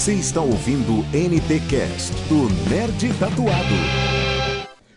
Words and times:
Você 0.00 0.14
está 0.14 0.40
ouvindo 0.40 1.02
NT 1.12 1.60
Cast 1.68 2.14
do 2.26 2.48
Nerd 2.70 3.06
Tatuado. 3.18 3.74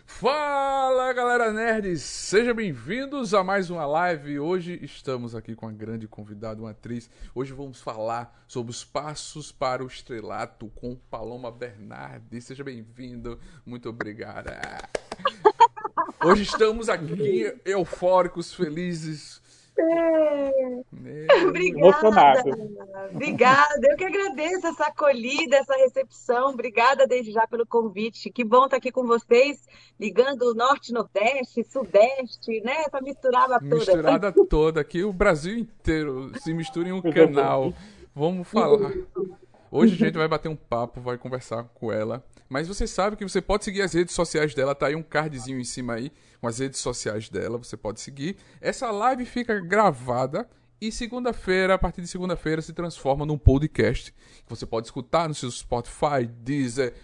Fala 0.06 1.12
galera 1.12 1.52
nerds, 1.52 2.00
sejam 2.00 2.54
bem-vindos 2.54 3.34
a 3.34 3.44
mais 3.44 3.68
uma 3.68 3.84
live. 3.84 4.40
Hoje 4.40 4.80
estamos 4.82 5.34
aqui 5.34 5.54
com 5.54 5.66
uma 5.66 5.72
grande 5.72 6.08
convidada, 6.08 6.58
uma 6.62 6.70
atriz. 6.70 7.10
Hoje 7.34 7.52
vamos 7.52 7.82
falar 7.82 8.46
sobre 8.48 8.70
os 8.70 8.82
passos 8.82 9.52
para 9.52 9.84
o 9.84 9.86
estrelato 9.86 10.68
com 10.68 10.96
Paloma 10.96 11.52
Bernardi. 11.52 12.40
Seja 12.40 12.64
bem-vindo, 12.64 13.38
muito 13.66 13.90
obrigada. 13.90 14.58
Hoje 16.24 16.44
estamos 16.44 16.88
aqui 16.88 17.54
eufóricos, 17.66 18.54
felizes, 18.54 19.42
é. 19.76 21.46
Obrigada. 21.46 22.42
Obrigada. 23.12 23.88
Eu 23.90 23.96
que 23.96 24.04
agradeço 24.04 24.66
essa 24.66 24.86
acolhida, 24.86 25.56
essa 25.56 25.74
recepção. 25.74 26.50
Obrigada 26.50 27.06
desde 27.06 27.32
já 27.32 27.46
pelo 27.46 27.66
convite. 27.66 28.30
Que 28.30 28.44
bom 28.44 28.64
estar 28.64 28.76
aqui 28.76 28.92
com 28.92 29.06
vocês, 29.06 29.66
ligando 29.98 30.42
o 30.42 30.54
norte, 30.54 30.92
nordeste, 30.92 31.64
sudeste, 31.64 32.60
né? 32.60 32.88
Para 32.90 33.02
misturar 33.02 33.50
a 33.52 33.58
toda. 33.58 33.74
Misturada 33.74 34.32
toda 34.48 34.80
aqui, 34.80 35.02
o 35.02 35.12
Brasil 35.12 35.58
inteiro 35.58 36.30
se 36.40 36.54
mistura 36.54 36.88
em 36.88 36.92
um 36.92 37.02
canal. 37.02 37.72
Vamos 38.14 38.48
falar. 38.48 38.92
Hoje 39.76 39.94
a 39.94 39.96
gente 40.06 40.16
vai 40.16 40.28
bater 40.28 40.48
um 40.48 40.54
papo, 40.54 41.00
vai 41.00 41.18
conversar 41.18 41.64
com 41.74 41.90
ela. 41.90 42.24
Mas 42.48 42.68
você 42.68 42.86
sabe 42.86 43.16
que 43.16 43.24
você 43.24 43.42
pode 43.42 43.64
seguir 43.64 43.82
as 43.82 43.92
redes 43.92 44.14
sociais 44.14 44.54
dela, 44.54 44.72
tá 44.72 44.86
aí 44.86 44.94
um 44.94 45.02
cardzinho 45.02 45.58
em 45.58 45.64
cima 45.64 45.94
aí 45.94 46.12
com 46.40 46.46
as 46.46 46.60
redes 46.60 46.78
sociais 46.78 47.28
dela, 47.28 47.58
você 47.58 47.76
pode 47.76 48.00
seguir. 48.00 48.36
Essa 48.60 48.92
live 48.92 49.26
fica 49.26 49.58
gravada 49.60 50.48
e 50.80 50.92
segunda-feira, 50.92 51.74
a 51.74 51.78
partir 51.78 52.02
de 52.02 52.06
segunda-feira, 52.06 52.62
se 52.62 52.72
transforma 52.72 53.26
num 53.26 53.36
podcast 53.36 54.12
que 54.12 54.48
você 54.48 54.64
pode 54.64 54.86
escutar 54.86 55.26
no 55.26 55.34
seu 55.34 55.50
Spotify, 55.50 56.24
Deezer, 56.24 56.94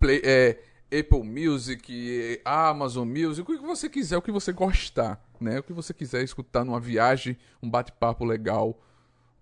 Play, 0.00 0.20
é, 0.24 0.58
Apple 0.86 1.22
Music, 1.22 2.40
Amazon 2.44 3.06
Music, 3.06 3.42
o 3.42 3.56
que 3.56 3.64
você 3.64 3.88
quiser, 3.88 4.16
o 4.16 4.22
que 4.22 4.32
você 4.32 4.52
gostar, 4.52 5.24
né? 5.40 5.60
O 5.60 5.62
que 5.62 5.72
você 5.72 5.94
quiser 5.94 6.24
escutar 6.24 6.64
numa 6.64 6.80
viagem, 6.80 7.36
um 7.62 7.70
bate-papo 7.70 8.24
legal 8.24 8.76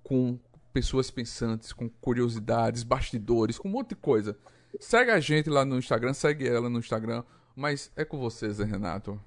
com 0.02 0.38
pessoas 0.74 1.08
pensantes, 1.08 1.72
com 1.72 1.88
curiosidades, 1.88 2.82
bastidores, 2.82 3.58
com 3.58 3.68
um 3.68 3.72
monte 3.72 3.90
de 3.90 3.96
coisa. 3.96 4.36
Segue 4.80 5.12
a 5.12 5.20
gente 5.20 5.48
lá 5.48 5.64
no 5.64 5.78
Instagram, 5.78 6.12
segue 6.12 6.48
ela 6.48 6.68
no 6.68 6.80
Instagram, 6.80 7.22
mas 7.54 7.92
é 7.96 8.04
com 8.04 8.18
vocês, 8.18 8.58
Renato. 8.58 9.18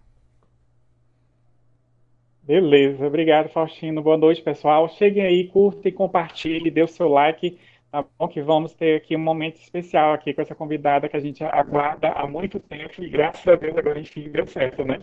Beleza, 2.44 3.06
obrigado, 3.06 3.50
Faustino. 3.50 4.02
Boa 4.02 4.18
noite, 4.18 4.42
pessoal. 4.42 4.90
Cheguem 4.90 5.24
aí, 5.24 5.48
curta 5.48 5.88
e 5.88 5.92
compartilhe, 5.92 6.70
dê 6.70 6.84
o 6.84 6.88
seu 6.88 7.08
like, 7.08 7.58
tá 7.92 8.06
bom? 8.18 8.28
Que 8.28 8.42
vamos 8.42 8.74
ter 8.74 8.98
aqui 8.98 9.16
um 9.16 9.20
momento 9.20 9.58
especial 9.58 10.14
aqui 10.14 10.34
com 10.34 10.42
essa 10.42 10.56
convidada 10.56 11.08
que 11.10 11.18
a 11.18 11.20
gente 11.20 11.44
aguarda 11.44 12.10
há 12.10 12.28
muito 12.28 12.60
tempo 12.60 13.04
e 13.04 13.10
graças 13.10 13.46
a 13.48 13.56
Deus 13.56 13.78
agora 13.78 14.00
enfim 14.00 14.30
deu 14.30 14.46
certo, 14.48 14.84
né? 14.86 15.00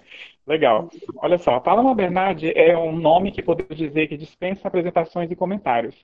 Legal. 0.46 0.90
Olha 1.16 1.38
só, 1.38 1.54
a 1.54 1.60
Paloma 1.60 1.94
Bernardi 1.94 2.52
é 2.54 2.76
um 2.76 2.96
nome 2.96 3.32
que 3.32 3.42
podemos 3.42 3.76
dizer 3.76 4.08
que 4.08 4.16
dispensa 4.16 4.68
apresentações 4.68 5.30
e 5.30 5.36
comentários. 5.36 5.94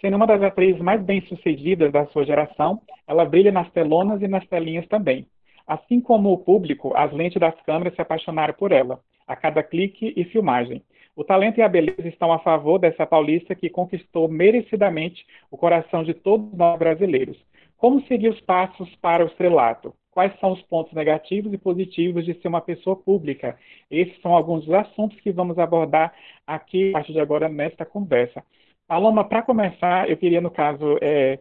Sendo 0.00 0.16
uma 0.16 0.26
das 0.26 0.42
atrizes 0.42 0.80
mais 0.80 1.02
bem-sucedidas 1.02 1.90
da 1.90 2.06
sua 2.06 2.24
geração, 2.24 2.80
ela 3.06 3.24
brilha 3.24 3.50
nas 3.50 3.70
telonas 3.70 4.20
e 4.20 4.28
nas 4.28 4.46
telinhas 4.46 4.86
também. 4.88 5.26
Assim 5.66 6.00
como 6.00 6.32
o 6.32 6.38
público, 6.38 6.92
as 6.94 7.12
lentes 7.12 7.40
das 7.40 7.58
câmeras 7.62 7.94
se 7.94 8.02
apaixonaram 8.02 8.54
por 8.54 8.72
ela 8.72 9.00
a 9.26 9.34
cada 9.34 9.62
clique 9.62 10.12
e 10.16 10.24
filmagem. 10.24 10.82
O 11.16 11.24
talento 11.24 11.58
e 11.58 11.62
a 11.62 11.68
beleza 11.68 12.06
estão 12.06 12.30
a 12.30 12.38
favor 12.38 12.78
dessa 12.78 13.06
paulista 13.06 13.54
que 13.54 13.70
conquistou 13.70 14.28
merecidamente 14.28 15.26
o 15.50 15.56
coração 15.56 16.04
de 16.04 16.12
todos 16.12 16.52
nós 16.52 16.78
brasileiros. 16.78 17.36
Como 17.78 18.06
seguir 18.06 18.28
os 18.28 18.40
passos 18.42 18.94
para 18.96 19.24
o 19.24 19.26
estrelato? 19.26 19.94
Quais 20.10 20.38
são 20.40 20.52
os 20.52 20.62
pontos 20.62 20.92
negativos 20.92 21.52
e 21.52 21.58
positivos 21.58 22.24
de 22.24 22.34
ser 22.34 22.48
uma 22.48 22.60
pessoa 22.60 22.96
pública? 22.96 23.58
Esses 23.90 24.18
são 24.20 24.34
alguns 24.34 24.64
dos 24.64 24.74
assuntos 24.74 25.18
que 25.20 25.32
vamos 25.32 25.58
abordar 25.58 26.14
aqui, 26.46 26.90
a 26.90 26.92
partir 26.92 27.12
de 27.12 27.20
agora, 27.20 27.48
nesta 27.48 27.84
conversa. 27.84 28.42
Paloma, 28.86 29.24
para 29.28 29.42
começar, 29.42 30.08
eu 30.08 30.16
queria, 30.16 30.40
no 30.40 30.50
caso, 30.50 30.96
é, 31.02 31.40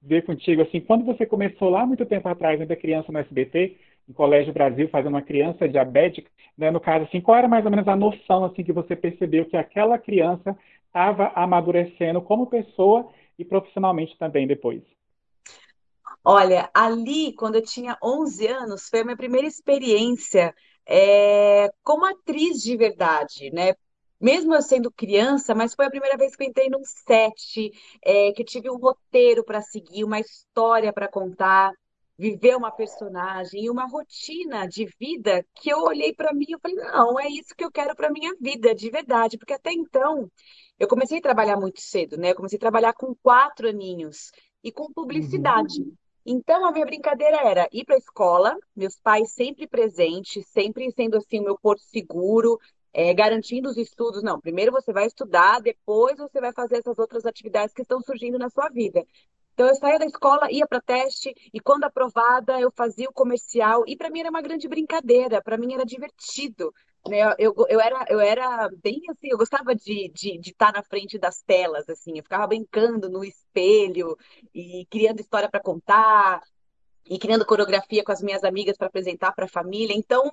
ver 0.00 0.24
contigo, 0.24 0.62
assim, 0.62 0.80
quando 0.80 1.04
você 1.04 1.26
começou 1.26 1.68
lá 1.68 1.84
muito 1.84 2.06
tempo 2.06 2.28
atrás, 2.28 2.60
ainda 2.60 2.76
criança 2.76 3.10
no 3.10 3.18
SBT, 3.18 3.76
em 4.08 4.12
Colégio 4.12 4.52
Brasil, 4.52 4.88
fazendo 4.88 5.14
uma 5.14 5.22
criança 5.22 5.68
diabética, 5.68 6.30
né, 6.56 6.70
no 6.70 6.78
caso, 6.78 7.04
assim, 7.04 7.20
qual 7.20 7.36
era 7.36 7.48
mais 7.48 7.64
ou 7.64 7.70
menos 7.70 7.88
a 7.88 7.96
noção, 7.96 8.44
assim, 8.44 8.62
que 8.62 8.72
você 8.72 8.94
percebeu 8.94 9.44
que 9.46 9.56
aquela 9.56 9.98
criança 9.98 10.56
estava 10.86 11.32
amadurecendo 11.34 12.22
como 12.22 12.46
pessoa 12.46 13.08
e 13.36 13.44
profissionalmente 13.44 14.16
também 14.16 14.46
depois? 14.46 14.82
Olha, 16.24 16.70
ali, 16.72 17.34
quando 17.34 17.56
eu 17.56 17.62
tinha 17.62 17.98
11 18.02 18.46
anos, 18.46 18.88
foi 18.88 19.00
a 19.00 19.04
minha 19.04 19.16
primeira 19.16 19.46
experiência 19.46 20.54
é, 20.86 21.68
como 21.82 22.04
atriz 22.06 22.62
de 22.62 22.76
verdade, 22.76 23.50
né? 23.52 23.74
Mesmo 24.24 24.54
eu 24.54 24.62
sendo 24.62 24.90
criança, 24.90 25.54
mas 25.54 25.74
foi 25.74 25.84
a 25.84 25.90
primeira 25.90 26.16
vez 26.16 26.34
que 26.34 26.42
eu 26.42 26.48
entrei 26.48 26.70
num 26.70 26.82
set, 26.82 27.70
é, 28.02 28.32
que 28.32 28.40
eu 28.40 28.46
tive 28.46 28.70
um 28.70 28.78
roteiro 28.78 29.44
para 29.44 29.60
seguir, 29.60 30.02
uma 30.02 30.18
história 30.18 30.90
para 30.94 31.06
contar 31.06 31.70
viver 32.16 32.56
uma 32.56 32.70
personagem 32.70 33.64
e 33.64 33.68
uma 33.68 33.86
rotina 33.86 34.66
de 34.66 34.86
vida 34.98 35.44
que 35.54 35.68
eu 35.68 35.80
olhei 35.80 36.14
para 36.14 36.32
mim 36.32 36.46
e 36.48 36.58
falei, 36.58 36.74
não, 36.74 37.20
é 37.20 37.28
isso 37.28 37.54
que 37.54 37.62
eu 37.62 37.70
quero 37.70 37.94
para 37.94 38.10
minha 38.10 38.34
vida, 38.40 38.74
de 38.74 38.88
verdade, 38.88 39.36
porque 39.36 39.52
até 39.52 39.70
então 39.74 40.26
eu 40.78 40.88
comecei 40.88 41.18
a 41.18 41.22
trabalhar 41.22 41.58
muito 41.58 41.82
cedo, 41.82 42.16
né? 42.16 42.30
Eu 42.30 42.36
comecei 42.36 42.56
a 42.56 42.60
trabalhar 42.60 42.94
com 42.94 43.14
quatro 43.22 43.68
aninhos 43.68 44.30
e 44.62 44.72
com 44.72 44.90
publicidade. 44.90 45.82
Uhum. 45.82 45.92
Então 46.24 46.64
a 46.64 46.72
minha 46.72 46.86
brincadeira 46.86 47.46
era 47.46 47.68
ir 47.70 47.84
para 47.84 47.96
a 47.96 47.98
escola, 47.98 48.56
meus 48.74 48.96
pais 48.96 49.32
sempre 49.32 49.66
presentes, 49.66 50.46
sempre 50.46 50.90
sendo 50.92 51.18
assim 51.18 51.40
o 51.40 51.44
meu 51.44 51.58
porto 51.58 51.82
seguro, 51.82 52.58
é, 52.94 53.12
garantindo 53.12 53.68
os 53.68 53.76
estudos. 53.76 54.22
Não, 54.22 54.40
primeiro 54.40 54.70
você 54.70 54.92
vai 54.92 55.06
estudar, 55.06 55.60
depois 55.60 56.16
você 56.16 56.40
vai 56.40 56.52
fazer 56.52 56.76
essas 56.76 56.98
outras 56.98 57.26
atividades 57.26 57.74
que 57.74 57.82
estão 57.82 58.00
surgindo 58.00 58.38
na 58.38 58.48
sua 58.48 58.68
vida. 58.68 59.04
Então 59.52 59.68
eu 59.68 59.74
saía 59.74 59.98
da 59.98 60.06
escola, 60.06 60.50
ia 60.50 60.66
para 60.66 60.80
teste 60.80 61.32
e 61.52 61.60
quando 61.60 61.84
aprovada 61.84 62.60
eu 62.60 62.72
fazia 62.72 63.08
o 63.08 63.12
comercial 63.12 63.84
e 63.86 63.96
para 63.96 64.10
mim 64.10 64.20
era 64.20 64.30
uma 64.30 64.42
grande 64.42 64.68
brincadeira, 64.68 65.42
para 65.42 65.58
mim 65.58 65.74
era 65.74 65.84
divertido. 65.84 66.72
Né? 67.06 67.20
Eu, 67.38 67.54
eu, 67.68 67.80
era, 67.80 68.04
eu 68.08 68.18
era 68.18 68.68
bem 68.82 69.00
assim, 69.10 69.28
eu 69.28 69.38
gostava 69.38 69.74
de, 69.74 70.10
de, 70.12 70.38
de 70.38 70.50
estar 70.50 70.72
na 70.72 70.82
frente 70.82 71.18
das 71.18 71.42
telas, 71.42 71.88
assim, 71.88 72.16
eu 72.16 72.22
ficava 72.22 72.46
brincando 72.46 73.08
no 73.10 73.24
espelho 73.24 74.16
e 74.54 74.86
criando 74.90 75.20
história 75.20 75.48
para 75.48 75.60
contar 75.60 76.40
e 77.08 77.18
criando 77.18 77.44
coreografia 77.44 78.02
com 78.02 78.12
as 78.12 78.22
minhas 78.22 78.42
amigas 78.42 78.76
para 78.76 78.86
apresentar 78.86 79.32
para 79.32 79.44
a 79.44 79.48
família. 79.48 79.94
Então, 79.94 80.32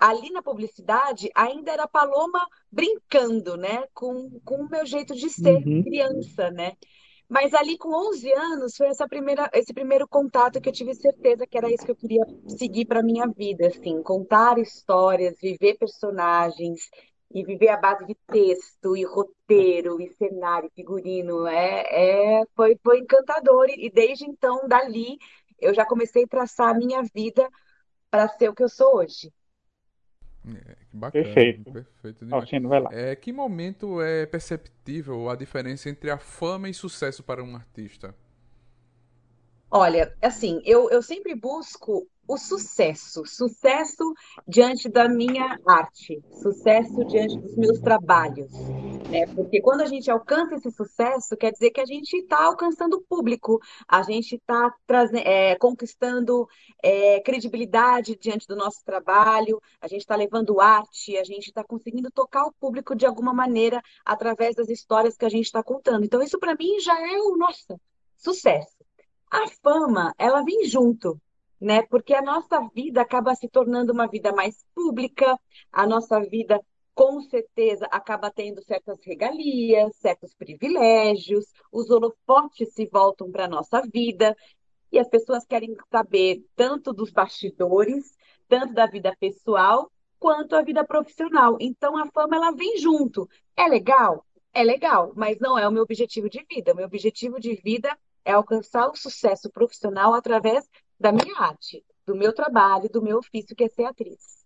ali 0.00 0.30
na 0.30 0.42
publicidade 0.42 1.30
ainda 1.34 1.70
era 1.70 1.86
Paloma 1.86 2.40
brincando, 2.72 3.56
né, 3.56 3.84
com, 3.92 4.40
com 4.42 4.62
o 4.62 4.68
meu 4.68 4.86
jeito 4.86 5.14
de 5.14 5.28
ser 5.28 5.56
uhum. 5.56 5.82
criança, 5.82 6.50
né? 6.50 6.72
Mas 7.28 7.54
ali 7.54 7.78
com 7.78 7.90
11 8.08 8.32
anos 8.32 8.76
foi 8.76 8.88
essa 8.88 9.06
primeira, 9.06 9.48
esse 9.52 9.72
primeiro 9.72 10.08
contato 10.08 10.60
que 10.60 10.68
eu 10.68 10.72
tive 10.72 10.92
certeza 10.94 11.46
que 11.46 11.56
era 11.56 11.70
isso 11.70 11.84
que 11.84 11.92
eu 11.92 11.96
queria 11.96 12.24
seguir 12.48 12.86
para 12.86 13.04
minha 13.04 13.28
vida, 13.28 13.68
assim, 13.68 14.02
contar 14.02 14.58
histórias, 14.58 15.38
viver 15.40 15.78
personagens 15.78 16.80
e 17.32 17.44
viver 17.44 17.68
a 17.68 17.76
base 17.76 18.04
de 18.04 18.16
texto 18.26 18.96
e 18.96 19.04
roteiro 19.04 20.00
e 20.00 20.08
cenário, 20.14 20.72
figurino, 20.74 21.46
é, 21.46 22.40
é 22.40 22.42
foi, 22.56 22.76
foi 22.82 22.98
encantador 22.98 23.66
e 23.68 23.88
desde 23.88 24.24
então 24.24 24.66
dali 24.66 25.16
eu 25.60 25.72
já 25.72 25.86
comecei 25.86 26.24
a 26.24 26.28
traçar 26.28 26.70
a 26.70 26.74
minha 26.74 27.02
vida 27.14 27.48
para 28.10 28.26
ser 28.28 28.48
o 28.48 28.54
que 28.54 28.64
eu 28.64 28.68
sou 28.68 28.96
hoje. 28.96 29.32
É, 30.48 30.74
que 30.90 30.96
bacana. 30.96 31.24
Perfeito. 31.24 31.70
Perfeito 31.70 32.34
Altino, 32.34 32.68
vai 32.68 32.80
lá. 32.80 32.90
É, 32.92 33.14
que 33.14 33.32
momento 33.32 34.00
é 34.00 34.24
perceptível 34.26 35.28
a 35.28 35.36
diferença 35.36 35.88
entre 35.90 36.10
a 36.10 36.18
fama 36.18 36.68
e 36.68 36.74
sucesso 36.74 37.22
para 37.22 37.42
um 37.42 37.54
artista? 37.54 38.14
Olha, 39.70 40.12
assim, 40.20 40.60
eu, 40.64 40.90
eu 40.90 41.00
sempre 41.00 41.32
busco 41.34 42.04
o 42.26 42.36
sucesso, 42.36 43.24
sucesso 43.24 44.14
diante 44.46 44.88
da 44.88 45.08
minha 45.08 45.58
arte, 45.66 46.20
sucesso 46.40 47.04
diante 47.04 47.36
dos 47.38 47.56
meus 47.56 47.80
trabalhos, 47.80 48.52
né? 49.10 49.26
Porque 49.34 49.60
quando 49.60 49.80
a 49.80 49.86
gente 49.86 50.08
alcança 50.10 50.54
esse 50.54 50.70
sucesso, 50.70 51.36
quer 51.36 51.52
dizer 51.52 51.70
que 51.70 51.80
a 51.80 51.86
gente 51.86 52.16
está 52.16 52.44
alcançando 52.44 52.94
o 52.94 53.02
público, 53.02 53.60
a 53.86 54.02
gente 54.02 54.36
está 54.36 54.72
é, 55.24 55.56
conquistando 55.56 56.48
é, 56.82 57.20
credibilidade 57.20 58.16
diante 58.16 58.46
do 58.46 58.54
nosso 58.54 58.84
trabalho, 58.84 59.60
a 59.80 59.88
gente 59.88 60.02
está 60.02 60.14
levando 60.14 60.60
arte, 60.60 61.16
a 61.16 61.24
gente 61.24 61.48
está 61.48 61.64
conseguindo 61.64 62.10
tocar 62.12 62.44
o 62.44 62.52
público 62.52 62.94
de 62.94 63.06
alguma 63.06 63.34
maneira 63.34 63.82
através 64.04 64.54
das 64.54 64.68
histórias 64.68 65.16
que 65.16 65.24
a 65.24 65.30
gente 65.30 65.46
está 65.46 65.62
contando. 65.62 66.04
Então, 66.04 66.22
isso 66.22 66.38
para 66.38 66.54
mim 66.54 66.78
já 66.80 66.96
é 67.08 67.18
o 67.18 67.36
nosso 67.36 67.80
sucesso. 68.16 68.79
A 69.30 69.46
fama, 69.62 70.14
ela 70.18 70.42
vem 70.42 70.64
junto 70.66 71.20
né? 71.60 71.82
Porque 71.82 72.14
a 72.14 72.22
nossa 72.22 72.60
vida 72.74 73.02
acaba 73.02 73.34
se 73.34 73.48
tornando 73.48 73.92
uma 73.92 74.06
vida 74.08 74.32
mais 74.32 74.64
pública, 74.74 75.38
a 75.70 75.86
nossa 75.86 76.18
vida 76.20 76.60
com 76.94 77.20
certeza 77.20 77.86
acaba 77.90 78.30
tendo 78.30 78.62
certas 78.62 78.98
regalias, 79.04 79.94
certos 79.96 80.34
privilégios, 80.34 81.46
os 81.70 81.90
holofotes 81.90 82.72
se 82.72 82.86
voltam 82.86 83.30
para 83.30 83.44
a 83.44 83.48
nossa 83.48 83.82
vida 83.82 84.36
e 84.90 84.98
as 84.98 85.08
pessoas 85.08 85.44
querem 85.46 85.76
saber 85.90 86.44
tanto 86.56 86.92
dos 86.92 87.12
bastidores, 87.12 88.16
tanto 88.48 88.74
da 88.74 88.86
vida 88.86 89.14
pessoal, 89.20 89.90
quanto 90.18 90.56
a 90.56 90.62
vida 90.62 90.84
profissional. 90.84 91.56
Então 91.60 91.96
a 91.96 92.06
fama 92.10 92.36
ela 92.36 92.50
vem 92.50 92.78
junto. 92.78 93.28
É 93.56 93.66
legal? 93.68 94.26
É 94.52 94.64
legal, 94.64 95.12
mas 95.14 95.38
não 95.38 95.56
é 95.56 95.66
o 95.66 95.70
meu 95.70 95.84
objetivo 95.84 96.28
de 96.28 96.44
vida. 96.50 96.72
O 96.72 96.76
meu 96.76 96.86
objetivo 96.86 97.38
de 97.38 97.54
vida 97.54 97.96
é 98.24 98.32
alcançar 98.32 98.88
o 98.88 98.96
sucesso 98.96 99.50
profissional 99.50 100.14
através 100.14 100.68
da 100.98 101.12
minha 101.12 101.38
arte, 101.38 101.84
do 102.06 102.14
meu 102.14 102.32
trabalho, 102.32 102.88
do 102.88 103.02
meu 103.02 103.18
ofício, 103.18 103.56
que 103.56 103.64
é 103.64 103.68
ser 103.68 103.84
atriz. 103.84 104.40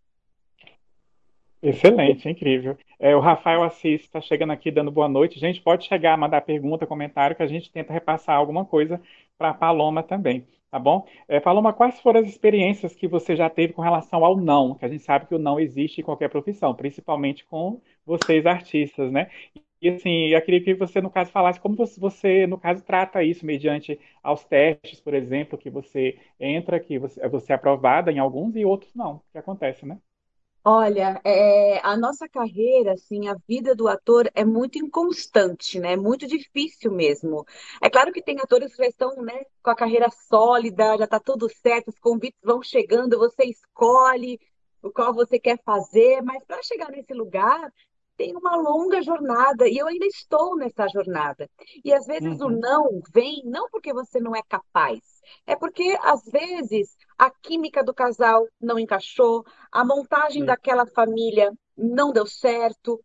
Excelente, 1.64 2.28
incrível. 2.28 2.76
É, 2.98 3.16
o 3.16 3.20
Rafael 3.20 3.62
Assis 3.62 4.02
está 4.02 4.20
chegando 4.20 4.52
aqui 4.52 4.70
dando 4.70 4.90
boa 4.90 5.08
noite. 5.08 5.40
Gente, 5.40 5.62
pode 5.62 5.86
chegar, 5.86 6.14
mandar 6.18 6.42
pergunta, 6.42 6.86
comentário, 6.86 7.34
que 7.34 7.42
a 7.42 7.46
gente 7.46 7.72
tenta 7.72 7.90
repassar 7.90 8.36
alguma 8.36 8.66
coisa 8.66 9.00
para 9.38 9.48
a 9.48 9.54
Paloma 9.54 10.02
também, 10.02 10.46
tá 10.70 10.78
bom? 10.78 11.06
É, 11.26 11.40
Paloma, 11.40 11.72
quais 11.72 11.98
foram 12.00 12.20
as 12.20 12.26
experiências 12.26 12.94
que 12.94 13.08
você 13.08 13.34
já 13.34 13.48
teve 13.48 13.72
com 13.72 13.80
relação 13.80 14.22
ao 14.26 14.36
não? 14.36 14.74
Que 14.74 14.84
a 14.84 14.88
gente 14.88 15.02
sabe 15.04 15.26
que 15.26 15.34
o 15.34 15.38
não 15.38 15.58
existe 15.58 16.02
em 16.02 16.04
qualquer 16.04 16.28
profissão, 16.28 16.74
principalmente 16.74 17.46
com 17.46 17.80
vocês 18.04 18.44
artistas, 18.44 19.10
né? 19.10 19.30
E 19.84 19.88
assim, 19.90 20.28
eu 20.28 20.40
queria 20.42 20.62
que 20.64 20.74
você, 20.74 20.98
no 21.02 21.10
caso, 21.10 21.30
falasse 21.30 21.60
como 21.60 21.76
você, 21.98 22.46
no 22.46 22.58
caso, 22.58 22.82
trata 22.82 23.22
isso 23.22 23.44
mediante 23.44 24.00
aos 24.22 24.42
testes, 24.42 24.98
por 24.98 25.12
exemplo, 25.12 25.58
que 25.58 25.68
você 25.68 26.18
entra, 26.40 26.80
que 26.80 26.98
você, 26.98 27.28
você 27.28 27.52
é 27.52 27.56
aprovada 27.56 28.10
em 28.10 28.18
alguns 28.18 28.56
e 28.56 28.64
outros 28.64 28.94
não, 28.94 29.22
que 29.30 29.36
acontece, 29.38 29.84
né? 29.84 29.98
Olha, 30.66 31.20
é, 31.24 31.78
a 31.86 31.94
nossa 31.96 32.26
carreira, 32.26 32.92
assim, 32.94 33.28
a 33.28 33.36
vida 33.46 33.74
do 33.74 33.86
ator 33.86 34.30
é 34.34 34.44
muito 34.46 34.78
inconstante, 34.78 35.78
né? 35.78 35.92
É 35.92 35.96
muito 35.96 36.26
difícil 36.26 36.90
mesmo. 36.90 37.44
É 37.82 37.90
claro 37.90 38.10
que 38.10 38.22
tem 38.22 38.38
atores 38.40 38.70
que 38.74 38.82
já 38.82 38.88
estão, 38.88 39.14
né, 39.22 39.44
com 39.62 39.70
a 39.70 39.76
carreira 39.76 40.08
sólida, 40.10 40.96
já 40.96 41.04
está 41.04 41.20
tudo 41.20 41.50
certo, 41.50 41.88
os 41.88 41.98
convites 41.98 42.40
vão 42.42 42.62
chegando, 42.62 43.18
você 43.18 43.44
escolhe 43.44 44.40
o 44.82 44.90
qual 44.90 45.12
você 45.12 45.38
quer 45.38 45.58
fazer, 45.62 46.22
mas 46.22 46.42
para 46.46 46.62
chegar 46.62 46.90
nesse 46.90 47.12
lugar, 47.12 47.70
tem 48.16 48.36
uma 48.36 48.56
longa 48.56 49.02
jornada 49.02 49.68
e 49.68 49.76
eu 49.76 49.86
ainda 49.86 50.06
estou 50.06 50.56
nessa 50.56 50.86
jornada. 50.88 51.48
E 51.84 51.92
às 51.92 52.06
vezes 52.06 52.40
uhum. 52.40 52.46
o 52.46 52.50
não 52.50 53.02
vem 53.12 53.42
não 53.44 53.68
porque 53.70 53.92
você 53.92 54.20
não 54.20 54.34
é 54.34 54.42
capaz, 54.48 55.00
é 55.46 55.56
porque 55.56 55.96
às 56.02 56.24
vezes 56.24 56.96
a 57.18 57.30
química 57.30 57.82
do 57.82 57.94
casal 57.94 58.46
não 58.60 58.78
encaixou, 58.78 59.44
a 59.72 59.84
montagem 59.84 60.44
daquela 60.44 60.86
família 60.86 61.52
não 61.76 62.12
deu 62.12 62.26
certo, 62.26 63.00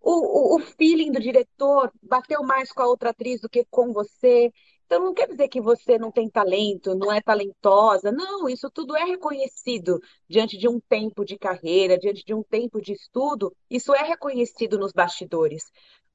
o, 0.00 0.54
o, 0.54 0.56
o 0.56 0.58
feeling 0.60 1.10
do 1.10 1.20
diretor 1.20 1.90
bateu 2.02 2.42
mais 2.42 2.70
com 2.70 2.82
a 2.82 2.86
outra 2.86 3.10
atriz 3.10 3.40
do 3.40 3.48
que 3.48 3.64
com 3.70 3.92
você. 3.92 4.52
Então, 4.86 5.02
não 5.02 5.14
quer 5.14 5.28
dizer 5.28 5.48
que 5.48 5.60
você 5.60 5.98
não 5.98 6.10
tem 6.10 6.28
talento, 6.28 6.94
não 6.94 7.12
é 7.12 7.20
talentosa. 7.20 8.12
Não, 8.12 8.48
isso 8.48 8.70
tudo 8.70 8.96
é 8.96 9.04
reconhecido 9.04 9.98
diante 10.28 10.58
de 10.58 10.68
um 10.68 10.78
tempo 10.80 11.24
de 11.24 11.38
carreira, 11.38 11.98
diante 11.98 12.24
de 12.24 12.34
um 12.34 12.42
tempo 12.42 12.80
de 12.80 12.92
estudo. 12.92 13.54
Isso 13.70 13.94
é 13.94 14.02
reconhecido 14.02 14.78
nos 14.78 14.92
bastidores. 14.92 15.64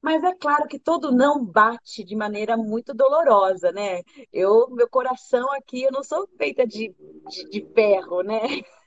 Mas 0.00 0.24
é 0.24 0.34
claro 0.34 0.66
que 0.66 0.78
todo 0.78 1.12
não 1.12 1.44
bate 1.44 2.02
de 2.02 2.16
maneira 2.16 2.56
muito 2.56 2.94
dolorosa, 2.94 3.70
né? 3.70 4.00
Eu, 4.32 4.68
meu 4.70 4.88
coração 4.88 5.52
aqui, 5.52 5.82
eu 5.82 5.92
não 5.92 6.02
sou 6.02 6.26
feita 6.38 6.66
de, 6.66 6.94
de, 7.28 7.50
de 7.50 7.66
ferro, 7.74 8.22
né? 8.22 8.40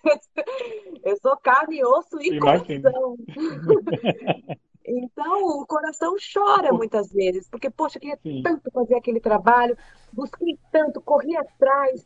Eu 1.06 1.18
sou 1.22 1.38
carne, 1.38 1.84
osso 1.84 2.20
e 2.20 2.36
Imagina. 2.36 2.92
coração. 2.92 3.18
Então, 4.98 5.62
o 5.62 5.66
coração 5.66 6.16
chora 6.34 6.72
muitas 6.72 7.12
vezes, 7.12 7.48
porque, 7.50 7.70
poxa, 7.70 7.98
eu 7.98 8.02
queria 8.02 8.20
Sim. 8.22 8.42
tanto 8.44 8.70
fazer 8.72 8.96
aquele 8.96 9.20
trabalho, 9.20 9.78
busquei 10.12 10.58
tanto, 10.72 11.02
corri 11.02 11.36
atrás, 11.36 12.06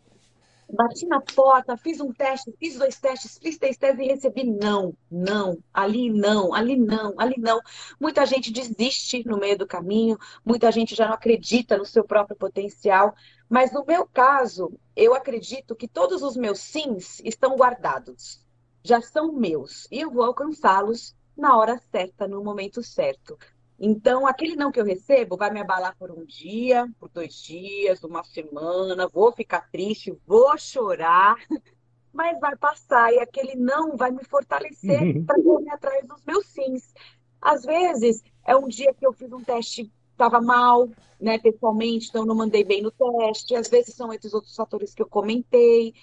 bati 0.72 1.06
na 1.06 1.22
porta, 1.22 1.78
fiz 1.78 2.00
um 2.00 2.12
teste, 2.12 2.54
fiz 2.60 2.78
dois 2.78 3.00
testes, 3.00 3.38
fiz 3.38 3.58
três 3.58 3.78
testes 3.78 4.06
e 4.06 4.08
recebi 4.08 4.44
não, 4.44 4.94
não, 5.10 5.58
ali 5.74 6.10
não, 6.10 6.54
ali 6.54 6.76
não, 6.76 7.14
ali 7.18 7.36
não. 7.38 7.60
Muita 8.00 8.26
gente 8.26 8.52
desiste 8.52 9.24
no 9.26 9.38
meio 9.38 9.58
do 9.58 9.68
caminho, 9.68 10.18
muita 10.46 10.72
gente 10.72 10.96
já 10.96 11.08
não 11.08 11.14
acredita 11.14 11.78
no 11.78 11.86
seu 11.86 12.04
próprio 12.04 12.38
potencial, 12.38 13.16
mas 13.50 13.72
no 13.72 13.86
meu 13.86 14.06
caso, 14.06 14.72
eu 14.96 15.14
acredito 15.14 15.76
que 15.76 15.88
todos 15.88 16.22
os 16.22 16.36
meus 16.36 16.60
sims 16.60 17.22
estão 17.24 17.56
guardados, 17.56 18.46
já 18.84 19.02
são 19.02 19.32
meus, 19.32 19.88
e 19.92 20.02
eu 20.02 20.12
vou 20.12 20.24
alcançá-los 20.24 21.16
na 21.38 21.56
hora 21.58 21.80
certa, 21.92 22.28
no 22.28 22.44
momento 22.44 22.82
certo. 22.82 23.38
Então, 23.80 24.26
aquele 24.26 24.56
não 24.56 24.72
que 24.72 24.80
eu 24.80 24.86
recebo 24.86 25.38
vai 25.38 25.52
me 25.52 25.62
abalar 25.62 25.96
por 25.98 26.10
um 26.12 26.26
dia, 26.26 26.90
por 27.00 27.10
dois 27.10 27.36
dias, 27.36 28.04
uma 28.04 28.24
semana, 28.24 29.08
vou 29.08 29.32
ficar 29.32 29.70
triste, 29.70 30.18
vou 30.26 30.58
chorar, 30.58 31.36
mas 32.12 32.40
vai 32.40 32.56
passar 32.56 33.14
e 33.14 33.20
aquele 33.20 33.56
não 33.56 33.96
vai 33.96 34.10
me 34.10 34.24
fortalecer 34.24 35.02
uhum. 35.02 35.26
para 35.26 35.44
correr 35.44 35.70
atrás 35.70 36.08
dos 36.08 36.24
meus 36.26 36.48
sims. 36.48 36.92
Às 37.40 37.64
vezes, 37.64 38.24
é 38.44 38.56
um 38.56 38.68
dia 38.68 38.92
que 38.94 39.06
eu 39.06 39.14
fiz 39.14 39.32
um 39.32 39.44
teste, 39.44 39.92
estava 40.12 40.42
mal, 40.42 40.90
né, 41.22 41.38
pessoalmente, 41.38 42.10
então 42.10 42.26
não 42.26 42.34
mandei 42.34 42.64
bem 42.64 42.82
no 42.82 42.90
teste. 42.90 43.56
Às 43.56 43.68
vezes 43.68 43.94
são 43.94 44.12
esses 44.12 44.34
outros 44.34 44.56
fatores 44.56 44.96
que 44.96 45.04
eu 45.04 45.08
comentei 45.08 45.94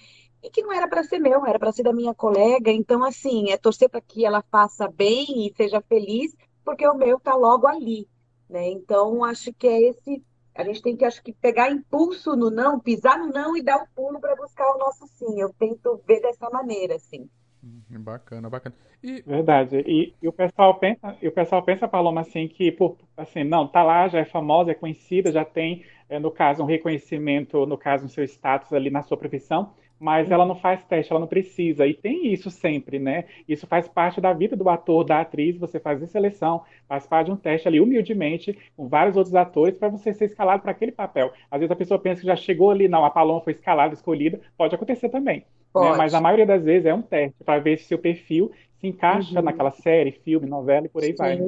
e 0.45 0.51
que 0.51 0.63
não 0.63 0.71
era 0.71 0.87
para 0.87 1.03
ser 1.03 1.19
meu, 1.19 1.47
era 1.47 1.59
para 1.59 1.73
ser 1.73 1.83
da 1.83 1.93
minha 1.93 2.15
colega. 2.15 2.71
Então, 2.71 3.03
assim, 3.03 3.51
é 3.51 3.57
torcer 3.57 3.89
para 3.89 4.03
que 4.03 4.27
ela 4.27 4.45
faça 4.51 4.87
bem 4.87 5.47
e 5.47 5.53
seja 5.57 5.81
feliz, 5.81 6.37
porque 6.63 6.87
o 6.87 6.95
meu 6.95 7.17
está 7.17 7.35
logo 7.35 7.67
ali, 7.67 8.07
né? 8.49 8.69
Então, 8.69 9.25
acho 9.25 9.55
que 9.55 9.67
é 9.67 9.89
esse. 9.89 10.23
A 10.55 10.63
gente 10.63 10.83
tem 10.83 10.97
que, 10.97 11.05
acho 11.05 11.23
que, 11.23 11.33
pegar 11.33 11.71
impulso 11.71 12.37
no 12.37 12.51
não, 12.51 12.79
pisar 12.79 13.19
no 13.19 13.33
não 13.33 13.57
e 13.57 13.63
dar 13.63 13.79
o 13.79 13.85
um 13.85 13.87
pulo 13.97 14.21
para 14.21 14.37
buscar 14.37 14.71
o 14.75 14.79
nosso 14.79 15.07
sim. 15.07 15.41
Eu 15.41 15.49
tento 15.59 15.99
ver 16.07 16.21
dessa 16.21 16.51
maneira, 16.51 16.97
assim. 16.97 17.29
Hum, 17.65 17.81
bacana, 18.03 18.51
bacana. 18.51 18.77
E... 19.03 19.23
Verdade. 19.23 19.79
E, 19.87 20.15
e, 20.23 20.29
o 20.29 20.33
pessoal 20.33 20.79
pensa, 20.79 21.17
e 21.23 21.27
o 21.27 21.33
pessoal 21.33 21.63
pensa, 21.63 21.89
Paloma, 21.89 22.21
assim, 22.21 22.47
que 22.47 22.71
por, 22.71 22.99
assim, 23.17 23.45
não, 23.45 23.67
tá 23.67 23.83
lá, 23.83 24.07
já 24.09 24.19
é 24.19 24.25
famosa, 24.27 24.73
é 24.73 24.75
conhecida, 24.75 25.33
já 25.33 25.45
tem, 25.45 25.87
é, 26.07 26.19
no 26.19 26.31
caso, 26.31 26.63
um 26.63 26.67
reconhecimento, 26.67 27.65
no 27.65 27.79
caso, 27.79 28.05
no 28.05 28.11
seu 28.11 28.23
status 28.25 28.75
ali 28.75 28.91
na 28.91 29.03
sua 29.03 29.17
profissão 29.17 29.73
mas 30.05 30.31
ela 30.31 30.45
não 30.45 30.55
faz 30.55 30.85
teste, 30.85 31.11
ela 31.11 31.21
não 31.21 31.27
precisa. 31.27 31.87
E 31.87 31.95
tem 31.95 32.31
isso 32.31 32.51
sempre, 32.51 32.99
né? 32.99 33.25
Isso 33.49 33.67
faz 33.67 33.89
parte 33.89 34.21
da 34.21 34.35
vida 34.35 34.55
do 34.55 34.69
ator, 34.69 35.03
da 35.03 35.21
atriz, 35.23 35.57
você 35.57 35.81
faz 35.81 35.99
seleção, 36.11 36.63
faz 36.87 37.07
parte 37.07 37.27
de 37.29 37.33
um 37.33 37.37
teste 37.37 37.67
ali, 37.67 37.81
humildemente, 37.81 38.57
com 38.77 38.87
vários 38.87 39.17
outros 39.17 39.35
atores, 39.35 39.79
para 39.79 39.89
você 39.89 40.13
ser 40.13 40.27
escalado 40.27 40.63
para 40.63 40.73
aquele 40.73 40.93
papel. 40.93 41.33
Às 41.51 41.61
vezes 41.61 41.71
a 41.73 41.77
pessoa 41.77 41.99
pensa 41.99 42.21
que 42.21 42.27
já 42.27 42.37
chegou 42.37 42.71
ali, 42.71 42.87
não, 42.87 43.03
a 43.03 43.11
Paloma 43.11 43.41
foi 43.41 43.55
escalada, 43.55 43.95
escolhida, 43.95 44.43
pode 44.59 44.75
acontecer 44.75 45.09
também. 45.09 45.47
Né? 45.75 45.97
Mas 45.97 46.15
a 46.15 46.21
maioria 46.21 46.47
das 46.47 46.63
vezes 46.63 46.87
é 46.87 46.95
um 46.95 47.03
teste 47.03 47.43
para 47.45 47.59
ver 47.59 47.79
se 47.79 47.85
seu 47.85 47.99
perfil 47.99 48.53
se 48.81 48.87
encaixa 48.87 49.39
uhum. 49.39 49.45
naquela 49.45 49.71
série, 49.71 50.13
filme, 50.13 50.47
novela 50.47 50.87
e 50.87 50.89
por 50.89 51.03
aí 51.03 51.11
Sim. 51.11 51.17
vai. 51.17 51.39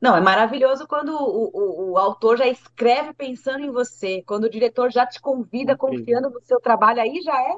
Não, 0.00 0.16
é 0.16 0.20
maravilhoso 0.20 0.86
quando 0.86 1.10
o, 1.10 1.50
o, 1.52 1.90
o, 1.90 1.98
autor 1.98 2.38
já 2.38 2.46
escreve 2.46 3.12
pensando 3.12 3.64
em 3.64 3.70
você, 3.70 4.22
quando 4.22 4.44
o 4.44 4.50
diretor 4.50 4.90
já 4.90 5.06
te 5.06 5.20
convida 5.20 5.72
Incrível. 5.72 5.98
confiando 5.98 6.30
no 6.30 6.40
seu 6.42 6.60
trabalho, 6.60 7.00
aí 7.00 7.20
já 7.22 7.38
é. 7.38 7.56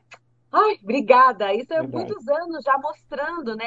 Ai, 0.51 0.79
obrigada! 0.83 1.53
Isso 1.53 1.73
é 1.73 1.81
Verdade. 1.81 1.93
muitos 1.93 2.29
anos 2.29 2.65
já 2.65 2.79
mostrando 2.79 3.55
né, 3.55 3.67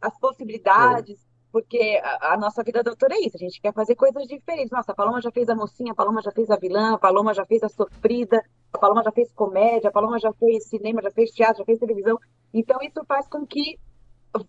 as 0.00 0.18
possibilidades. 0.18 1.18
É. 1.22 1.27
Porque 1.50 2.00
a, 2.02 2.34
a, 2.34 2.36
nossa 2.36 2.62
vida 2.62 2.82
doutora 2.82 3.14
é 3.14 3.20
isso, 3.20 3.36
a 3.36 3.40
gente 3.40 3.60
quer 3.60 3.72
fazer 3.72 3.94
coisas 3.94 4.26
diferentes. 4.26 4.70
Nossa, 4.70 4.92
a 4.92 4.94
Paloma 4.94 5.20
já 5.20 5.30
fez 5.30 5.48
a 5.48 5.54
mocinha, 5.54 5.92
a 5.92 5.94
Paloma 5.94 6.20
já 6.20 6.30
fez 6.30 6.50
a 6.50 6.56
vilã, 6.56 6.94
a 6.94 6.98
Paloma 6.98 7.32
já 7.32 7.44
fez 7.46 7.62
a 7.62 7.68
sofrida, 7.68 8.42
a 8.72 8.78
Paloma 8.78 9.02
já 9.02 9.10
fez 9.10 9.32
comédia, 9.32 9.88
a 9.88 9.92
Paloma 9.92 10.18
já 10.18 10.32
fez 10.34 10.68
cinema, 10.68 11.02
já 11.02 11.10
fez 11.10 11.30
teatro, 11.30 11.58
já 11.58 11.64
fez 11.64 11.78
televisão. 11.78 12.18
Então, 12.52 12.78
isso 12.82 13.02
faz 13.06 13.26
com 13.28 13.46
que 13.46 13.78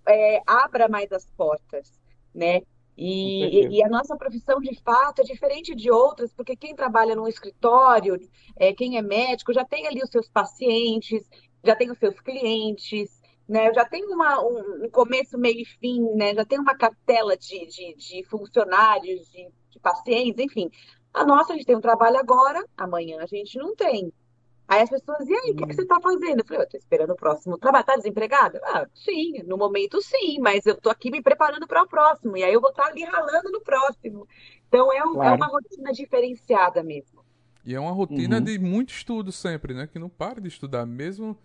é, 0.07 0.41
abra 0.45 0.89
mais 0.89 1.11
as 1.11 1.25
portas, 1.31 1.89
né? 2.33 2.61
E, 3.01 3.77
e, 3.77 3.81
a 3.81 3.87
nossa 3.87 4.17
profissão, 4.17 4.59
de 4.59 4.77
fato, 4.81 5.21
é 5.21 5.23
diferente 5.23 5.73
de 5.73 5.89
outras, 5.89 6.33
porque 6.33 6.53
quem 6.53 6.75
trabalha 6.75 7.15
num 7.15 7.29
escritório, 7.29 8.19
é, 8.57 8.73
quem 8.73 8.97
é 8.97 9.01
médico, 9.01 9.53
já 9.53 9.63
tem 9.63 9.87
ali 9.87 10.03
os 10.03 10.09
seus 10.09 10.27
pacientes, 10.27 11.23
já 11.63 11.77
tem 11.77 11.89
os 11.89 11.97
seus 11.97 12.19
clientes, 12.19 13.18
né? 13.49 13.73
Já 13.73 13.83
tem 13.83 14.05
uma, 14.05 14.39
um, 14.39 14.85
um 14.85 14.89
começo, 14.91 15.37
meio 15.37 15.59
e 15.59 15.65
fim, 15.65 16.01
né? 16.13 16.35
Já 16.35 16.45
tem 16.45 16.59
uma 16.59 16.77
cartela 16.77 17.35
de, 17.35 17.65
de, 17.65 17.95
de 17.95 18.23
funcionários, 18.25 19.27
de, 19.31 19.49
de 19.71 19.79
pacientes, 19.79 20.45
enfim. 20.45 20.69
A 21.11 21.25
nossa, 21.25 21.51
a 21.51 21.55
gente 21.55 21.65
tem 21.65 21.75
um 21.75 21.81
trabalho 21.81 22.17
agora, 22.17 22.63
amanhã 22.77 23.17
a 23.19 23.25
gente 23.25 23.57
não 23.57 23.75
tem. 23.75 24.13
Aí 24.67 24.83
as 24.83 24.89
pessoas, 24.89 25.27
e 25.27 25.33
aí, 25.33 25.51
o 25.51 25.55
que, 25.55 25.65
que, 25.65 25.73
você 25.73 25.81
está 25.81 25.99
fazendo? 25.99 26.41
Eu 26.41 26.45
falei, 26.45 26.61
eu 26.61 26.65
estou 26.65 26.77
esperando 26.77 27.09
o 27.09 27.15
próximo 27.15 27.57
trabalho. 27.57 27.81
Está 27.81 27.95
desempregada? 27.95 28.61
Ah, 28.65 28.85
sim, 28.93 29.41
no 29.43 29.57
momento 29.57 29.99
sim, 29.99 30.39
mas 30.39 30.63
eu 30.67 30.75
estou 30.75 30.91
aqui 30.91 31.09
me 31.09 31.23
preparando 31.23 31.65
para 31.65 31.81
o 31.81 31.87
próximo. 31.87 32.37
E 32.37 32.43
aí 32.43 32.53
eu 32.53 32.61
vou 32.61 32.69
estar 32.69 32.83
tá 32.83 32.89
ali 32.89 33.03
ralando 33.03 33.51
no 33.51 33.61
próximo. 33.61 34.27
Então 34.67 34.93
é, 34.93 35.03
um, 35.03 35.13
é 35.13 35.15
claro. 35.15 35.33
é, 35.33 35.35
uma 35.35 35.47
rotina 35.47 35.91
diferenciada 35.91 36.83
mesmo. 36.83 37.25
E 37.65 37.73
é 37.73 37.79
uma 37.79 37.91
rotina 37.91 38.37
uhum. 38.37 38.43
de 38.43 38.59
muito 38.59 38.89
estudo 38.91 39.31
sempre, 39.31 39.73
né? 39.73 39.87
Que 39.91 39.97
não 39.97 40.07
para 40.07 40.39
de 40.39 40.47
estudar, 40.47 40.85
mesmo 40.85 41.35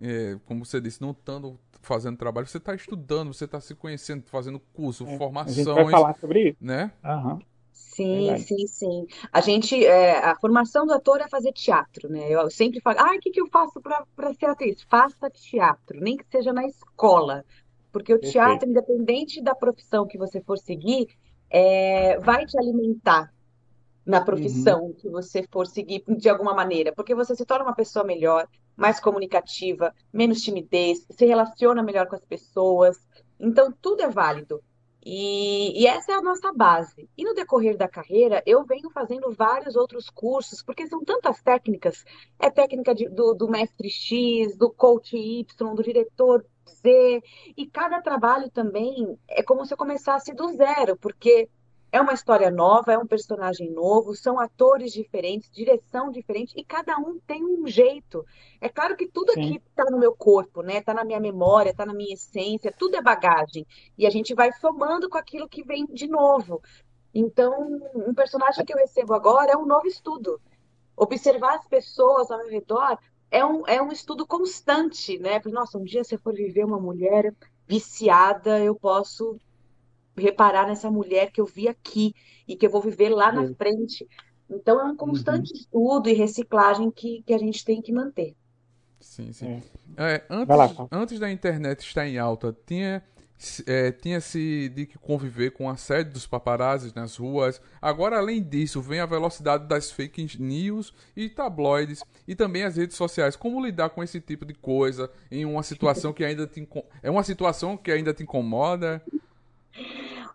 é, 0.00 0.38
como 0.46 0.64
você 0.64 0.80
disse, 0.80 1.00
não 1.00 1.10
estando 1.12 1.58
fazendo 1.82 2.16
trabalho, 2.16 2.46
você 2.46 2.58
está 2.58 2.74
estudando, 2.74 3.32
você 3.32 3.44
está 3.44 3.60
se 3.60 3.74
conhecendo, 3.74 4.24
fazendo 4.26 4.58
curso, 4.72 5.06
É, 5.06 5.16
formações. 5.18 5.58
A 5.58 5.64
gente 5.64 5.74
vai 5.74 5.90
falar 5.90 6.14
sobre 6.18 6.50
isso. 6.50 6.58
Né? 6.60 6.92
Aham. 7.04 7.40
Sim, 7.72 8.26
Verdade. 8.26 8.44
sim, 8.44 8.66
sim. 8.66 9.06
A 9.32 9.40
gente, 9.40 9.84
é, 9.84 10.18
a 10.18 10.36
formação 10.38 10.86
do 10.86 10.92
ator 10.92 11.20
é 11.20 11.28
fazer 11.28 11.52
teatro, 11.52 12.08
né? 12.08 12.28
Eu 12.30 12.50
sempre 12.50 12.80
falo, 12.80 12.98
ah, 13.00 13.14
o 13.16 13.20
que 13.20 13.30
que 13.30 13.40
eu 13.40 13.48
faço 13.50 13.80
para 13.80 14.04
para 14.16 14.32
ser 14.34 14.46
atriz? 14.46 14.82
Faça 14.82 15.30
teatro, 15.30 16.00
nem 16.00 16.16
que 16.16 16.24
seja 16.30 16.52
na 16.52 16.64
escola, 16.66 17.44
porque 17.92 18.12
o 18.14 18.18
teatro, 18.18 18.66
Perfeito. 18.66 18.70
independente 18.70 19.42
da 19.42 19.54
profissão 19.54 20.06
que 20.06 20.18
você 20.18 20.40
for 20.40 20.58
seguir, 20.58 21.08
é, 21.50 22.18
vai 22.20 22.44
te 22.46 22.58
alimentar 22.58 23.32
na 24.06 24.20
Uhum. 24.20 24.24
profissão 24.24 24.92
que 24.94 25.08
você 25.08 25.46
for 25.50 25.66
seguir 25.66 26.02
de 26.08 26.28
alguma 26.28 26.54
maneira, 26.54 26.92
porque 26.94 27.14
você 27.14 27.34
se 27.34 27.44
torna 27.46 27.64
uma 27.64 27.74
pessoa 27.74 28.04
melhor, 28.04 28.46
mais 28.76 29.00
comunicativa, 29.00 29.94
menos 30.12 30.42
timidez, 30.42 31.06
se 31.10 31.26
relaciona 31.26 31.82
melhor 31.82 32.06
com 32.08 32.16
as 32.16 32.24
pessoas. 32.24 32.98
Então, 33.38 33.72
tudo 33.80 34.02
é 34.02 34.08
válido. 34.08 34.62
E, 35.06 35.82
e 35.82 35.86
essa 35.86 36.12
é 36.12 36.14
a 36.14 36.22
nossa 36.22 36.50
base. 36.52 37.08
E 37.16 37.24
no 37.24 37.34
decorrer 37.34 37.76
da 37.76 37.86
carreira, 37.86 38.42
eu 38.46 38.64
venho 38.64 38.90
fazendo 38.90 39.30
vários 39.32 39.76
outros 39.76 40.08
cursos, 40.08 40.62
porque 40.62 40.86
são 40.86 41.04
tantas 41.04 41.42
técnicas. 41.42 42.04
É 42.38 42.50
técnica 42.50 42.94
de- 42.94 43.08
do, 43.10 43.34
do 43.34 43.48
mestre 43.48 43.90
X, 43.90 44.56
do 44.56 44.70
coach 44.72 45.14
Y, 45.16 45.74
do 45.74 45.82
diretor 45.82 46.44
Z, 46.66 47.22
e 47.56 47.66
cada 47.66 48.00
trabalho 48.00 48.50
também 48.50 49.18
é 49.28 49.42
como 49.42 49.66
se 49.66 49.74
eu 49.74 49.78
começasse 49.78 50.32
do 50.34 50.48
zero, 50.56 50.96
porque 50.96 51.48
é 51.94 52.00
uma 52.00 52.12
história 52.12 52.50
nova, 52.50 52.92
é 52.92 52.98
um 52.98 53.06
personagem 53.06 53.70
novo, 53.70 54.16
são 54.16 54.40
atores 54.40 54.92
diferentes, 54.92 55.48
direção 55.48 56.10
diferente, 56.10 56.52
e 56.56 56.64
cada 56.64 56.98
um 56.98 57.20
tem 57.24 57.44
um 57.44 57.68
jeito. 57.68 58.26
É 58.60 58.68
claro 58.68 58.96
que 58.96 59.06
tudo 59.06 59.30
aqui 59.30 59.50
Sim. 59.50 59.60
está 59.68 59.84
no 59.84 60.00
meu 60.00 60.12
corpo, 60.12 60.60
né? 60.60 60.78
Está 60.78 60.92
na 60.92 61.04
minha 61.04 61.20
memória, 61.20 61.70
está 61.70 61.86
na 61.86 61.94
minha 61.94 62.12
essência, 62.12 62.74
tudo 62.76 62.96
é 62.96 63.00
bagagem. 63.00 63.64
E 63.96 64.08
a 64.08 64.10
gente 64.10 64.34
vai 64.34 64.50
somando 64.54 65.08
com 65.08 65.16
aquilo 65.16 65.48
que 65.48 65.62
vem 65.62 65.86
de 65.86 66.08
novo. 66.08 66.60
Então, 67.14 67.80
um 67.94 68.12
personagem 68.12 68.64
que 68.64 68.74
eu 68.74 68.78
recebo 68.78 69.14
agora 69.14 69.52
é 69.52 69.56
um 69.56 69.64
novo 69.64 69.86
estudo. 69.86 70.40
Observar 70.96 71.58
as 71.58 71.68
pessoas 71.68 72.28
ao 72.28 72.38
meu 72.38 72.48
redor 72.48 72.98
é 73.30 73.46
um, 73.46 73.68
é 73.68 73.80
um 73.80 73.92
estudo 73.92 74.26
constante, 74.26 75.16
né? 75.20 75.38
Porque, 75.38 75.54
nossa, 75.54 75.78
um 75.78 75.84
dia 75.84 76.02
se 76.02 76.16
eu 76.16 76.18
for 76.18 76.34
viver 76.34 76.64
uma 76.64 76.80
mulher 76.80 77.32
viciada, 77.68 78.58
eu 78.58 78.74
posso 78.74 79.38
reparar 80.16 80.66
nessa 80.66 80.90
mulher 80.90 81.30
que 81.32 81.40
eu 81.40 81.46
vi 81.46 81.68
aqui 81.68 82.14
e 82.46 82.56
que 82.56 82.66
eu 82.66 82.70
vou 82.70 82.80
viver 82.82 83.10
lá 83.10 83.32
na 83.32 83.44
Isso. 83.44 83.56
frente. 83.58 84.06
Então, 84.50 84.80
é 84.80 84.84
um 84.84 84.96
Uhum. 84.96 84.96
constante 84.96 85.52
estudo 85.54 86.08
e 86.08 86.12
reciclagem 86.14 86.90
que, 86.90 87.22
que 87.24 87.34
a 87.34 87.38
gente 87.38 87.64
tem 87.64 87.80
que 87.82 87.92
manter. 87.92 88.36
Sim, 89.00 89.32
sim. 89.32 89.50
É. 89.50 89.62
É, 89.96 90.24
Vai 90.46 90.56
lá, 90.58 90.68
antes, 90.68 90.80
antes 90.90 91.18
da 91.20 91.30
internet 91.30 91.80
estar 91.86 92.06
em 92.06 92.18
alta, 92.18 92.56
tinha, 92.66 93.02
é, 93.66 93.92
tinha-se 93.92 94.68
de 94.70 94.86
que 94.86 94.98
conviver 94.98 95.50
com 95.52 95.68
a 95.68 95.76
sede 95.76 96.10
dos 96.10 96.26
paparazzis 96.26 96.92
nas 96.94 97.16
ruas. 97.16 97.60
Agora, 97.82 98.16
além 98.18 98.42
disso, 98.42 98.80
vem 98.80 99.00
a 99.00 99.06
velocidade 99.06 99.68
das 99.68 99.90
fake 99.92 100.40
news 100.40 100.92
e 101.14 101.28
tabloides 101.28 102.06
e 102.26 102.34
também 102.34 102.62
as 102.64 102.76
redes 102.76 102.96
sociais. 102.96 103.36
Como 103.36 103.64
lidar 103.64 103.90
com 103.90 104.02
esse 104.02 104.20
tipo 104.20 104.44
de 104.44 104.54
coisa 104.54 105.10
em 105.30 105.44
uma 105.44 105.62
situação 105.62 106.12
que 106.12 106.24
ainda 106.24 106.46
te, 106.46 106.66
é 107.02 107.10
uma 107.10 107.22
situação 107.22 107.76
que 107.76 107.92
ainda 107.92 108.14
te 108.14 108.22
incomoda? 108.22 109.02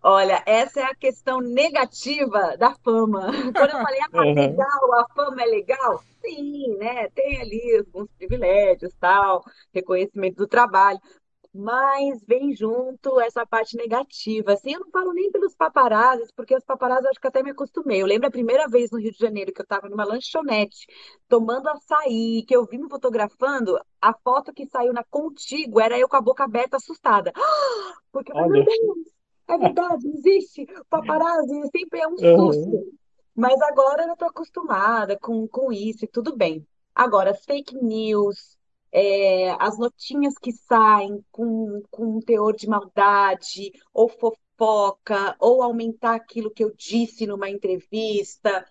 Olha, 0.04 0.44
essa 0.46 0.80
é 0.82 0.84
a 0.84 0.96
questão 0.96 1.40
negativa 1.42 2.58
da 2.58 2.74
fama. 2.84 3.28
Quando 3.56 3.72
eu 3.72 3.80
falei, 3.80 4.00
ah, 4.02 4.08
Uhum. 4.14 4.36
legal, 4.36 4.94
a 4.96 5.06
fama 5.16 5.42
é 5.42 5.46
legal, 5.46 6.04
sim, 6.22 6.76
né? 6.78 7.10
Tem 7.10 7.42
ali 7.42 7.78
alguns 7.78 8.10
privilégios, 8.18 8.94
tal, 9.00 9.44
reconhecimento 9.74 10.36
do 10.38 10.48
trabalho, 10.48 11.00
mas 11.54 12.24
vem 12.28 12.56
junto 12.56 13.20
essa 13.22 13.46
parte 13.46 13.78
negativa. 13.78 14.54
Assim, 14.54 14.74
eu 14.74 14.82
não 14.82 14.92
falo 14.92 15.14
nem 15.14 15.32
pelos 15.32 15.56
paparazzis, 15.56 16.32
porque 16.34 16.56
os 16.56 16.64
paparazzis 16.66 17.06
eu 17.06 17.12
acho 17.12 17.22
que 17.22 17.28
até 17.28 17.44
me 17.44 17.52
acostumei. 17.52 18.02
Eu 18.02 18.08
lembro 18.08 18.28
a 18.28 18.32
primeira 18.32 18.68
vez 18.68 18.92
no 18.92 19.00
Rio 19.00 19.12
de 19.12 19.20
Janeiro 19.20 19.54
que 19.54 19.62
eu 19.62 19.66
estava 19.66 19.90
numa 19.90 20.06
lanchonete, 20.06 20.88
tomando 21.28 21.70
açaí, 21.70 22.44
que 22.48 22.56
eu 22.56 22.66
vi 22.66 22.78
me 22.80 22.90
fotografando, 22.90 23.80
a 24.02 24.14
foto 24.14 24.54
que 24.54 24.68
saiu 24.68 24.94
na 24.94 25.04
Contigo 25.06 25.80
era 25.82 25.98
eu 26.00 26.10
com 26.10 26.18
a 26.18 26.22
boca 26.22 26.44
aberta, 26.46 26.78
assustada. 26.78 27.34
Porque 28.12 28.32
eu 28.32 28.38
falei, 28.38 28.64
meu. 28.64 28.64
Deus, 28.64 29.19
é 29.50 29.58
verdade, 29.58 30.08
existe 30.10 30.66
paparazzi, 30.90 31.62
sempre 31.72 32.00
é 32.02 32.08
um 32.08 32.18
Uhum. 32.22 32.34
susto. 32.34 32.86
Mas 33.36 33.62
agora 33.62 34.04
eu 34.08 34.16
tô 34.18 34.26
acostumada 34.26 35.18
com, 35.20 35.48
com 35.48 35.72
isso 35.72 36.06
e 36.06 36.08
tudo 36.08 36.36
bem. 36.36 36.66
Agora, 36.94 37.32
as 37.32 37.46
fake 37.46 37.76
news, 37.78 38.58
é, 38.92 39.52
as 39.60 39.78
notinhas 39.78 40.36
que 40.38 40.52
saem 40.52 41.24
com, 41.32 41.82
com 41.92 42.18
um 42.18 42.20
teor 42.22 42.54
de 42.56 42.68
maldade, 42.68 43.72
ou 43.94 44.10
fofoca, 44.10 45.36
ou 45.40 45.64
aumentar 45.64 46.16
aquilo 46.16 46.52
que 46.52 46.64
eu 46.64 46.74
disse 46.76 47.26
numa 47.28 47.50
entrevista. 47.50 48.66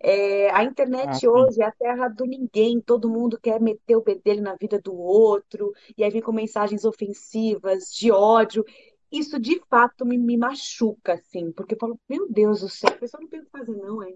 É, 0.00 0.50
a 0.50 0.62
Ah, 1.00 1.20
internet 1.22 1.26
sim. 1.32 1.46
hoje 1.46 1.62
é 1.62 1.66
a 1.66 1.72
terra 1.72 2.08
do 2.08 2.26
ninguém, 2.26 2.78
todo 2.80 3.08
mundo 3.08 3.38
quer 3.40 3.58
meter 3.60 3.96
o 3.96 4.02
bedelho 4.02 4.42
na 4.42 4.54
vida 4.54 4.78
do 4.78 4.94
outro, 4.94 5.72
e 5.96 6.04
aí 6.04 6.10
vem 6.10 6.20
com 6.20 6.30
mensagens 6.32 6.84
ofensivas, 6.84 7.84
de 7.92 8.12
ódio. 8.12 8.64
Isso 9.14 9.38
de 9.38 9.60
fato 9.70 10.04
me, 10.04 10.18
me 10.18 10.36
machuca, 10.36 11.14
assim, 11.14 11.52
porque 11.52 11.74
eu 11.74 11.78
falo, 11.78 11.98
meu 12.08 12.28
Deus 12.30 12.60
do 12.60 12.68
céu, 12.68 12.90
a 12.90 12.98
pessoa 12.98 13.20
não 13.20 13.28
tem 13.28 13.40
o 13.40 13.44
que 13.44 13.50
fazer, 13.50 13.76
não, 13.76 14.02
é, 14.02 14.10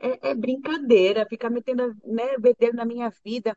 é, 0.00 0.30
é 0.30 0.34
brincadeira, 0.34 1.26
ficar 1.28 1.50
metendo, 1.50 1.94
né, 2.04 2.38
bedelho 2.38 2.74
na 2.74 2.84
minha 2.84 3.10
vida. 3.24 3.56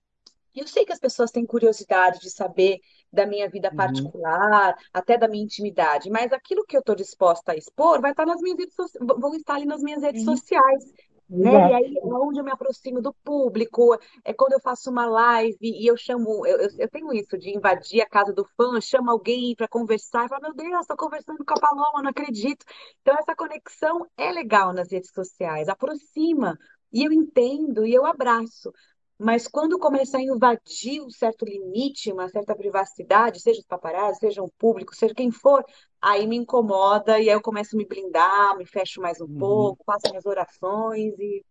E 0.56 0.60
eu 0.62 0.68
sei 0.68 0.86
que 0.86 0.94
as 0.94 1.00
pessoas 1.00 1.32
têm 1.32 1.46
curiosidade 1.46 2.20
de 2.20 2.30
saber 2.32 2.80
da 3.14 3.26
minha 3.28 3.50
vida 3.50 3.72
Uhum. 3.72 3.76
particular, 3.76 4.76
até 4.94 5.18
da 5.18 5.28
minha 5.28 5.44
intimidade, 5.44 6.10
mas 6.10 6.34
aquilo 6.34 6.66
que 6.66 6.76
eu 6.78 6.82
estou 6.82 6.96
disposta 6.96 7.54
a 7.54 7.58
expor 7.58 8.02
vai 8.02 8.12
estar 8.12 8.26
nas 8.26 8.42
minhas 8.42 8.58
redes 8.60 8.76
sociais, 8.76 9.08
vão 9.20 9.36
estar 9.36 9.56
ali 9.56 9.66
nas 9.66 9.82
minhas 9.84 10.02
redes 10.04 10.22
Sim. 10.22 10.24
sociais 10.24 10.84
né? 11.30 11.64
E 11.64 11.74
aí 11.74 11.98
é 11.98 12.06
onde 12.06 12.40
eu 12.40 12.44
me 12.44 12.52
aproximo 12.52 13.02
do 13.02 13.14
público, 13.14 13.98
é 14.24 14.34
quando 14.34 14.54
eu 14.54 14.60
faço 14.62 14.90
uma 14.92 15.06
live 15.06 15.58
e 15.62 15.88
eu 15.88 15.98
chamo, 15.98 16.46
eu, 16.46 16.60
eu, 16.60 16.70
eu 16.78 16.90
tenho 16.90 17.12
isso 17.14 17.38
de 17.38 17.50
invadir 17.56 18.02
a 18.02 18.10
casa 18.10 18.32
do 18.34 18.46
fã, 18.56 18.80
chamo 18.80 19.10
alguém 19.12 19.56
para 19.56 19.68
conversar 19.68 20.26
e 20.26 20.30
falo, 20.30 20.42
meu 20.44 20.54
Deus, 20.54 20.82
estou 20.82 20.98
conversando 20.98 21.44
com 21.46 21.54
a 21.54 21.60
Paloma, 21.60 22.02
não 22.04 22.10
acredito. 22.10 22.66
Então 23.02 23.16
essa 23.18 23.36
conexão 23.36 24.06
é 24.18 24.32
legal 24.32 24.74
nas 24.74 24.92
redes 24.92 25.12
sociais, 25.12 25.68
aproxima, 25.68 26.58
e 26.92 27.04
eu 27.04 27.12
entendo 27.12 27.86
e 27.86 27.94
eu 27.94 28.06
abraço. 28.06 28.72
Mas 29.18 29.48
quando 29.48 29.80
começar 29.80 30.18
a 30.18 30.22
invadir 30.24 31.02
um 31.02 31.10
certo 31.10 31.46
limite, 31.46 32.12
uma 32.12 32.28
certa 32.30 32.54
privacidade, 32.56 33.40
seja 33.42 33.60
os 33.62 33.66
paparazzi, 33.66 34.20
seja 34.20 34.44
o 34.44 34.52
público, 34.58 34.94
seja 34.96 35.14
quem 35.16 35.32
for, 35.32 35.64
aí 36.02 36.28
me 36.28 36.36
incomoda 36.36 37.18
e 37.20 37.30
aí 37.30 37.36
eu 37.36 37.42
começo 37.42 37.76
a 37.76 37.78
me 37.78 37.86
blindar, 37.88 38.58
me 38.58 38.66
fecho 38.66 39.02
mais 39.02 39.22
um 39.22 39.28
Uhum. 39.28 39.38
pouco, 39.38 39.84
faço 39.86 40.10
minhas 40.10 40.26
orações 40.26 41.14
e, 41.18 41.46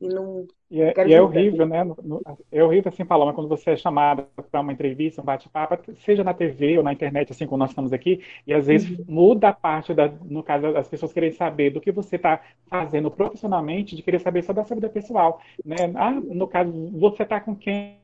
e 0.00 0.08
não 0.08 0.46
E 0.70 0.82
é, 0.82 1.00
e 1.02 1.14
é 1.14 1.22
horrível, 1.22 1.66
né? 1.66 1.82
No- 1.82 1.96
no- 2.02 2.22
É 2.52 2.62
horrível, 2.62 2.90
assim, 2.90 3.04
Paloma, 3.04 3.32
quando 3.32 3.48
você 3.48 3.70
é 3.70 3.76
chamada 3.76 4.28
para 4.50 4.60
uma 4.60 4.70
entrevista, 4.72 5.22
um 5.22 5.24
bate-papo, 5.24 5.94
seja 5.96 6.22
na 6.22 6.34
TV 6.34 6.76
ou 6.76 6.84
na 6.84 6.92
internet, 6.92 7.32
assim 7.32 7.46
como 7.46 7.58
nós 7.58 7.70
estamos 7.70 7.90
aqui, 7.90 8.22
e 8.46 8.52
às 8.52 8.66
vezes 8.66 8.90
Uhum. 8.90 9.04
muda 9.08 9.48
a 9.48 9.52
parte, 9.54 9.94
da, 9.94 10.08
no 10.08 10.42
caso, 10.42 10.66
as 10.76 10.86
pessoas 10.86 11.10
querem 11.12 11.30
saber 11.32 11.70
do 11.70 11.80
que 11.80 11.90
você 11.90 12.16
está 12.16 12.42
fazendo 12.68 13.10
profissionalmente, 13.10 13.96
de 13.96 14.02
querer 14.02 14.20
saber 14.20 14.42
sobre 14.42 14.60
a 14.60 14.64
sua 14.66 14.74
vida 14.76 14.90
pessoal, 14.90 15.40
né? 15.64 15.90
Ah, 15.96 16.10
no 16.12 16.46
caso, 16.46 16.70
você 16.98 17.22
está 17.22 17.40
com 17.40 17.56
quem? 17.56 17.96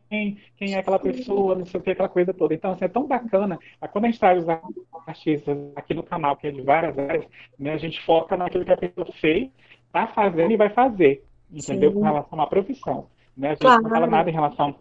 Quem 0.56 0.74
é 0.74 0.78
aquela 0.78 0.98
pessoa? 0.98 1.54
Não 1.54 1.66
sei 1.66 1.80
o 1.80 1.82
que, 1.82 1.90
aquela 1.90 2.08
coisa 2.08 2.32
toda. 2.32 2.54
Então, 2.54 2.70
assim, 2.72 2.84
é 2.84 2.88
tão 2.88 3.06
bacana. 3.06 3.58
Quando 3.92 4.04
a 4.04 4.08
gente 4.08 4.20
traz 4.20 4.42
os 4.42 4.48
artistas 5.06 5.56
aqui 5.76 5.92
no 5.94 6.02
canal, 6.02 6.36
que 6.36 6.46
é 6.46 6.50
de 6.50 6.62
várias 6.62 6.98
áreas, 6.98 7.26
né? 7.58 7.72
A 7.72 7.78
gente 7.78 8.00
foca 8.02 8.36
naquilo 8.36 8.64
que 8.64 8.72
a 8.72 8.76
pessoa 8.76 9.06
fez, 9.20 9.50
está 9.86 10.06
fazendo 10.08 10.52
e 10.52 10.56
vai 10.56 10.70
fazer 10.70 11.24
entendeu? 11.54 11.92
Com 11.92 12.00
Sim, 12.00 12.04
relação 12.04 12.40
à 12.40 12.46
profissão, 12.46 13.06
né? 13.36 13.48
A 13.48 13.50
gente 13.52 13.62
não 13.62 13.70
fala 13.70 13.88
claro. 13.88 14.10
nada 14.10 14.30
em 14.30 14.32
relação 14.32 14.74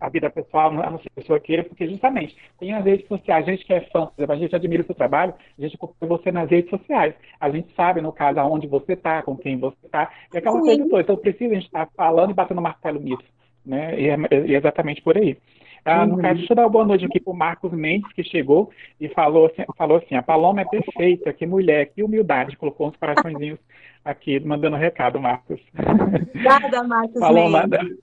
à 0.00 0.08
vida 0.08 0.30
pessoal, 0.30 0.70
a 0.70 0.90
não 0.90 0.98
ser 0.98 1.08
a 1.08 1.20
pessoa 1.20 1.40
queira, 1.40 1.64
porque 1.64 1.88
justamente 1.88 2.36
tem 2.58 2.72
as 2.72 2.84
redes 2.84 3.08
sociais, 3.08 3.46
a 3.46 3.50
gente 3.50 3.64
que 3.64 3.72
é 3.72 3.80
fã, 3.80 4.06
por 4.06 4.12
exemplo, 4.18 4.34
a 4.34 4.38
gente 4.38 4.54
admira 4.54 4.82
o 4.82 4.86
seu 4.86 4.94
trabalho, 4.94 5.34
a 5.58 5.62
gente 5.62 5.74
acompanha 5.74 6.08
você 6.08 6.30
nas 6.30 6.50
redes 6.50 6.70
sociais, 6.70 7.14
a 7.40 7.50
gente 7.50 7.74
sabe, 7.74 8.00
no 8.00 8.12
caso, 8.12 8.38
aonde 8.38 8.66
você 8.66 8.92
está, 8.92 9.22
com 9.22 9.36
quem 9.36 9.58
você 9.58 9.76
está, 9.84 10.10
e 10.32 10.38
aquela 10.38 10.60
coisa 10.60 10.82
Sim. 10.82 10.88
toda. 10.88 11.02
Então 11.02 11.16
precisa 11.16 11.52
a 11.52 11.54
gente 11.54 11.66
estar 11.66 11.88
falando 11.96 12.30
e 12.30 12.34
batendo 12.34 12.62
martelo 12.62 13.00
nisso, 13.00 13.24
né? 13.66 14.00
E 14.00 14.08
é, 14.08 14.16
e 14.46 14.54
é 14.54 14.58
exatamente 14.58 15.02
por 15.02 15.16
aí. 15.16 15.36
Ah, 15.84 16.06
no 16.06 16.16
caso, 16.18 16.28
Uhum. 16.32 16.38
deixa 16.38 16.52
eu 16.52 16.56
dar 16.56 16.62
uma 16.62 16.68
boa 16.70 16.84
noite 16.84 17.04
aqui 17.04 17.20
para 17.20 17.32
o 17.32 17.36
Marcos 17.36 17.72
Mendes, 17.72 18.12
que 18.12 18.22
chegou 18.24 18.70
e 19.00 19.08
falou 19.10 19.46
assim, 19.46 19.64
falou 19.76 19.98
assim, 19.98 20.14
a 20.14 20.22
Paloma 20.22 20.60
é 20.60 20.64
perfeita, 20.64 21.32
que 21.32 21.46
mulher, 21.46 21.86
que 21.86 22.02
humildade, 22.02 22.56
colocou 22.56 22.88
uns 22.88 22.96
coraçõezinhos 22.96 23.58
aqui, 24.04 24.38
mandando 24.40 24.76
recado, 24.76 25.18
Marcos. 25.20 25.60
Obrigada, 25.78 26.82
Marcos 26.84 27.20
Paloma, 27.20 27.66
Mendes. 27.66 27.98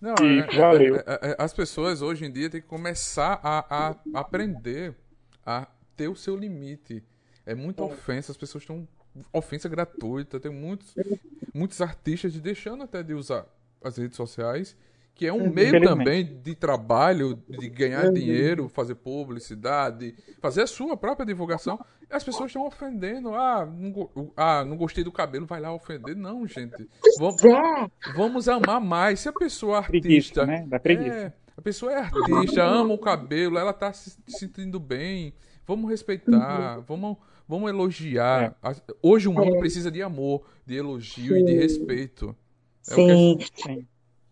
Não, 0.00 0.14
é- 0.14 0.46
valeu. 0.56 0.96
é- 0.96 0.98
é- 0.98 1.30
é- 1.32 1.36
as 1.38 1.52
pessoas 1.52 2.02
hoje 2.02 2.24
em 2.24 2.30
dia 2.32 2.48
têm 2.48 2.60
que 2.60 2.68
começar 2.68 3.40
a, 3.42 3.88
a 4.14 4.20
aprender 4.20 4.94
a 5.44 5.66
ter 5.96 6.06
o 6.08 6.14
seu 6.14 6.36
limite. 6.36 7.02
É 7.44 7.54
muita 7.54 7.82
ofensa, 7.82 8.30
as 8.30 8.38
pessoas 8.38 8.62
estão. 8.62 8.86
Ofensa 9.32 9.68
gratuita, 9.68 10.38
tem 10.38 10.52
muitos, 10.52 10.94
muitos 11.52 11.80
artistas 11.80 12.32
deixando 12.40 12.84
até 12.84 13.02
de 13.02 13.14
usar 13.14 13.46
as 13.82 13.96
redes 13.96 14.16
sociais 14.16 14.76
que 15.18 15.26
é 15.26 15.32
um 15.32 15.50
meio 15.50 15.82
também 15.82 16.24
de 16.24 16.54
trabalho, 16.54 17.42
de 17.48 17.68
ganhar 17.68 18.04
uhum. 18.04 18.12
dinheiro, 18.12 18.68
fazer 18.68 18.94
publicidade, 18.94 20.14
fazer 20.40 20.62
a 20.62 20.66
sua 20.66 20.96
própria 20.96 21.26
divulgação. 21.26 21.76
As 22.08 22.22
pessoas 22.22 22.50
estão 22.50 22.64
ofendendo. 22.64 23.34
Ah 23.34 23.66
não, 23.66 24.32
ah, 24.36 24.64
não 24.64 24.76
gostei 24.76 25.02
do 25.02 25.10
cabelo, 25.10 25.44
vai 25.44 25.60
lá 25.60 25.74
ofender. 25.74 26.14
Não, 26.14 26.46
gente. 26.46 26.88
Vamos, 27.18 27.44
é. 27.44 27.90
vamos 28.14 28.48
amar 28.48 28.80
mais. 28.80 29.18
Se 29.18 29.28
a 29.28 29.32
pessoa 29.32 29.74
é 29.74 29.78
artista. 29.78 30.46
Preguiça, 30.46 30.46
né? 30.46 30.78
Preguiça. 30.78 31.16
É, 31.16 31.32
a 31.56 31.62
pessoa 31.62 31.92
é 31.92 31.96
artista, 31.96 32.62
ama 32.62 32.94
o 32.94 32.98
cabelo, 32.98 33.58
ela 33.58 33.72
tá 33.72 33.92
se 33.92 34.16
sentindo 34.28 34.78
bem. 34.78 35.34
Vamos 35.66 35.90
respeitar, 35.90 36.78
uhum. 36.78 36.84
vamos, 36.86 37.16
vamos 37.48 37.68
elogiar. 37.68 38.56
É. 38.62 38.76
Hoje 39.02 39.26
o 39.26 39.32
mundo 39.32 39.56
é. 39.56 39.58
precisa 39.58 39.90
de 39.90 40.00
amor, 40.00 40.46
de 40.64 40.76
elogio 40.76 41.34
Sim. 41.34 41.40
e 41.40 41.44
de 41.44 41.54
respeito. 41.54 42.36
É 42.88 42.94
Sim. 42.94 43.38
Sim. 43.56 43.86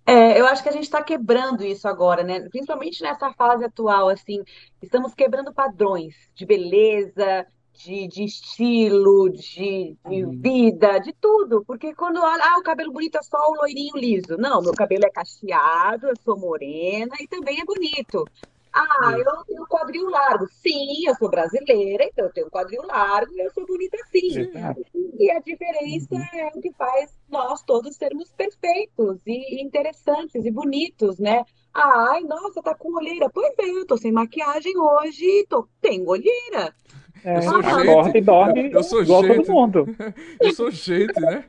É, 0.06 0.40
eu 0.40 0.46
acho 0.46 0.62
que 0.62 0.68
a 0.68 0.72
gente 0.72 0.84
está 0.84 1.02
quebrando 1.02 1.64
isso 1.64 1.88
agora, 1.88 2.22
né? 2.22 2.40
Principalmente 2.48 3.02
nessa 3.02 3.32
fase 3.32 3.64
atual, 3.64 4.08
assim, 4.08 4.42
estamos 4.80 5.12
quebrando 5.14 5.52
padrões 5.52 6.14
de 6.32 6.46
beleza, 6.46 7.44
de, 7.72 8.06
de 8.06 8.25
estilo, 8.25 9.28
de, 9.30 9.96
de 10.08 10.25
uhum. 10.25 10.40
vida, 10.40 10.98
de 10.98 11.12
tudo. 11.12 11.64
Porque 11.66 11.92
quando 11.94 12.20
olha, 12.20 12.42
ah, 12.44 12.58
o 12.58 12.62
cabelo 12.62 12.92
bonito 12.92 13.18
é 13.18 13.22
só 13.22 13.36
o 13.50 13.56
loirinho 13.56 13.96
liso. 13.96 14.36
Não, 14.38 14.62
meu 14.62 14.72
cabelo 14.72 15.04
é 15.04 15.10
cacheado, 15.10 16.06
eu 16.06 16.16
sou 16.25 16.38
morena 16.38 17.14
e 17.20 17.26
também 17.26 17.60
é 17.60 17.64
bonito. 17.64 18.25
Ah, 18.78 19.16
eu 19.16 19.45
tenho 19.47 19.66
quadril 19.66 20.11
largo. 20.11 20.47
Sim, 20.49 21.06
eu 21.09 21.14
sou 21.14 21.30
brasileira, 21.30 22.04
então 22.04 22.26
eu 22.26 22.33
tenho 22.33 22.50
quadril 22.50 22.83
largo 22.83 23.33
e 23.33 23.40
eu 23.40 23.50
sou 23.50 23.64
bonita 23.64 23.97
assim. 24.04 24.50
E 25.18 25.30
a 25.30 25.40
diferença 25.40 26.14
uhum. 26.14 26.38
é 26.38 26.50
o 26.54 26.61
que 26.61 26.71
faz 26.73 27.11
nós 27.26 27.62
todos 27.62 27.97
sermos 27.97 28.30
perfeitos 28.33 29.23
e 29.26 29.62
interessantes 29.62 30.45
e 30.45 30.50
bonitos, 30.50 31.18
né? 31.18 31.42
Ai, 31.73 32.21
nossa, 32.25 32.62
tá 32.62 32.75
com 32.75 32.95
olheira. 32.95 33.30
Pois 33.30 33.54
é, 33.59 33.64
eu 33.64 33.87
tô 33.87 33.97
sem 33.97 34.12
maquiagem 34.12 34.76
hoje, 34.76 35.47
tô, 35.49 35.66
tenho 35.80 36.06
olheira. 36.06 36.75
É, 37.25 37.38
eu 37.38 37.42
sou 37.42 37.62
gente. 37.62 37.88
Acorda 37.88 38.18
e 38.18 38.20
dorme 38.20 38.70
eu 38.73 38.82
sou 38.82 39.02
igual 39.02 39.25
gente. 39.25 39.37
todo 39.37 39.52
mundo. 39.52 39.96
eu 40.40 40.52
sou 40.52 40.70
gente, 40.70 41.18
né? 41.20 41.44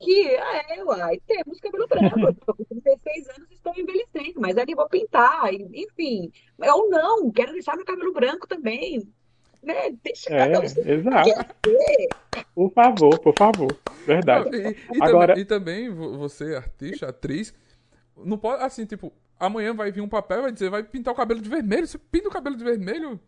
Aqui, 0.00 0.26
é, 0.26 0.84
uai, 0.84 1.20
temos 1.26 1.60
cabelo 1.60 1.86
branco. 1.86 2.20
Eu 2.20 2.34
tô 2.34 2.54
com 2.54 2.64
36 2.64 3.28
anos, 3.30 3.50
estou 3.50 3.74
envelhecendo, 3.76 4.40
mas 4.40 4.56
ali 4.56 4.74
vou 4.74 4.88
pintar, 4.88 5.52
enfim. 5.52 6.30
Ou 6.58 6.88
não, 6.90 7.30
quero 7.30 7.52
deixar 7.52 7.76
meu 7.76 7.84
cabelo 7.84 8.12
branco 8.12 8.46
também. 8.46 9.06
Né? 9.62 9.90
Deixa 10.02 10.32
é, 10.32 10.52
exato. 10.92 11.54
Por 12.54 12.72
favor, 12.72 13.18
por 13.18 13.34
favor. 13.36 13.76
Verdade. 14.06 14.56
E, 14.56 14.96
e, 14.96 15.02
Agora... 15.02 15.34
também, 15.34 15.42
e 15.42 15.44
também 15.44 15.90
você, 15.90 16.54
artista, 16.54 17.08
atriz, 17.08 17.52
não 18.16 18.38
pode, 18.38 18.62
assim, 18.62 18.86
tipo, 18.86 19.12
amanhã 19.38 19.74
vai 19.74 19.90
vir 19.90 20.00
um 20.00 20.08
papel 20.08 20.38
e 20.38 20.42
vai 20.42 20.52
dizer, 20.52 20.70
vai 20.70 20.82
pintar 20.82 21.12
o 21.12 21.16
cabelo 21.16 21.40
de 21.40 21.48
vermelho. 21.48 21.86
Você 21.86 21.98
pinta 21.98 22.28
o 22.28 22.32
cabelo 22.32 22.56
de 22.56 22.64
vermelho? 22.64 23.20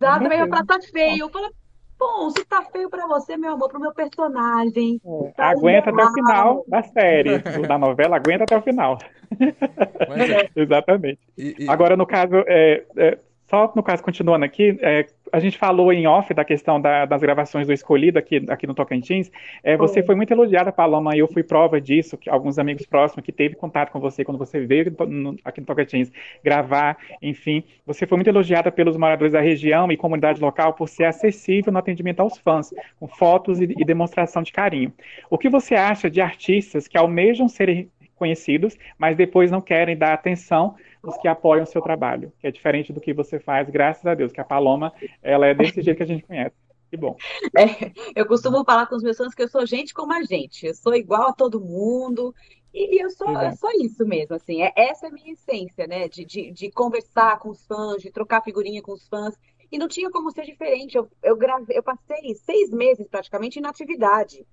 Exato, 0.00 0.22
também 0.22 0.38
falar, 0.38 0.64
tá 0.64 0.78
feio. 0.80 1.24
Eu 1.24 1.28
falo, 1.30 1.50
bom, 1.98 2.30
se 2.30 2.44
tá 2.44 2.62
feio 2.62 2.88
pra 2.90 3.06
você, 3.06 3.36
meu 3.36 3.52
amor, 3.52 3.68
pro 3.68 3.80
meu 3.80 3.92
personagem. 3.92 5.00
É, 5.04 5.30
tá 5.32 5.50
aguenta 5.50 5.90
até 5.90 6.04
o 6.04 6.12
final 6.12 6.64
da 6.68 6.82
série, 6.82 7.38
da 7.66 7.78
novela, 7.78 8.16
aguenta 8.16 8.44
até 8.44 8.56
o 8.56 8.62
final. 8.62 8.98
É. 9.40 10.50
Exatamente. 10.60 11.20
E, 11.36 11.64
e... 11.64 11.70
Agora, 11.70 11.96
no 11.96 12.06
caso, 12.06 12.34
é, 12.46 12.84
é, 12.96 13.18
só 13.48 13.72
no 13.74 13.82
caso, 13.82 14.02
continuando 14.02 14.44
aqui, 14.44 14.78
é, 14.80 15.06
a 15.32 15.38
gente 15.38 15.58
falou 15.58 15.92
em 15.92 16.06
off 16.06 16.32
da 16.32 16.44
questão 16.44 16.80
da, 16.80 17.04
das 17.04 17.20
gravações 17.20 17.66
do 17.66 17.72
Escolhido 17.72 18.18
aqui, 18.18 18.44
aqui 18.48 18.66
no 18.66 18.74
Tocantins. 18.74 19.30
É, 19.62 19.76
você 19.76 20.02
foi 20.02 20.14
muito 20.14 20.32
elogiada, 20.32 20.72
Paloma, 20.72 21.14
e 21.14 21.18
eu 21.18 21.28
fui 21.28 21.42
prova 21.42 21.80
disso, 21.80 22.16
que 22.16 22.30
alguns 22.30 22.58
amigos 22.58 22.86
próximos 22.86 23.24
que 23.24 23.32
teve 23.32 23.54
contato 23.54 23.90
com 23.90 24.00
você 24.00 24.24
quando 24.24 24.38
você 24.38 24.60
veio 24.60 24.94
no, 25.08 25.36
aqui 25.44 25.60
no 25.60 25.66
Tocantins 25.66 26.10
gravar, 26.42 26.96
enfim. 27.20 27.64
Você 27.86 28.06
foi 28.06 28.16
muito 28.16 28.28
elogiada 28.28 28.70
pelos 28.70 28.96
moradores 28.96 29.32
da 29.32 29.40
região 29.40 29.90
e 29.90 29.96
comunidade 29.96 30.40
local 30.40 30.74
por 30.74 30.88
ser 30.88 31.04
acessível 31.04 31.72
no 31.72 31.78
atendimento 31.78 32.20
aos 32.20 32.38
fãs, 32.38 32.72
com 32.98 33.06
fotos 33.06 33.60
e, 33.60 33.64
e 33.64 33.84
demonstração 33.84 34.42
de 34.42 34.52
carinho. 34.52 34.92
O 35.30 35.38
que 35.38 35.48
você 35.48 35.74
acha 35.74 36.10
de 36.10 36.20
artistas 36.20 36.88
que 36.88 36.96
almejam 36.96 37.48
serem 37.48 37.90
conhecidos, 38.16 38.76
mas 38.98 39.16
depois 39.16 39.50
não 39.50 39.60
querem 39.60 39.96
dar 39.96 40.14
atenção 40.14 40.74
os 41.08 41.16
que 41.18 41.28
apoiam 41.28 41.64
o 41.64 41.66
seu 41.66 41.80
trabalho, 41.80 42.32
que 42.38 42.46
é 42.46 42.50
diferente 42.50 42.92
do 42.92 43.00
que 43.00 43.12
você 43.12 43.38
faz, 43.38 43.68
graças 43.68 44.06
a 44.06 44.14
Deus, 44.14 44.32
que 44.32 44.40
a 44.40 44.44
Paloma, 44.44 44.92
ela 45.22 45.46
é 45.46 45.54
desse 45.54 45.80
jeito 45.82 45.96
que 45.96 46.02
a 46.02 46.06
gente 46.06 46.24
conhece. 46.24 46.54
Que 46.90 46.96
bom. 46.96 47.16
É, 47.56 47.92
eu 48.14 48.26
costumo 48.26 48.64
falar 48.64 48.86
com 48.86 48.94
os 48.94 49.02
meus 49.02 49.16
fãs 49.16 49.34
que 49.34 49.42
eu 49.42 49.48
sou 49.48 49.66
gente 49.66 49.92
como 49.92 50.12
a 50.12 50.22
gente, 50.22 50.66
eu 50.66 50.74
sou 50.74 50.94
igual 50.94 51.30
a 51.30 51.32
todo 51.32 51.60
mundo, 51.60 52.32
e 52.72 53.02
eu 53.02 53.10
sou, 53.10 53.30
eu 53.40 53.56
sou 53.56 53.70
isso 53.80 54.06
mesmo, 54.06 54.36
assim, 54.36 54.62
é, 54.62 54.72
essa 54.76 55.06
é 55.06 55.08
a 55.08 55.12
minha 55.12 55.32
essência, 55.32 55.86
né, 55.86 56.08
de, 56.08 56.24
de, 56.24 56.52
de, 56.52 56.70
conversar 56.70 57.38
com 57.38 57.48
os 57.48 57.66
fãs, 57.66 58.02
de 58.02 58.10
trocar 58.10 58.42
figurinha 58.42 58.82
com 58.82 58.92
os 58.92 59.08
fãs, 59.08 59.34
e 59.72 59.78
não 59.78 59.88
tinha 59.88 60.10
como 60.10 60.30
ser 60.30 60.44
diferente, 60.44 60.96
eu, 60.96 61.10
eu, 61.22 61.36
gravei, 61.36 61.76
eu 61.76 61.82
passei 61.82 62.34
seis 62.34 62.70
meses 62.70 63.08
praticamente 63.08 63.58
em 63.58 63.66
atividade, 63.66 64.46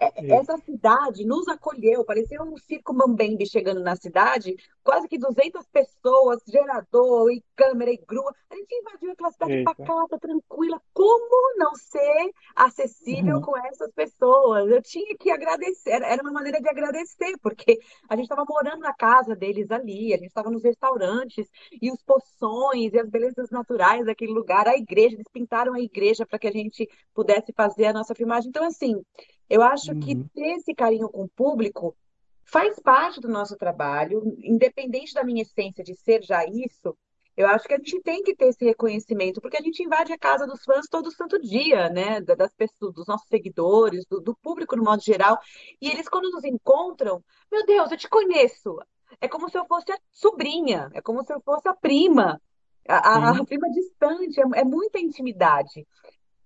é, 0.00 0.34
essa 0.34 0.56
cidade 0.58 1.24
nos 1.26 1.46
acolheu, 1.46 2.04
parecia 2.04 2.42
um 2.42 2.56
circo 2.56 2.94
mambembe 2.94 3.46
chegando 3.46 3.80
na 3.80 3.94
cidade, 3.94 4.56
quase 4.82 5.06
que 5.06 5.18
200 5.18 5.66
pessoas, 5.68 6.40
gerador 6.48 7.30
e 7.30 7.44
câmera 7.54 7.90
e 7.90 7.98
grua. 7.98 8.34
A 8.50 8.56
gente 8.56 8.74
invadiu 8.74 9.12
aquela 9.12 9.30
cidade 9.30 9.52
Eita. 9.52 9.74
pacata, 9.74 10.18
tranquila. 10.18 10.80
Como 10.94 11.58
não 11.58 11.74
ser 11.74 12.32
acessível 12.56 13.36
uhum. 13.36 13.42
com 13.42 13.56
essas 13.58 13.92
pessoas? 13.92 14.70
Eu 14.70 14.82
tinha 14.82 15.16
que 15.18 15.30
agradecer, 15.30 16.02
era 16.02 16.22
uma 16.22 16.32
maneira 16.32 16.60
de 16.60 16.68
agradecer, 16.68 17.36
porque 17.42 17.78
a 18.08 18.16
gente 18.16 18.24
estava 18.24 18.44
morando 18.48 18.80
na 18.80 18.94
casa 18.94 19.36
deles 19.36 19.70
ali, 19.70 20.14
a 20.14 20.16
gente 20.16 20.28
estava 20.28 20.50
nos 20.50 20.62
restaurantes, 20.62 21.46
e 21.80 21.92
os 21.92 22.02
poções 22.02 22.94
e 22.94 22.98
as 22.98 23.08
belezas 23.08 23.50
naturais 23.50 24.06
daquele 24.06 24.32
lugar, 24.32 24.66
a 24.66 24.76
igreja, 24.76 25.14
eles 25.14 25.28
pintaram 25.30 25.74
a 25.74 25.80
igreja 25.80 26.24
para 26.24 26.38
que 26.38 26.48
a 26.48 26.52
gente 26.52 26.88
pudesse 27.14 27.52
fazer 27.52 27.86
a 27.86 27.92
nossa 27.92 28.14
filmagem. 28.14 28.48
Então, 28.48 28.64
assim, 28.64 29.02
eu 29.50 29.62
acho 29.62 29.90
uhum. 29.90 30.00
que 30.00 30.14
ter 30.32 30.56
esse 30.56 30.72
carinho 30.72 31.08
com 31.08 31.24
o 31.24 31.28
público 31.28 31.96
faz 32.44 32.78
parte 32.78 33.20
do 33.20 33.28
nosso 33.28 33.56
trabalho, 33.56 34.22
independente 34.38 35.12
da 35.12 35.24
minha 35.24 35.42
essência 35.42 35.82
de 35.82 35.94
ser 35.96 36.22
já 36.22 36.44
isso. 36.46 36.96
Eu 37.36 37.48
acho 37.48 37.66
que 37.66 37.74
a 37.74 37.78
gente 37.78 38.00
tem 38.00 38.22
que 38.22 38.34
ter 38.34 38.46
esse 38.46 38.64
reconhecimento, 38.64 39.40
porque 39.40 39.56
a 39.56 39.62
gente 39.62 39.82
invade 39.82 40.12
a 40.12 40.18
casa 40.18 40.46
dos 40.46 40.62
fãs 40.62 40.86
todo 40.88 41.10
santo 41.10 41.40
dia, 41.40 41.88
né? 41.88 42.20
Das 42.20 42.54
pessoas, 42.54 42.94
dos 42.94 43.06
nossos 43.06 43.26
seguidores, 43.28 44.04
do, 44.06 44.20
do 44.20 44.36
público 44.36 44.76
no 44.76 44.84
modo 44.84 45.02
geral. 45.02 45.38
E 45.80 45.88
eles, 45.88 46.08
quando 46.08 46.30
nos 46.30 46.44
encontram, 46.44 47.24
meu 47.50 47.64
Deus, 47.66 47.90
eu 47.90 47.96
te 47.96 48.08
conheço. 48.08 48.78
É 49.20 49.26
como 49.26 49.48
se 49.48 49.58
eu 49.58 49.64
fosse 49.66 49.90
a 49.90 49.98
sobrinha, 50.12 50.90
é 50.92 51.00
como 51.00 51.24
se 51.24 51.32
eu 51.32 51.40
fosse 51.40 51.68
a 51.68 51.74
prima, 51.74 52.40
a, 52.86 53.30
a 53.30 53.44
prima 53.44 53.68
distante, 53.70 54.40
é, 54.40 54.60
é 54.60 54.64
muita 54.64 54.98
intimidade. 54.98 55.86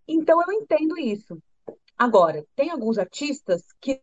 Então 0.07 0.40
eu 0.43 0.53
entendo 0.53 0.99
isso. 0.99 1.38
Agora, 1.96 2.44
tem 2.54 2.70
alguns 2.70 2.98
artistas 2.98 3.62
que 3.80 4.00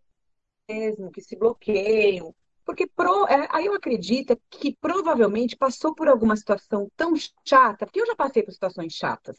mesmo 0.69 1.11
que 1.11 1.21
se 1.21 1.35
bloqueiam, 1.35 2.33
porque 2.63 2.87
pro, 2.87 3.27
é, 3.27 3.47
aí 3.51 3.65
eu 3.65 3.73
acredito 3.73 4.39
que 4.49 4.77
provavelmente 4.79 5.57
passou 5.57 5.93
por 5.93 6.07
alguma 6.07 6.35
situação 6.35 6.89
tão 6.95 7.13
chata, 7.45 7.85
porque 7.85 7.99
eu 7.99 8.05
já 8.05 8.15
passei 8.15 8.43
por 8.43 8.53
situações 8.53 8.93
chatas, 8.93 9.37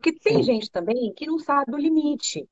que 0.00 0.12
tem 0.12 0.36
Sim. 0.36 0.42
gente 0.44 0.70
também 0.70 1.12
que 1.14 1.26
não 1.26 1.38
sabe 1.38 1.74
o 1.74 1.78
limite. 1.78 2.48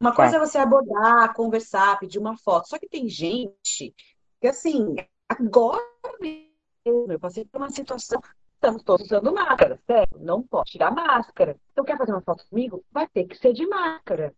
Uma 0.00 0.10
tá. 0.10 0.16
coisa 0.16 0.36
é 0.36 0.38
você 0.38 0.58
abordar, 0.58 1.34
conversar, 1.34 1.98
pedir 1.98 2.18
uma 2.18 2.36
foto, 2.38 2.68
só 2.68 2.78
que 2.78 2.88
tem 2.88 3.08
gente 3.08 3.94
que 4.40 4.48
assim, 4.48 4.94
agora 5.28 5.82
mesmo, 6.20 7.12
eu 7.12 7.20
passei 7.20 7.44
por 7.44 7.58
uma 7.58 7.70
situação 7.70 8.20
estamos 8.54 8.82
todos 8.82 9.06
usando 9.06 9.32
máscara, 9.32 9.78
certo? 9.86 10.18
Não 10.18 10.42
pode 10.42 10.72
tirar 10.72 10.90
máscara. 10.90 11.56
Então, 11.72 11.84
quer 11.84 11.96
fazer 11.96 12.12
uma 12.12 12.22
foto 12.22 12.44
comigo? 12.48 12.82
Vai 12.90 13.06
ter 13.06 13.24
que 13.24 13.36
ser 13.36 13.52
de 13.52 13.66
máscara. 13.66 14.34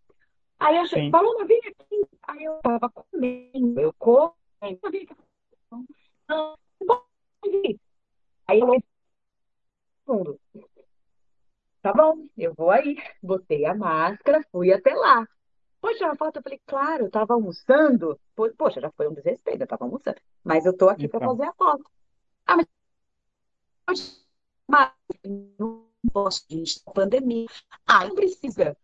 Aí 0.58 0.76
eu 0.76 0.88
falei, 0.88 1.10
Paloma, 1.10 1.44
vem 1.44 1.60
aqui. 1.60 2.08
Aí 2.22 2.44
eu 2.44 2.58
tava 2.62 2.90
comendo, 2.90 3.80
eu 3.80 3.94
aqui. 4.60 5.08
Não, 6.28 6.56
Aí 8.46 8.60
eu 8.60 8.82
fundo. 10.04 10.40
Tá 11.82 11.92
bom, 11.92 12.26
eu 12.36 12.54
vou 12.54 12.70
aí. 12.70 12.96
Botei 13.22 13.66
a 13.66 13.74
máscara, 13.74 14.42
fui 14.50 14.72
até 14.72 14.94
lá. 14.94 15.28
Poxa, 15.80 16.10
a 16.10 16.16
foto, 16.16 16.36
eu 16.36 16.42
falei, 16.42 16.60
claro, 16.66 17.04
eu 17.04 17.10
tava 17.10 17.34
almoçando. 17.34 18.18
Poxa, 18.56 18.80
já 18.80 18.90
foi 18.90 19.06
um 19.06 19.14
desrespeito, 19.14 19.62
eu 19.62 19.66
tava 19.66 19.84
almoçando. 19.84 20.20
Mas 20.42 20.66
eu 20.66 20.76
tô 20.76 20.88
aqui 20.88 21.04
então. 21.04 21.20
para 21.20 21.28
fazer 21.28 21.44
a 21.44 21.52
foto. 21.52 21.90
Ah, 22.46 22.56
mas, 22.56 24.26
mas 24.66 24.92
não 25.58 25.86
posso, 26.12 26.44
gente, 26.50 26.82
pandemia. 26.94 27.46
Ah, 27.86 28.06
não 28.06 28.14
precisa. 28.14 28.76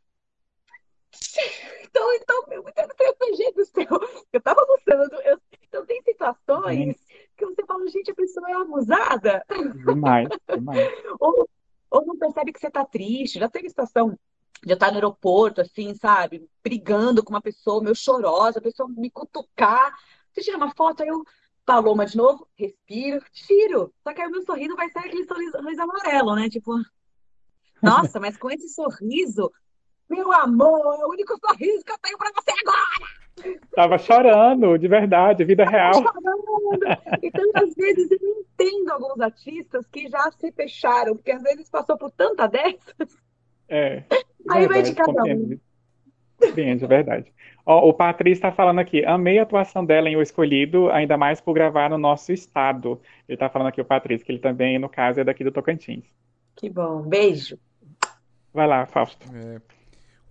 Então, 1.95 2.13
então, 2.15 2.45
eu 2.51 2.63
não 2.65 3.15
tenho 3.17 3.37
jeito 3.37 3.55
do. 3.55 4.09
Eu 4.33 4.41
tava 4.41 4.67
gostando. 4.67 5.15
Eu, 5.23 5.41
então, 5.63 5.87
tem 5.87 6.03
situações 6.03 6.89
uhum. 6.89 6.95
que 7.37 7.47
você 7.47 7.65
fala, 7.65 7.87
gente, 7.87 8.11
a 8.11 8.15
pessoa 8.15 8.51
é 8.51 8.55
abusada. 8.55 9.45
Demais, 9.87 10.29
demais. 10.49 10.93
ou, 11.21 11.49
ou 11.91 12.05
não 12.05 12.19
percebe 12.19 12.53
que 12.53 12.59
você 12.59 12.69
tá 12.69 12.85
triste. 12.85 13.39
Já 13.39 13.49
teve 13.49 13.69
situação 13.69 14.19
de 14.65 14.73
eu 14.73 14.75
estar 14.75 14.89
no 14.89 14.97
aeroporto, 14.97 15.61
assim, 15.61 15.95
sabe? 15.95 16.49
Brigando 16.65 17.23
com 17.23 17.31
uma 17.31 17.41
pessoa, 17.41 17.81
meio 17.81 17.95
chorosa, 17.95 18.59
a 18.59 18.63
pessoa 18.63 18.89
me 18.89 19.09
cutucar. 19.09 19.97
Você 20.33 20.41
tira 20.41 20.57
uma 20.57 20.75
foto, 20.75 21.03
aí 21.03 21.09
eu... 21.09 21.25
Paloma 21.65 22.05
de 22.05 22.15
novo, 22.15 22.47
respiro, 22.59 23.25
tiro. 23.33 23.91
Só 24.03 24.13
que 24.13 24.21
aí 24.21 24.29
o 24.29 24.31
meu 24.31 24.43
sorriso 24.43 24.77
vai 24.77 24.91
sair 24.91 25.07
aquele 25.07 25.25
sorriso 25.25 25.57
amarelo, 25.81 26.35
né? 26.35 26.51
Tipo, 26.51 26.75
nossa, 27.83 28.21
mas 28.21 28.37
com 28.37 28.51
esse 28.51 28.69
sorriso, 28.69 29.51
meu 30.15 30.33
amor, 30.33 30.97
é 31.01 31.05
o 31.05 31.11
único 31.11 31.37
sorriso 31.39 31.85
que 31.85 31.93
eu 31.93 31.99
tenho 32.03 32.19
pra 32.19 32.31
você 32.35 32.51
agora! 32.51 33.59
Tava 33.75 33.99
chorando, 33.99 34.79
de 34.79 34.87
verdade, 34.87 35.45
vida 35.45 35.65
real. 35.65 35.95
Chorando. 35.95 36.81
Então, 37.23 37.45
às 37.55 37.75
vezes, 37.75 38.11
eu 38.11 38.19
entendo 38.41 38.91
alguns 38.93 39.21
artistas 39.21 39.87
que 39.89 40.09
já 40.09 40.31
se 40.33 40.53
fecharam, 40.53 41.17
porque 41.17 41.33
às 41.33 41.43
vezes 41.43 41.69
passou 41.69 41.99
por 41.99 42.11
tanta 42.13 42.47
dessas. 42.47 43.19
É. 43.69 44.05
Aí 44.51 44.69
vai 44.69 44.83
de 44.83 44.95
cada 44.95 45.23
um. 45.25 45.59
Compreende, 46.39 46.85
é 46.85 46.89
verdade. 46.89 47.33
Ó, 47.67 47.89
o 47.89 47.95
Patrício 47.95 48.35
está 48.35 48.53
falando 48.53 48.79
aqui, 48.79 49.05
amei 49.05 49.39
a 49.39 49.43
atuação 49.43 49.85
dela 49.85 50.09
em 50.09 50.17
O 50.17 50.23
Escolhido, 50.23 50.91
ainda 50.91 51.17
mais 51.17 51.41
por 51.41 51.55
gravar 51.55 51.89
no 51.89 51.97
nosso 51.97 52.33
estado. 52.33 53.01
Ele 53.27 53.37
está 53.37 53.49
falando 53.49 53.69
aqui, 53.69 53.81
o 53.81 53.85
Patrício, 53.85 54.25
que 54.25 54.33
ele 54.33 54.39
também, 54.39 54.79
no 54.79 54.89
caso, 54.89 55.21
é 55.21 55.25
daqui 55.25 55.43
do 55.43 55.53
Tocantins. 55.53 56.05
Que 56.55 56.69
bom, 56.69 57.03
beijo. 57.03 57.59
Vai 58.53 58.69
lá, 58.69 58.87
Fausto. 58.87 59.27
É, 59.35 59.61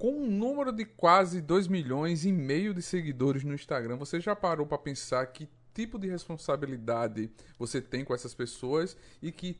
com 0.03 0.11
um 0.11 0.29
número 0.29 0.73
de 0.73 0.83
quase 0.83 1.39
2 1.39 1.69
milhões 1.69 2.25
e 2.25 2.31
meio 2.33 2.73
de 2.73 2.81
seguidores 2.81 3.41
no 3.45 3.53
Instagram, 3.53 3.95
você 3.95 4.19
já 4.19 4.35
parou 4.35 4.67
para 4.67 4.77
pensar 4.77 5.25
que 5.27 5.47
tipo 5.73 5.97
de 5.97 6.09
responsabilidade 6.09 7.31
você 7.57 7.79
tem 7.79 8.03
com 8.03 8.13
essas 8.13 8.33
pessoas 8.33 8.97
e 9.21 9.31
que, 9.31 9.57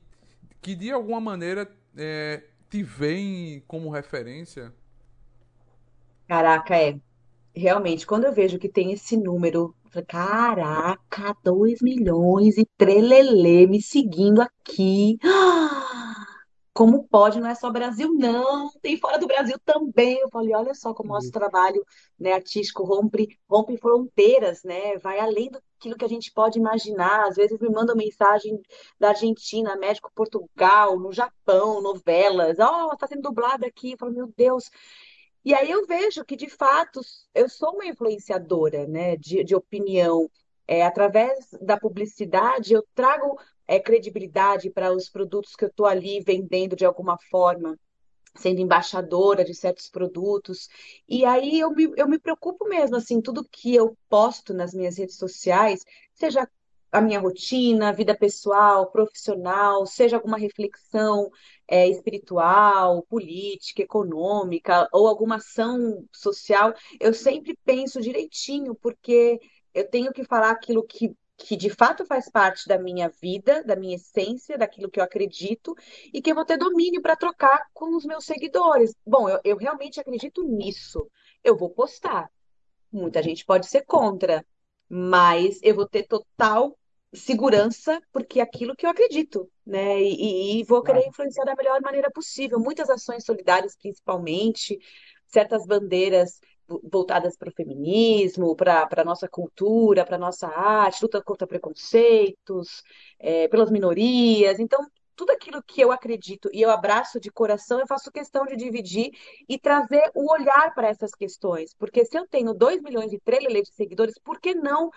que 0.62 0.76
de 0.76 0.92
alguma 0.92 1.22
maneira 1.22 1.72
é, 1.96 2.44
te 2.70 2.84
veem 2.84 3.64
como 3.66 3.90
referência? 3.90 4.74
Caraca, 6.28 6.76
é. 6.76 7.00
Realmente, 7.56 8.06
quando 8.06 8.26
eu 8.26 8.34
vejo 8.34 8.60
que 8.60 8.68
tem 8.68 8.92
esse 8.92 9.16
número, 9.16 9.74
eu 9.86 9.92
falo, 9.92 10.06
caraca, 10.06 11.38
2 11.42 11.82
milhões 11.82 12.58
e 12.58 12.68
trelelê 12.78 13.66
me 13.66 13.82
seguindo 13.82 14.42
aqui. 14.42 15.18
Como 16.74 17.08
pode? 17.08 17.40
Não 17.40 17.50
é 17.50 17.56
só 17.56 17.70
Brasil, 17.70 18.12
não. 18.14 18.70
Tem 18.82 18.98
fora 18.98 19.20
do 19.20 19.28
Brasil 19.28 19.58
também. 19.64 20.20
Eu 20.20 20.30
falei, 20.30 20.56
olha 20.56 20.74
só 20.74 20.94
como 20.94 21.12
o 21.12 21.14
nosso 21.14 21.32
trabalho, 21.32 21.86
né, 22.20 22.34
artístico 22.34 22.84
rompe, 22.84 23.40
rompe 23.48 23.78
fronteiras, 23.78 24.64
né? 24.64 24.98
Vai 24.98 25.20
além 25.20 25.52
daquilo 25.52 25.96
que 25.96 26.06
a 26.06 26.10
gente 26.10 26.32
pode 26.32 26.58
imaginar. 26.58 27.28
Às 27.28 27.36
vezes 27.36 27.60
me 27.60 27.70
mandam 27.70 27.96
mensagem 27.96 28.60
da 29.00 29.10
Argentina, 29.10 29.76
México, 29.76 30.12
Portugal, 30.16 31.00
no 31.00 31.12
Japão, 31.12 31.80
novelas. 31.80 32.58
Ó, 32.60 32.90
oh, 32.92 32.98
tá 32.98 33.06
sendo 33.06 33.22
dublado 33.22 33.66
aqui. 33.66 33.92
Eu 33.92 33.98
falo, 34.00 34.14
meu 34.14 34.34
Deus. 34.36 34.72
E 35.46 35.54
aí 35.54 35.70
eu 35.70 35.86
vejo 35.86 36.26
que, 36.26 36.36
de 36.36 36.50
fato, 36.50 37.02
eu 37.36 37.50
sou 37.50 37.74
uma 37.74 37.86
influenciadora, 37.86 38.88
né, 38.88 39.16
de, 39.18 39.44
de 39.44 39.56
opinião. 39.56 40.30
É, 40.66 40.84
através 40.86 41.50
da 41.62 41.78
publicidade, 41.78 42.74
eu 42.74 42.84
trago 42.96 43.38
é, 43.68 43.80
credibilidade 43.80 44.70
para 44.70 44.94
os 44.94 45.10
produtos 45.10 45.56
que 45.56 45.66
eu 45.66 45.70
estou 45.70 45.86
ali 45.86 46.22
vendendo 46.22 46.76
de 46.76 46.86
alguma 46.86 47.18
forma, 47.30 47.78
sendo 48.36 48.62
embaixadora 48.62 49.44
de 49.44 49.54
certos 49.54 49.90
produtos. 49.90 50.68
E 51.08 51.26
aí 51.26 51.60
eu 51.60 51.72
me, 51.72 51.92
eu 51.96 52.08
me 52.08 52.20
preocupo 52.20 52.68
mesmo, 52.68 52.96
assim, 52.96 53.22
tudo 53.22 53.48
que 53.50 53.74
eu 53.76 53.98
posto 54.10 54.54
nas 54.54 54.74
minhas 54.74 54.98
redes 54.98 55.18
sociais, 55.18 55.84
seja 56.14 56.48
a 56.92 57.02
minha 57.02 57.20
rotina, 57.20 57.92
vida 57.92 58.16
pessoal, 58.16 58.92
profissional, 58.92 59.86
seja 59.86 60.16
alguma 60.16 60.38
reflexão 60.38 61.32
é, 61.68 61.88
espiritual, 61.88 63.02
política, 63.10 63.82
econômica 63.82 64.88
ou 64.92 65.08
alguma 65.08 65.38
ação 65.38 66.06
social, 66.12 66.74
eu 67.00 67.14
sempre 67.14 67.58
penso 67.66 68.00
direitinho, 68.00 68.76
porque 68.76 69.40
eu 69.74 69.90
tenho 69.90 70.14
que 70.14 70.24
falar 70.24 70.52
aquilo 70.52 70.84
que, 70.84 71.16
que 71.44 71.58
de 71.58 71.70
fato 71.70 72.06
faz 72.06 72.30
parte 72.30 72.68
da 72.70 72.80
minha 72.80 73.10
vida, 73.10 73.62
da 73.66 73.76
minha 73.76 73.98
essência, 73.98 74.58
daquilo 74.58 74.90
que 74.90 74.98
eu 74.98 75.04
acredito 75.04 75.76
e 76.14 76.22
que 76.22 76.32
eu 76.32 76.36
vou 76.36 76.46
ter 76.46 76.58
domínio 76.58 77.02
para 77.02 77.18
trocar 77.18 77.68
com 77.74 77.98
os 77.98 78.06
meus 78.06 78.26
seguidores. 78.26 78.96
Bom, 79.06 79.28
eu, 79.28 79.40
eu 79.44 79.58
realmente 79.58 80.00
acredito 80.00 80.42
nisso. 80.42 81.06
Eu 81.44 81.58
vou 81.58 81.70
postar. 81.70 82.32
Muita 82.90 83.22
gente 83.22 83.46
pode 83.46 83.66
ser 83.68 83.82
contra, 83.82 84.46
mas 84.88 85.60
eu 85.62 85.76
vou 85.76 85.86
ter 85.86 86.08
total 86.08 86.78
segurança, 87.14 88.02
porque 88.14 88.40
é 88.40 88.44
aquilo 88.44 88.76
que 88.76 88.86
eu 88.86 88.90
acredito, 88.90 89.52
né? 89.66 90.02
E, 90.02 90.62
e 90.62 90.64
vou 90.64 90.82
querer 90.82 91.06
influenciar 91.06 91.44
da 91.44 91.56
melhor 91.56 91.82
maneira 91.82 92.10
possível. 92.10 92.58
Muitas 92.58 92.90
ações 92.90 93.26
solidárias, 93.26 93.76
principalmente, 93.76 94.80
certas 95.28 95.66
bandeiras 95.66 96.40
voltadas 96.68 97.38
para 97.38 97.50
o 97.50 97.54
feminismo, 97.54 98.56
para 98.56 98.88
a 98.98 99.04
nossa 99.04 99.28
cultura, 99.28 100.06
para 100.06 100.16
a 100.16 100.20
nossa 100.20 100.48
arte, 100.48 101.02
luta 101.02 101.22
contra 101.22 101.48
preconceitos, 101.48 102.84
é, 103.20 103.48
pelas 103.48 103.70
minorias. 103.72 104.60
Então, 104.60 104.86
tudo 105.16 105.32
aquilo 105.32 105.62
que 105.64 105.82
eu 105.82 105.92
acredito 105.92 106.50
e 106.52 106.62
eu 106.62 106.70
abraço 106.72 107.20
de 107.20 107.32
coração, 107.32 107.80
eu 107.80 107.88
faço 107.88 108.12
questão 108.12 108.46
de 108.46 108.56
dividir 108.56 109.12
e 109.48 109.60
trazer 109.60 110.12
o 110.16 110.32
olhar 110.32 110.74
para 110.74 110.88
essas 110.88 111.12
questões. 111.12 111.74
Porque 111.76 112.06
se 112.06 112.18
eu 112.18 112.28
tenho 112.28 112.54
2 112.54 112.82
milhões 112.82 113.14
e 113.14 113.20
3 113.20 113.64
de 113.64 113.74
seguidores, 113.74 114.16
por 114.24 114.40
que 114.40 114.56
não 114.56 114.90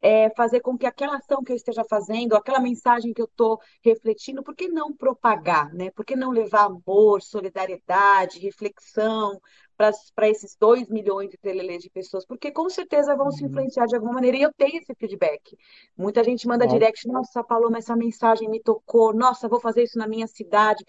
é, 0.00 0.30
fazer 0.36 0.60
com 0.60 0.76
que 0.76 0.86
aquela 0.86 1.16
ação 1.16 1.42
que 1.42 1.52
eu 1.52 1.56
esteja 1.56 1.82
fazendo, 1.88 2.36
aquela 2.36 2.60
mensagem 2.60 3.12
que 3.12 3.20
eu 3.20 3.26
estou 3.26 3.58
refletindo, 3.82 4.42
por 4.42 4.54
que 4.54 4.68
não 4.68 4.94
propagar, 4.94 5.72
né? 5.74 5.90
Por 5.90 6.04
que 6.04 6.14
não 6.14 6.30
levar 6.30 6.66
amor, 6.66 7.22
solidariedade, 7.22 8.38
reflexão 8.38 9.40
para 9.76 10.28
esses 10.28 10.56
2 10.58 10.88
milhões 10.88 11.30
de 11.30 11.36
telelês 11.36 11.82
de 11.82 11.90
pessoas? 11.90 12.24
Porque 12.24 12.50
com 12.50 12.68
certeza 12.68 13.14
vão 13.14 13.26
uhum. 13.26 13.32
se 13.32 13.44
influenciar 13.44 13.86
de 13.86 13.94
alguma 13.94 14.14
maneira 14.14 14.36
e 14.36 14.42
eu 14.42 14.52
tenho 14.56 14.78
esse 14.78 14.94
feedback. 14.94 15.56
Muita 15.96 16.24
gente 16.24 16.46
manda 16.46 16.64
nossa. 16.64 16.78
direct, 16.78 17.06
nossa, 17.08 17.44
Paloma, 17.44 17.78
essa 17.78 17.94
mensagem 17.94 18.48
me 18.48 18.60
tocou, 18.60 19.14
nossa, 19.14 19.48
vou 19.48 19.60
fazer 19.60 19.82
isso 19.82 19.98
na 19.98 20.08
minha 20.08 20.26
cidade. 20.26 20.84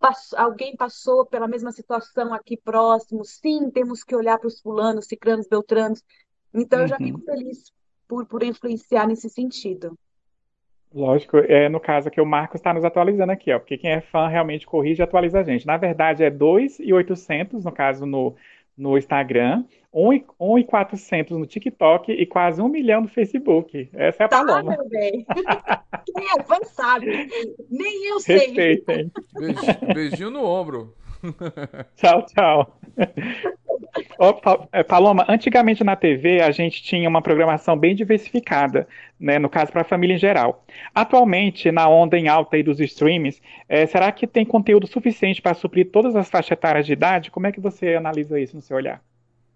Passou, 0.00 0.38
alguém 0.38 0.76
passou 0.76 1.24
pela 1.24 1.46
mesma 1.46 1.70
situação 1.70 2.34
aqui 2.34 2.56
próximo, 2.56 3.24
sim, 3.24 3.70
temos 3.70 4.02
que 4.02 4.14
olhar 4.14 4.38
para 4.38 4.48
os 4.48 4.60
fulanos, 4.60 5.06
cicranos, 5.06 5.46
beltranos. 5.46 6.02
Então, 6.52 6.80
uhum. 6.80 6.84
eu 6.84 6.88
já 6.88 6.96
fico 6.96 7.18
uhum. 7.18 7.24
feliz 7.24 7.72
por, 8.08 8.26
por 8.26 8.42
influenciar 8.42 9.06
nesse 9.06 9.28
sentido. 9.28 9.96
Lógico, 10.94 11.38
é 11.38 11.68
no 11.68 11.80
caso 11.80 12.08
que 12.08 12.20
o 12.20 12.26
Marcos 12.26 12.60
está 12.60 12.72
nos 12.72 12.84
atualizando 12.84 13.32
aqui, 13.32 13.52
ó, 13.52 13.58
porque 13.58 13.76
quem 13.76 13.90
é 13.90 14.00
fã 14.00 14.28
realmente 14.28 14.64
corrige 14.64 15.02
e 15.02 15.04
atualiza 15.04 15.40
a 15.40 15.42
gente. 15.42 15.66
Na 15.66 15.76
verdade, 15.76 16.22
é 16.22 16.30
2,800, 16.30 17.64
no 17.64 17.72
caso, 17.72 18.06
no, 18.06 18.36
no 18.78 18.96
Instagram, 18.96 19.64
1,400 19.92 21.36
no 21.36 21.46
TikTok 21.46 22.12
e 22.12 22.24
quase 22.24 22.62
um 22.62 22.68
milhão 22.68 23.00
no 23.00 23.08
Facebook. 23.08 23.88
Essa 23.92 24.22
é 24.22 24.26
a 24.26 24.28
tá, 24.28 24.44
Paloma. 24.44 24.76
meu 24.76 24.88
bem. 24.88 25.26
Quem 26.06 26.26
é 26.38 26.42
fã 26.44 26.58
sabe. 26.64 27.28
Nem 27.68 28.10
eu 28.10 28.20
sei. 28.20 28.38
Respeitem. 28.38 29.10
beijinho 29.92 30.30
no 30.30 30.44
ombro. 30.44 30.94
tchau, 31.96 32.26
tchau. 32.26 32.78
É, 34.72 34.82
Paloma, 34.82 35.24
antigamente 35.28 35.82
na 35.82 35.96
TV 35.96 36.40
a 36.40 36.50
gente 36.50 36.82
tinha 36.82 37.08
uma 37.08 37.22
programação 37.22 37.76
bem 37.76 37.94
diversificada, 37.94 38.86
né, 39.18 39.38
no 39.38 39.48
caso 39.48 39.72
para 39.72 39.82
a 39.82 39.84
família 39.84 40.14
em 40.14 40.18
geral. 40.18 40.64
Atualmente, 40.94 41.70
na 41.70 41.88
onda 41.88 42.18
em 42.18 42.28
alta 42.28 42.56
aí 42.56 42.62
dos 42.62 42.80
streams, 42.80 43.40
é, 43.68 43.86
será 43.86 44.10
que 44.12 44.26
tem 44.26 44.44
conteúdo 44.44 44.86
suficiente 44.86 45.40
para 45.40 45.54
suprir 45.54 45.90
todas 45.90 46.14
as 46.16 46.28
faixas 46.28 46.52
etárias 46.52 46.86
de 46.86 46.92
idade? 46.92 47.30
Como 47.30 47.46
é 47.46 47.52
que 47.52 47.60
você 47.60 47.94
analisa 47.94 48.38
isso 48.38 48.56
no 48.56 48.62
seu 48.62 48.76
olhar? 48.76 49.02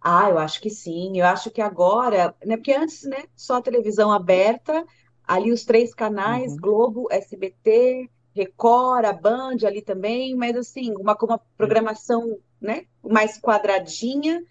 Ah, 0.01 0.29
eu 0.31 0.39
acho 0.39 0.61
que 0.61 0.71
sim. 0.71 1.19
Eu 1.19 1.27
acho 1.27 1.51
que 1.51 1.61
agora, 1.61 2.35
né, 2.45 2.57
porque 2.57 2.73
antes, 2.73 3.03
né, 3.05 3.25
só 3.35 3.61
televisão 3.61 4.13
aberta, 4.13 4.85
ali 5.27 5.53
os 5.53 5.65
três 5.65 5.93
canais, 5.95 6.53
uhum. 6.53 6.59
Globo, 6.59 7.09
SBT, 7.11 8.09
Record, 8.35 9.05
a 9.05 9.13
Band 9.13 9.59
ali 9.67 9.83
também, 9.83 10.35
mas 10.35 10.57
assim, 10.57 10.95
uma, 10.97 11.17
uma 11.21 11.39
programação 11.57 12.39
né, 12.61 12.87
mais 13.03 13.39
quadradinha, 13.41 14.43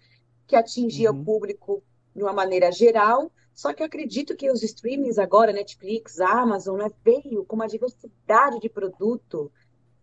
que 0.46 0.56
atingia 0.56 1.10
uhum. 1.10 1.20
o 1.20 1.24
público 1.24 1.82
de 2.14 2.22
uma 2.22 2.32
maneira 2.32 2.72
geral. 2.72 3.30
Só 3.54 3.72
que 3.72 3.82
eu 3.82 3.86
acredito 3.86 4.36
que 4.36 4.50
os 4.50 4.62
streamings 4.62 5.18
agora, 5.18 5.52
Netflix, 5.52 6.20
Amazon, 6.20 6.78
né, 6.78 6.90
veio 7.04 7.44
com 7.44 7.56
uma 7.56 7.66
diversidade 7.66 8.60
de 8.60 8.68
produto 8.68 9.50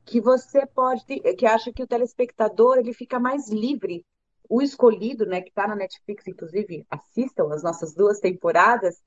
que 0.04 0.22
você 0.22 0.66
pode, 0.66 1.04
que 1.06 1.46
acha 1.46 1.72
que 1.74 1.82
o 1.82 1.88
telespectador 1.88 2.78
ele 2.78 2.94
fica 2.94 3.20
mais 3.20 3.50
livre. 3.50 4.06
O 4.48 4.62
escolhido, 4.62 5.26
né, 5.26 5.42
que 5.42 5.50
está 5.50 5.68
na 5.68 5.76
Netflix, 5.76 6.28
inclusive, 6.28 6.86
assistam 6.90 7.52
as 7.52 7.64
nossas 7.64 7.96
duas 7.96 8.20
temporadas, 8.20 9.02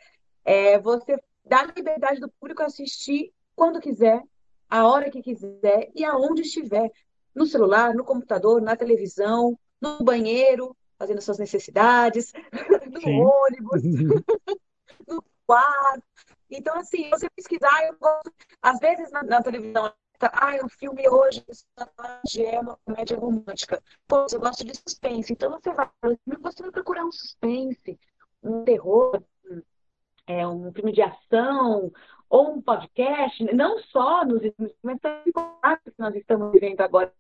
é, 0.45 0.79
você 0.81 1.17
dá 1.45 1.63
liberdade 1.63 2.21
do 2.21 2.29
público 2.29 2.63
assistir 2.63 3.33
quando 3.55 3.81
quiser, 3.81 4.23
a 4.69 4.87
hora 4.87 5.11
que 5.11 5.23
quiser 5.23 5.91
e 5.95 6.05
aonde 6.05 6.43
estiver 6.43 6.91
no 7.35 7.47
celular, 7.47 7.95
no 7.95 8.05
computador, 8.05 8.61
na 8.61 8.77
televisão, 8.77 9.59
no 9.81 10.03
banheiro, 10.03 10.77
fazendo 10.99 11.21
suas 11.21 11.39
necessidades, 11.39 12.33
no 12.93 13.01
Sim. 13.01 13.21
ônibus, 13.21 13.83
no 15.07 15.23
quarto. 15.47 16.03
Então, 16.51 16.77
assim, 16.79 17.09
você 17.11 17.29
pesquisar, 17.31 17.87
eu 17.87 17.97
gosto, 17.99 18.33
às 18.63 18.79
vezes 18.79 19.11
na, 19.13 19.23
na 19.23 19.43
televisão, 19.43 19.93
ah, 20.21 20.57
o 20.65 20.69
filme 20.69 21.09
hoje 21.09 21.45
é 22.41 22.59
uma 22.59 22.77
comédia 22.85 23.17
romântica. 23.17 23.81
Pô, 24.07 24.27
eu 24.33 24.41
gosto 24.41 24.65
de 24.65 24.75
suspense. 24.75 25.33
Então 25.33 25.51
você 25.53 25.73
vai, 25.73 25.89
você 26.41 26.63
vai 26.63 26.73
procurar 26.73 27.05
um 27.05 27.13
suspense, 27.13 27.99
um 28.43 28.65
terror, 28.65 29.23
é, 30.27 30.47
um 30.47 30.73
filme 30.73 30.93
de 30.93 31.03
ação 31.03 31.93
ou 32.31 32.53
um 32.53 32.63
podcast, 32.63 33.43
não 33.55 33.79
só 33.79 34.25
nos 34.25 34.43
mas 34.83 35.01
também 35.01 35.33
que 35.33 35.93
nós 35.99 36.15
estamos 36.15 36.53
vivendo 36.53 36.81
agora, 36.81 37.13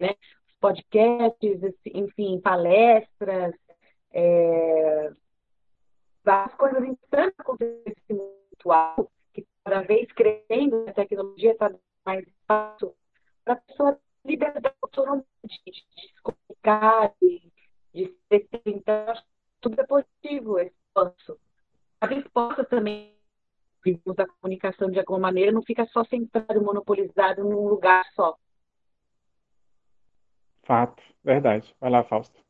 né? 0.00 0.14
Podcasts, 0.60 1.60
enfim, 1.86 2.40
palestras, 2.40 3.54
é, 4.12 5.12
várias 6.24 6.54
coisas 6.56 6.84
interessantes 6.84 7.38
acontecendo 7.38 8.34
atual, 8.54 9.10
que 9.32 9.46
cada 9.64 9.82
vez 9.82 10.10
crescendo, 10.12 10.88
a 10.88 10.92
tecnologia 10.92 11.52
está 11.52 11.70
mais 12.04 12.24
fácil 12.46 12.94
para 13.44 13.54
a 13.54 13.56
pessoa 13.56 14.00
liberdade 14.24 14.74
autonomia 14.82 15.24
de, 15.44 15.70
de, 15.70 15.80
se 15.80 16.22
comunicar, 16.22 17.12
de, 17.20 17.52
de 17.92 18.16
se 18.28 18.60
então, 18.66 19.14
tudo 19.60 19.80
é 19.80 19.86
positivo 19.86 20.58
esse 20.58 20.74
passo. 20.94 21.38
A 22.00 22.06
resposta 22.06 22.64
também 22.64 23.13
da 24.16 24.26
comunicação 24.26 24.90
de 24.90 24.98
alguma 24.98 25.18
maneira 25.18 25.52
não 25.52 25.62
fica 25.62 25.86
só 25.86 26.04
centrado, 26.04 26.62
monopolizado 26.62 27.44
num 27.44 27.68
lugar 27.68 28.04
só. 28.14 28.36
Fato, 30.66 31.02
verdade. 31.22 31.74
Vai 31.80 31.90
lá, 31.90 32.04
Fausto. 32.04 32.44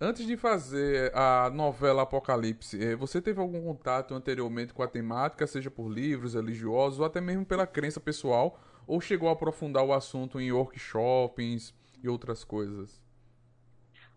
Antes 0.00 0.24
de 0.26 0.36
fazer 0.36 1.12
a 1.12 1.50
novela 1.50 2.02
Apocalipse, 2.02 2.80
eh, 2.80 2.94
você 2.94 3.20
teve 3.20 3.40
algum 3.40 3.60
contato 3.64 4.14
anteriormente 4.14 4.72
com 4.72 4.80
a 4.80 4.86
temática, 4.86 5.44
seja 5.44 5.72
por 5.72 5.88
livros 5.88 6.34
religiosos 6.34 7.00
ou 7.00 7.04
até 7.04 7.20
mesmo 7.20 7.44
pela 7.44 7.66
crença 7.66 7.98
pessoal, 7.98 8.60
ou 8.86 9.00
chegou 9.00 9.28
a 9.28 9.32
aprofundar 9.32 9.84
o 9.84 9.92
assunto 9.92 10.40
em 10.40 10.52
workshops 10.52 11.74
e 12.00 12.08
outras 12.08 12.44
coisas? 12.44 13.07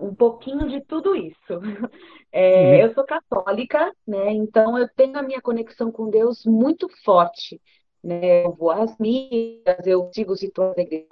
Um 0.01 0.15
pouquinho 0.15 0.67
de 0.69 0.81
tudo 0.81 1.15
isso. 1.15 1.59
É, 2.33 2.77
uhum. 2.77 2.87
Eu 2.87 2.93
sou 2.93 3.03
católica, 3.03 3.93
né? 4.07 4.31
Então 4.31 4.77
eu 4.77 4.87
tenho 4.95 5.17
a 5.17 5.21
minha 5.21 5.41
conexão 5.41 5.91
com 5.91 6.09
Deus 6.09 6.45
muito 6.45 6.87
forte. 7.03 7.61
Né? 8.01 8.45
Eu 8.45 8.53
vou 8.53 8.71
às 8.71 8.97
missas, 8.97 9.85
eu 9.85 10.09
sigo 10.13 10.31
os 10.31 10.41
rituais 10.41 10.73
da 10.73 10.81
igreja 10.81 11.09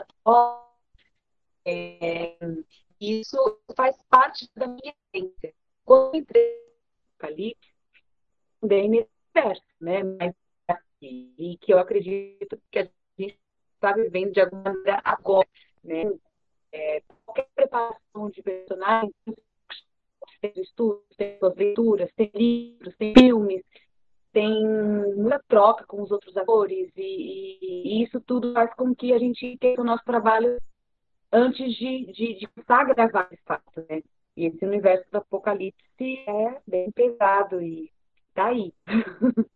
é, 1.66 2.38
isso 3.00 3.38
faz 3.76 3.96
parte 4.10 4.50
da 4.56 4.68
minha 4.68 4.94
essência. 5.14 5.54
Quando 5.86 6.16
eu 6.16 6.22
entrei 6.22 6.60
Apocalipse, 7.18 7.74
também 8.62 8.90
nesse 8.90 9.10
verso, 9.34 9.62
né? 9.80 10.04
Mas 10.04 10.34
e 11.02 11.58
que 11.62 11.72
eu 11.74 11.80
acredito 11.80 12.62
que 12.70 12.80
a 12.80 12.90
gente 13.18 13.40
está 13.76 13.94
vivendo 13.94 14.34
de 14.34 14.42
alguma 14.42 14.64
maneira 14.64 15.02
agora, 15.04 15.48
né? 15.84 16.04
É, 16.72 17.02
qualquer 17.26 17.48
preparação 17.56 18.30
de 18.30 18.42
personagens, 18.42 19.14
tem 20.42 20.54
estudos, 20.58 21.04
tem 21.18 21.38
suas 21.38 21.56
leituras, 21.56 22.12
tem 22.16 22.32
livros, 22.34 22.96
tem 22.98 23.14
filmes, 23.14 23.62
tem 24.32 24.66
muita 25.16 25.44
troca 25.48 25.86
com 25.86 26.02
os 26.02 26.12
outros 26.12 26.36
atores 26.38 26.90
e, 26.96 27.02
e, 27.02 28.00
e 28.00 28.04
isso 28.04 28.22
tudo 28.22 28.54
faz 28.54 28.74
com 28.76 28.96
que 28.96 29.12
a 29.12 29.20
gente 29.20 29.58
tenha 29.58 29.82
o 29.82 29.84
nosso 29.84 30.04
trabalho 30.06 30.58
antes 31.32 31.76
de, 31.76 32.12
de, 32.12 32.40
de 32.40 32.48
começar 32.48 32.82
a 32.82 32.94
gravar 32.94 33.30
de 33.30 33.38
fato, 33.46 33.86
né? 33.90 34.02
E 34.36 34.46
esse 34.46 34.66
universo 34.66 35.06
do 35.12 35.18
apocalipse 35.18 35.80
é 36.00 36.62
bem 36.66 36.92
pesado 36.92 37.62
e 37.62 37.92
tá 38.34 38.48
aí. 38.48 38.74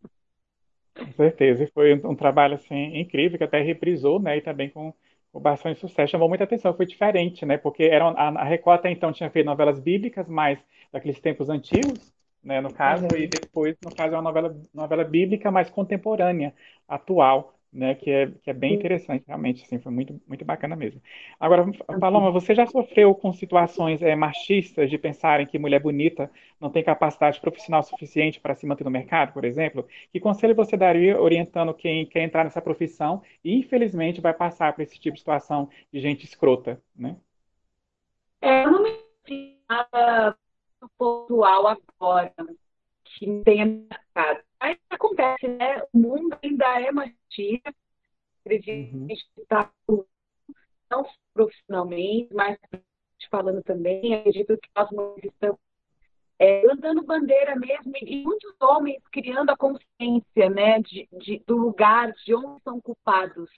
Com 0.95 1.11
certeza, 1.13 1.63
e 1.63 1.71
foi 1.71 1.95
um, 1.95 2.11
um, 2.11 2.15
trabalho 2.15 2.55
assim 2.55 2.97
incrível 2.97 3.37
que 3.37 3.43
até 3.43 3.61
reprisou, 3.61 4.19
né? 4.19 4.37
E 4.37 4.41
também 4.41 4.69
com, 4.69 4.93
com 5.33 5.41
bastante 5.41 5.79
sucesso, 5.81 6.11
chamou 6.13 6.29
muita 6.29 6.45
atenção, 6.45 6.75
foi 6.75 6.87
diferente, 6.87 7.45
né? 7.45 7.57
Porque 7.57 7.83
era, 7.85 8.05
a, 8.09 8.29
a 8.41 8.45
Record 8.45 8.79
até 8.79 8.91
então 8.91 9.13
tinha 9.13 9.31
feito 9.31 9.47
novelas 9.47 9.79
bíblicas, 9.81 10.27
mas 10.29 10.59
daqueles 10.93 11.21
tempos 11.21 11.49
antigos, 11.49 12.13
né? 12.43 12.61
No 12.61 12.71
caso, 12.71 13.07
uhum. 13.07 13.17
e 13.17 13.27
depois, 13.27 13.75
no 13.81 13.91
caso, 13.93 14.15
é 14.15 14.17
uma 14.17 14.23
novela, 14.23 14.55
novela 14.73 15.03
bíblica 15.05 15.51
mais 15.51 15.69
contemporânea, 15.71 16.55
atual 16.87 17.55
né? 17.73 17.95
Que 17.95 18.09
é, 18.11 18.27
que 18.27 18.49
é 18.49 18.53
bem 18.53 18.73
interessante, 18.73 19.23
realmente, 19.27 19.63
assim, 19.63 19.79
foi 19.79 19.91
muito, 19.91 20.21
muito 20.27 20.45
bacana 20.45 20.75
mesmo. 20.75 21.01
Agora, 21.39 21.65
Paloma, 21.99 22.31
você 22.31 22.53
já 22.55 22.65
sofreu 22.67 23.13
com 23.15 23.33
situações 23.33 24.01
é, 24.01 24.15
machistas 24.15 24.89
de 24.89 24.97
pensarem 24.97 25.47
que 25.47 25.59
mulher 25.59 25.79
bonita 25.81 26.29
não 26.59 26.69
tem 26.69 26.83
capacidade 26.83 27.39
profissional 27.41 27.83
suficiente 27.83 28.39
para 28.39 28.55
se 28.55 28.65
manter 28.65 28.83
no 28.83 28.91
mercado, 28.91 29.33
por 29.33 29.45
exemplo? 29.45 29.87
Que 30.11 30.19
conselho 30.19 30.55
você 30.55 30.77
daria 30.77 31.19
orientando 31.19 31.73
quem 31.73 32.05
quer 32.05 32.23
entrar 32.23 32.43
nessa 32.43 32.61
profissão 32.61 33.21
e, 33.43 33.57
infelizmente, 33.57 34.21
vai 34.21 34.33
passar 34.33 34.73
por 34.73 34.81
esse 34.81 34.99
tipo 34.99 35.15
de 35.15 35.19
situação 35.21 35.69
de 35.91 35.99
gente 35.99 36.25
escrota, 36.25 36.81
né? 36.95 37.17
É, 38.41 38.65
eu 38.65 38.71
não 38.71 38.83
me 38.83 39.03
nada 39.69 40.37
pontual 40.97 41.67
agora 41.67 42.33
que 43.03 43.41
tenha 43.43 43.65
mercado. 43.65 44.43
Aí 44.63 44.79
acontece, 44.89 45.45
né? 45.45 45.83
O 45.91 45.97
mundo 45.97 46.37
ainda 46.41 46.79
é 46.79 46.89
machista, 46.89 47.75
acredito 48.39 48.95
uhum. 48.95 49.07
que 49.07 49.41
está 49.41 49.69
não 50.89 51.05
profissionalmente, 51.33 52.33
mas 52.33 52.57
falando 53.29 53.61
também, 53.61 54.15
acredito 54.15 54.57
que 54.57 54.69
nós 54.73 54.89
estamos 55.21 55.59
é, 56.39 56.65
andando 56.71 57.03
bandeira 57.03 57.57
mesmo, 57.57 57.91
e 58.01 58.23
muitos 58.23 58.55
homens 58.61 59.01
criando 59.11 59.49
a 59.49 59.57
consciência 59.57 60.49
né, 60.49 60.79
de, 60.79 61.09
de, 61.11 61.43
do 61.45 61.57
lugar 61.57 62.13
de 62.25 62.33
onde 62.33 62.63
são 62.63 62.79
culpados, 62.79 63.49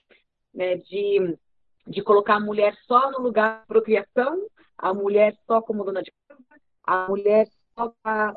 né, 0.52 0.76
de, 0.78 1.38
de 1.86 2.02
colocar 2.02 2.36
a 2.36 2.40
mulher 2.40 2.76
só 2.84 3.12
no 3.12 3.20
lugar 3.20 3.60
de 3.60 3.66
procriação, 3.68 4.44
a 4.76 4.92
mulher 4.92 5.36
só 5.46 5.62
como 5.62 5.84
dona 5.84 6.02
de 6.02 6.12
casa, 6.26 6.42
a 6.82 7.08
mulher 7.08 7.48
só 7.78 7.92
para 8.02 8.34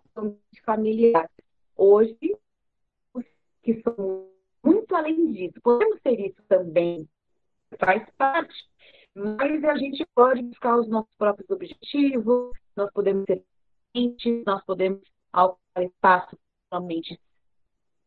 familiar. 0.64 1.28
Hoje, 1.76 2.38
que 3.74 3.82
somos 3.84 4.30
muito 4.64 4.96
além 4.96 5.32
disso, 5.32 5.60
podemos 5.62 6.02
ser 6.02 6.20
isso 6.20 6.42
também, 6.48 7.08
faz 7.78 8.08
parte, 8.18 8.54
mas 9.16 9.64
a 9.64 9.76
gente 9.78 10.06
pode 10.14 10.42
buscar 10.44 10.78
os 10.78 10.88
nossos 10.88 11.14
próprios 11.18 11.50
objetivos, 11.50 12.52
nós 12.76 12.92
podemos 12.94 13.26
ser 13.26 13.44
clientes, 13.94 14.44
nós 14.46 14.64
podemos 14.66 15.02
alcançar 15.32 15.86
espaço 15.86 16.38
realmente 16.72 17.20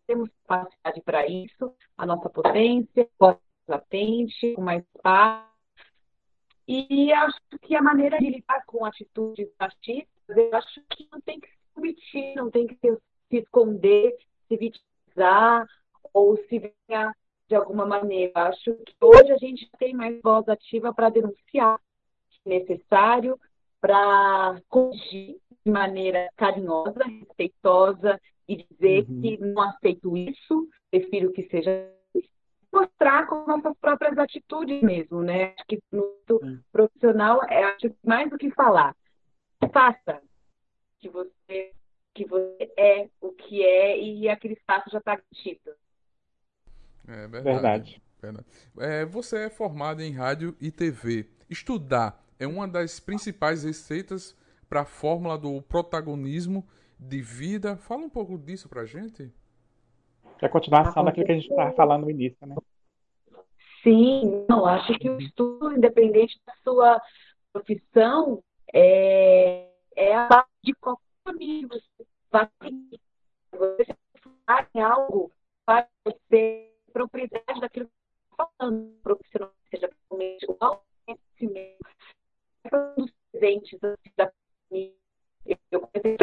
temos 0.06 0.28
capacidade 0.46 1.00
para 1.02 1.26
isso, 1.26 1.74
a 1.96 2.04
nossa 2.04 2.28
potência, 2.28 3.08
pode 3.18 3.38
latente, 3.66 4.54
com 4.54 4.62
mais 4.62 4.84
espaço. 4.94 5.50
E 6.68 7.12
acho 7.12 7.38
que 7.62 7.74
a 7.74 7.82
maneira 7.82 8.18
de 8.18 8.30
lidar 8.30 8.64
com 8.66 8.84
atitudes 8.84 9.48
machistas, 9.58 10.36
eu 10.36 10.54
acho 10.54 10.82
que 10.90 11.08
não 11.10 11.20
tem 11.20 11.40
que 11.40 11.48
se 11.48 11.56
omitir, 11.76 12.34
não 12.34 12.50
tem 12.50 12.66
que 12.66 12.76
se 12.76 12.98
esconder, 13.30 14.16
se 14.48 14.56
vitimizar 14.56 14.91
ou 16.12 16.36
se 16.48 16.58
venha 16.58 17.14
de 17.48 17.54
alguma 17.54 17.86
maneira. 17.86 18.48
Acho 18.48 18.74
que 18.74 18.94
hoje 19.00 19.32
a 19.32 19.38
gente 19.38 19.68
tem 19.78 19.94
mais 19.94 20.20
voz 20.22 20.48
ativa 20.48 20.92
para 20.92 21.10
denunciar, 21.10 21.78
se 22.30 22.48
necessário, 22.48 23.38
para 23.80 24.60
corrigir 24.68 25.36
de 25.64 25.70
maneira 25.70 26.28
carinhosa, 26.36 27.04
respeitosa 27.04 28.20
e 28.48 28.64
dizer 28.64 29.06
uhum. 29.08 29.20
que 29.20 29.38
não 29.38 29.62
aceito 29.62 30.16
isso, 30.16 30.68
prefiro 30.90 31.32
que 31.32 31.48
seja 31.48 31.90
mostrar 32.72 33.26
com 33.26 33.46
nossas 33.46 33.76
próprias 33.78 34.16
atitudes 34.16 34.82
mesmo, 34.82 35.22
né? 35.22 35.52
Acho 35.54 35.64
que 35.68 35.82
no 35.92 36.16
uhum. 36.30 36.60
profissional 36.72 37.40
é 37.48 37.64
acho 37.64 37.94
mais 38.02 38.30
do 38.30 38.38
que 38.38 38.50
falar. 38.52 38.96
Faça 39.72 40.20
que 40.98 41.08
você 41.08 41.72
que 42.14 42.24
você 42.24 42.72
é 42.76 43.08
o 43.20 43.32
que 43.32 43.64
é 43.64 43.98
e 43.98 44.28
aquele 44.28 44.54
espaço 44.54 44.90
já 44.90 44.98
está 44.98 45.16
garantido. 45.16 45.72
É 47.08 47.26
verdade. 47.26 48.02
verdade. 48.20 48.46
É, 48.78 49.04
você 49.04 49.46
é 49.46 49.50
formado 49.50 50.00
em 50.02 50.12
rádio 50.12 50.56
e 50.60 50.70
TV. 50.70 51.28
Estudar 51.50 52.22
é 52.38 52.46
uma 52.46 52.66
das 52.68 53.00
principais 53.00 53.64
receitas 53.64 54.36
para 54.68 54.82
a 54.82 54.86
fórmula 54.86 55.36
do 55.36 55.60
protagonismo 55.62 56.66
de 56.98 57.20
vida. 57.20 57.76
Fala 57.76 58.02
um 58.02 58.10
pouco 58.10 58.38
disso 58.38 58.68
para 58.68 58.82
a 58.82 58.86
gente. 58.86 59.32
É 60.40 60.46
a 60.46 60.48
continuação 60.48 61.04
daquilo 61.04 61.26
que 61.26 61.32
a 61.32 61.34
gente 61.34 61.50
estava 61.50 61.72
falando 61.72 62.04
no 62.04 62.10
início, 62.10 62.46
né? 62.46 62.56
Sim, 63.82 64.46
não, 64.48 64.64
acho 64.64 64.92
que 64.98 65.10
o 65.10 65.20
estudo, 65.20 65.72
independente 65.72 66.40
da 66.46 66.54
sua 66.62 67.02
profissão, 67.52 68.42
é, 68.72 69.68
é 69.96 70.14
a 70.14 70.28
base 70.28 70.48
de 70.64 70.72
qualquer 70.74 71.11
caminho. 71.24 71.68
Você. 71.68 72.06
Você 73.52 73.96
faz 74.46 74.66
em 74.74 74.80
algo, 74.80 75.30
faz 75.66 75.86
você 76.04 76.72
propriedade 76.92 77.60
daquilo 77.60 77.86
que 77.86 77.92
está 78.30 78.48
falando, 78.58 78.98
profissional, 79.02 79.52
seja 79.70 79.90
realmente 80.10 80.46
o 80.46 80.56
autoconhecimento, 80.58 81.84
dos 82.96 83.12
presentes 83.30 83.78
da 84.16 84.32
família. 84.68 84.94
Eu 85.70 85.80
comecei 85.80 86.16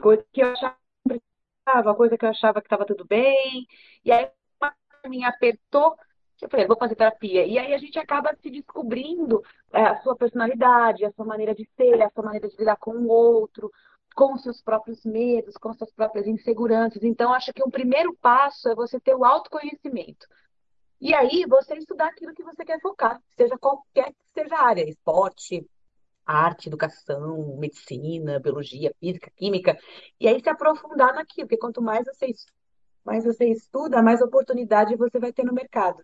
coisa 0.00 0.24
que 0.32 0.40
eu 0.40 0.52
achava 0.52 0.76
que 0.76 1.18
precisava, 1.18 1.94
coisa 1.94 2.18
que 2.18 2.24
eu 2.24 2.30
achava 2.30 2.60
que 2.60 2.66
estava 2.66 2.86
tudo 2.86 3.04
bem, 3.04 3.66
e 4.04 4.12
aí 4.12 4.30
me 5.06 5.24
apertou, 5.24 5.96
eu 6.40 6.48
falei, 6.48 6.66
vou 6.66 6.76
fazer 6.76 6.94
terapia. 6.94 7.44
E 7.46 7.58
aí 7.58 7.74
a 7.74 7.78
gente 7.78 7.98
acaba 7.98 8.34
se 8.40 8.50
descobrindo 8.50 9.42
é, 9.72 9.82
a 9.82 10.00
sua 10.02 10.16
personalidade, 10.16 11.04
a 11.04 11.12
sua 11.12 11.24
maneira 11.24 11.54
de 11.54 11.68
ser, 11.76 12.00
a 12.00 12.10
sua 12.10 12.22
maneira 12.22 12.48
de 12.48 12.56
lidar 12.56 12.76
com 12.76 12.92
o 12.92 13.08
outro, 13.08 13.72
com 14.18 14.36
seus 14.36 14.60
próprios 14.60 15.04
medos, 15.04 15.56
com 15.56 15.72
suas 15.72 15.92
próprias 15.92 16.26
inseguranças. 16.26 17.04
Então, 17.04 17.32
acho 17.32 17.52
que 17.52 17.62
o 17.62 17.70
primeiro 17.70 18.12
passo 18.16 18.68
é 18.68 18.74
você 18.74 18.98
ter 18.98 19.14
o 19.14 19.24
autoconhecimento. 19.24 20.26
E 21.00 21.14
aí, 21.14 21.46
você 21.48 21.76
estudar 21.76 22.08
aquilo 22.08 22.34
que 22.34 22.42
você 22.42 22.64
quer 22.64 22.80
focar, 22.80 23.22
seja 23.36 23.56
qualquer 23.56 24.06
que 24.06 24.28
seja 24.34 24.56
a 24.56 24.66
área, 24.66 24.82
esporte, 24.90 25.64
arte, 26.26 26.68
educação, 26.68 27.56
medicina, 27.58 28.40
biologia, 28.40 28.92
física, 28.98 29.30
química, 29.36 29.78
e 30.18 30.26
aí 30.26 30.42
se 30.42 30.50
aprofundar 30.50 31.14
naquilo, 31.14 31.46
porque 31.46 31.56
quanto 31.56 31.80
mais 31.80 32.04
você, 32.04 32.34
mais 33.04 33.24
você 33.24 33.48
estuda, 33.52 34.02
mais 34.02 34.20
oportunidade 34.20 34.96
você 34.96 35.20
vai 35.20 35.32
ter 35.32 35.44
no 35.44 35.52
mercado. 35.52 36.02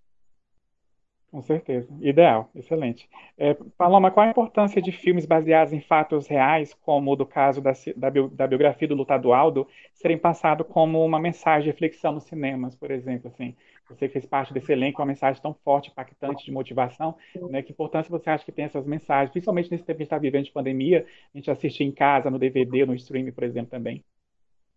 Com 1.35 1.43
certeza. 1.43 1.93
Ideal. 2.01 2.49
Excelente. 2.55 3.09
É, 3.37 3.55
Paloma, 3.77 4.09
qual 4.09 4.25
a 4.25 4.31
importância 4.31 4.81
de 4.81 4.93
filmes 4.93 5.27
baseados 5.27 5.73
em 5.73 5.81
fatos 5.81 6.29
reais, 6.29 6.73
como 6.75 7.11
o 7.11 7.17
do 7.17 7.27
caso 7.27 7.61
da, 7.61 7.73
da, 7.97 8.09
da 8.31 8.47
biografia 8.47 8.87
do 8.87 8.95
lutado 8.95 9.33
Aldo, 9.33 9.67
serem 9.93 10.17
passados 10.17 10.65
como 10.69 11.05
uma 11.05 11.19
mensagem 11.19 11.65
de 11.65 11.71
reflexão 11.71 12.13
nos 12.13 12.23
cinemas, 12.23 12.77
por 12.77 12.93
exemplo? 12.93 13.27
Assim, 13.27 13.57
você 13.89 14.09
fez 14.09 14.25
parte 14.25 14.55
desse 14.55 14.71
elenco, 14.71 15.03
uma 15.03 15.07
mensagem 15.09 15.43
tão 15.43 15.53
forte, 15.53 15.91
impactante 15.91 16.45
de 16.45 16.53
motivação, 16.53 17.17
né? 17.51 17.63
Que 17.63 17.73
importância 17.73 18.09
você 18.09 18.31
acha 18.31 18.45
que 18.45 18.53
tem 18.53 18.67
essas 18.67 18.87
mensagens, 18.87 19.33
principalmente 19.33 19.73
nesse 19.73 19.83
tempo 19.83 19.97
que 19.97 20.03
a 20.03 20.05
gente 20.05 20.13
está 20.13 20.19
vivendo 20.19 20.45
de 20.45 20.53
pandemia, 20.53 21.05
a 21.35 21.37
gente 21.37 21.51
assistir 21.51 21.83
em 21.83 21.91
casa, 21.91 22.31
no 22.31 22.39
DVD, 22.39 22.87
no 22.87 22.95
streaming, 22.95 23.33
por 23.33 23.43
exemplo, 23.43 23.73
também? 23.73 24.05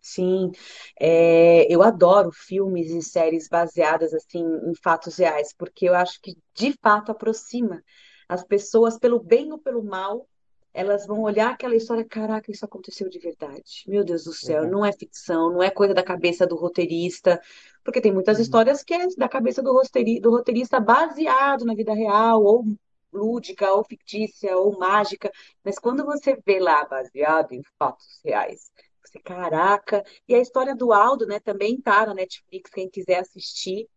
Sim, 0.09 0.51
é, 0.99 1.71
eu 1.73 1.83
adoro 1.83 2.31
filmes 2.31 2.89
e 2.91 3.01
séries 3.01 3.47
baseadas 3.49 4.13
assim 4.13 4.39
em 4.39 4.73
fatos 4.81 5.17
reais, 5.17 5.53
porque 5.57 5.87
eu 5.89 5.93
acho 5.95 6.19
que 6.21 6.35
de 6.55 6.73
fato 6.81 7.11
aproxima 7.11 7.83
as 8.29 8.43
pessoas 8.43 8.97
pelo 8.97 9.19
bem 9.19 9.51
ou 9.51 9.59
pelo 9.59 9.83
mal, 9.83 10.27
elas 10.73 11.05
vão 11.07 11.21
olhar 11.21 11.51
aquela 11.51 11.75
história, 11.75 12.05
caraca, 12.05 12.51
isso 12.51 12.63
aconteceu 12.65 13.09
de 13.09 13.19
verdade. 13.19 13.83
Meu 13.87 14.03
Deus 14.05 14.23
do 14.25 14.33
céu, 14.33 14.63
Uhum. 14.63 14.71
não 14.71 14.85
é 14.85 14.91
ficção, 14.93 15.51
não 15.51 15.63
é 15.63 15.69
coisa 15.71 15.93
da 15.93 16.03
cabeça 16.03 16.45
do 16.45 16.55
roteirista, 16.55 17.41
porque 17.83 17.99
tem 18.01 18.13
muitas 18.13 18.37
Uhum. 18.37 18.43
histórias 18.43 18.83
que 18.83 18.93
é 18.93 19.07
da 19.17 19.27
cabeça 19.27 19.61
do 19.63 19.73
roteiri- 19.73 20.19
do 20.19 20.29
roteirista 20.29 20.79
baseado 20.79 21.65
na 21.65 21.73
vida 21.73 21.93
real, 21.93 22.43
ou 22.43 22.63
lúdica, 23.11 23.71
ou 23.73 23.83
fictícia, 23.83 24.55
ou 24.57 24.77
mágica, 24.77 25.31
mas 25.63 25.79
quando 25.79 26.05
você 26.05 26.37
vê 26.45 26.59
lá 26.59 26.85
baseado 26.85 27.53
em 27.53 27.61
fatos 27.79 28.19
reais 28.23 28.69
você, 29.07 29.19
caraca. 29.19 30.03
E 30.27 30.35
a 30.35 30.39
história 30.39 30.75
do 30.75 30.93
Aldo, 30.93 31.25
né, 31.25 31.39
também 31.39 31.79
tá 31.79 32.05
na 32.05 32.13
Netflix, 32.13 32.69
quem 32.69 32.89
quiser 32.89 33.19
assistir. 33.19 33.87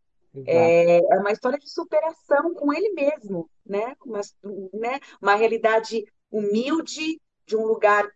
É, 0.46 0.98
é 0.98 1.18
uma 1.18 1.32
história 1.32 1.58
de 1.58 1.68
superação 1.68 2.54
com 2.54 2.72
ele 2.72 2.90
mesmo, 2.92 3.50
né? 3.66 3.96
Uma, 4.04 4.20
né? 4.72 5.00
Uma 5.20 5.34
realidade 5.34 6.04
humilde 6.30 7.20
de 7.44 7.56
um 7.56 7.66
lugar 7.66 8.08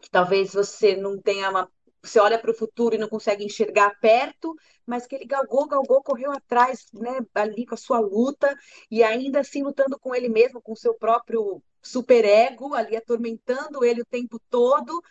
que 0.00 0.10
talvez 0.10 0.54
você 0.54 0.96
não 0.96 1.20
tenha 1.20 1.50
uma. 1.50 1.70
Você 2.02 2.18
olha 2.18 2.38
para 2.38 2.50
o 2.50 2.56
futuro 2.56 2.94
e 2.94 2.98
não 2.98 3.10
consegue 3.10 3.44
enxergar 3.44 3.94
perto, 4.00 4.56
mas 4.86 5.06
que 5.06 5.14
ele 5.14 5.26
galgou, 5.26 5.68
galgou, 5.68 6.02
correu 6.02 6.32
atrás, 6.32 6.86
né, 6.94 7.18
ali 7.34 7.66
com 7.66 7.74
a 7.74 7.78
sua 7.78 8.00
luta, 8.00 8.56
e 8.90 9.02
ainda 9.02 9.40
assim 9.40 9.62
lutando 9.62 9.98
com 9.98 10.14
ele 10.14 10.30
mesmo, 10.30 10.62
com 10.62 10.72
o 10.72 10.76
seu 10.76 10.94
próprio 10.94 11.62
superego, 11.82 12.74
ali 12.74 12.96
atormentando 12.96 13.84
ele 13.84 14.00
o 14.00 14.06
tempo 14.06 14.40
todo, 14.48 15.02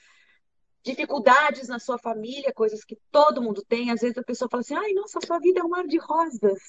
dificuldades 0.84 1.68
na 1.68 1.80
sua 1.80 1.98
família, 1.98 2.54
coisas 2.54 2.84
que 2.84 2.98
todo 3.12 3.42
mundo 3.42 3.64
tem. 3.68 3.92
Às 3.92 4.02
vezes 4.02 4.18
a 4.18 4.24
pessoa 4.24 4.50
fala 4.50 4.62
assim: 4.62 4.76
ai, 4.76 4.94
nossa, 4.94 5.20
sua 5.26 5.40
vida 5.40 5.60
é 5.60 5.64
um 5.64 5.70
mar 5.70 5.88
de 5.88 5.98
rosas. 5.98 6.60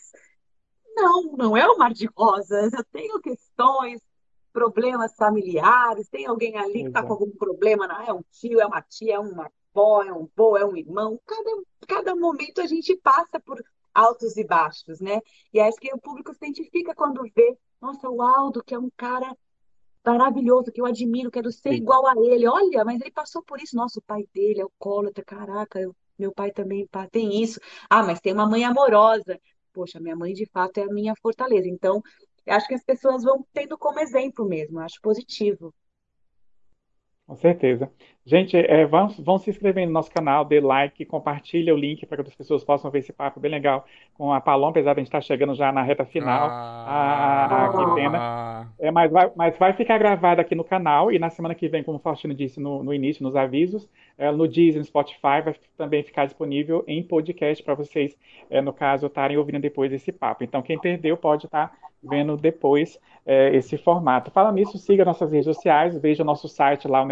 Não, 0.94 1.33
não 1.33 1.57
é 1.57 1.68
um 1.70 1.79
mar 1.79 1.92
de 1.92 2.07
rosas. 2.16 2.73
Eu 2.73 2.85
tenho 2.92 3.20
questões, 3.20 4.01
problemas 4.53 5.14
familiares, 5.14 6.09
tem 6.09 6.27
alguém 6.27 6.57
ali 6.57 6.83
que 6.83 6.88
está 6.88 7.03
com 7.03 7.12
algum 7.12 7.31
problema, 7.31 7.87
não 7.87 8.03
é 8.03 8.12
um 8.12 8.23
tio, 8.31 8.61
é 8.61 8.66
uma 8.66 8.83
tia, 8.83 9.14
é 9.14 9.18
uma 9.18 9.51
avó, 9.75 10.03
é 10.03 10.12
um 10.12 10.29
vô, 10.37 10.57
é 10.57 10.64
um 10.64 10.77
irmão. 10.77 11.20
Cada, 11.25 11.51
cada 11.87 12.16
momento 12.16 12.61
a 12.61 12.66
gente 12.66 12.96
passa 12.96 13.38
por 13.40 13.62
altos 13.94 14.37
e 14.37 14.44
baixos, 14.44 15.01
né? 15.01 15.20
E 15.53 15.61
acho 15.61 15.79
que 15.79 15.92
o 15.92 15.99
público 15.99 16.33
se 16.33 16.44
identifica 16.44 16.94
quando 16.94 17.23
vê, 17.35 17.57
nossa, 17.81 18.09
o 18.09 18.23
Aldo, 18.23 18.62
que 18.62 18.75
é 18.75 18.79
um 18.79 18.90
cara 18.96 19.37
maravilhoso, 20.05 20.73
que 20.73 20.81
eu 20.81 20.87
admiro, 20.87 21.31
quero 21.31 21.51
ser 21.53 21.71
Sim. 21.71 21.77
igual 21.77 22.07
a 22.07 22.15
ele. 22.19 22.47
Olha, 22.49 22.85
mas 22.85 23.01
ele 23.01 23.11
passou 23.11 23.43
por 23.43 23.61
isso. 23.61 23.77
Nossa, 23.77 23.99
o 23.99 24.03
pai 24.03 24.25
dele 24.35 24.61
é 24.61 24.63
alcoólatra, 24.63 25.25
caraca, 25.25 25.81
eu- 25.81 25.95
meu 26.19 26.33
pai 26.33 26.51
também 26.53 26.87
pá, 26.89 27.09
tem 27.09 27.43
isso. 27.43 27.59
Ah, 27.89 28.03
mas 28.03 28.21
tem 28.21 28.33
uma 28.33 28.49
mãe 28.49 28.65
amorosa. 28.65 29.41
Poxa, 29.73 30.01
minha 30.01 30.17
mãe 30.17 30.33
de 30.35 30.47
fato 30.47 30.79
é 30.79 30.83
a 30.85 30.89
minha 30.93 31.15
fortaleza. 31.23 31.69
Então, 31.69 32.03
acho 32.49 32.67
que 32.69 32.75
as 32.75 32.85
pessoas 32.85 33.23
vão 33.25 33.47
tendo 33.53 33.79
como 33.79 34.01
exemplo 34.01 34.47
mesmo, 34.47 34.81
acho 34.81 35.01
positivo. 35.01 35.73
Com 37.27 37.37
certeza. 37.37 37.91
Gente, 38.25 38.57
é, 38.57 38.85
vão, 38.87 39.09
vão 39.19 39.39
se 39.39 39.49
inscrever 39.51 39.87
no 39.87 39.93
nosso 39.93 40.11
canal, 40.11 40.45
dê 40.45 40.61
like, 40.61 41.05
compartilha 41.07 41.75
o 41.75 41.77
link 41.77 42.05
para 42.07 42.17
que 42.17 42.21
outras 42.21 42.37
pessoas 42.37 42.63
possam 42.63 42.91
ver 42.91 42.99
esse 43.01 43.13
papo 43.13 43.41
bem 43.41 43.51
legal 43.51 43.87
com 44.15 44.33
a 44.33 44.41
Paloma, 44.41 44.71
apesar 44.71 44.93
de 44.93 45.01
a 45.01 45.03
gente 45.03 45.09
estar 45.09 45.23
chegando 45.23 45.55
já 45.55 45.73
na 45.73 45.83
reta 45.83 46.05
final, 46.05 46.55
a, 46.85 47.47
a, 47.47 47.67
a 47.67 47.71
Quintena. 47.71 48.19
Ah, 48.19 48.69
É, 48.79 48.91
mas, 48.91 49.11
vai, 49.11 49.33
mas 49.35 49.59
vai 49.59 49.73
ficar 49.73 49.99
gravado 49.99 50.41
aqui 50.41 50.55
no 50.55 50.65
canal 50.65 51.11
e 51.11 51.19
na 51.19 51.31
semana 51.31 51.55
que 51.55 51.69
vem, 51.69 51.83
como 51.83 51.97
o 51.99 52.01
Faustino 52.01 52.35
disse 52.35 52.61
no, 52.61 52.83
no 52.85 52.93
início, 52.93 53.23
nos 53.23 53.35
avisos, 53.37 53.89
é, 54.19 54.31
no 54.31 54.47
Deezer, 54.47 54.81
no 54.81 54.85
Spotify, 54.85 55.41
vai 55.43 55.55
também 55.77 56.03
ficar 56.03 56.27
disponível 56.27 56.85
em 56.87 57.03
podcast 57.03 57.63
para 57.65 57.75
vocês, 57.75 58.17
é, 58.51 58.61
no 58.61 58.73
caso, 58.73 59.07
estarem 59.07 59.37
ouvindo 59.39 59.61
depois 59.61 59.93
esse 59.93 60.13
papo. 60.13 60.45
Então, 60.45 60.63
quem 60.63 60.79
perdeu 60.79 61.17
pode 61.17 61.47
estar 61.47 61.73
vendo 62.03 62.37
depois 62.37 62.99
é, 63.27 63.55
esse 63.55 63.77
formato. 63.77 64.31
Falando 64.31 64.57
nisso, 64.57 64.79
siga 64.79 65.05
nossas 65.05 65.33
redes 65.33 65.47
sociais, 65.47 65.97
veja 65.99 66.25
nosso 66.25 66.49
site 66.49 66.89
lá, 66.89 67.03
o 67.03 67.07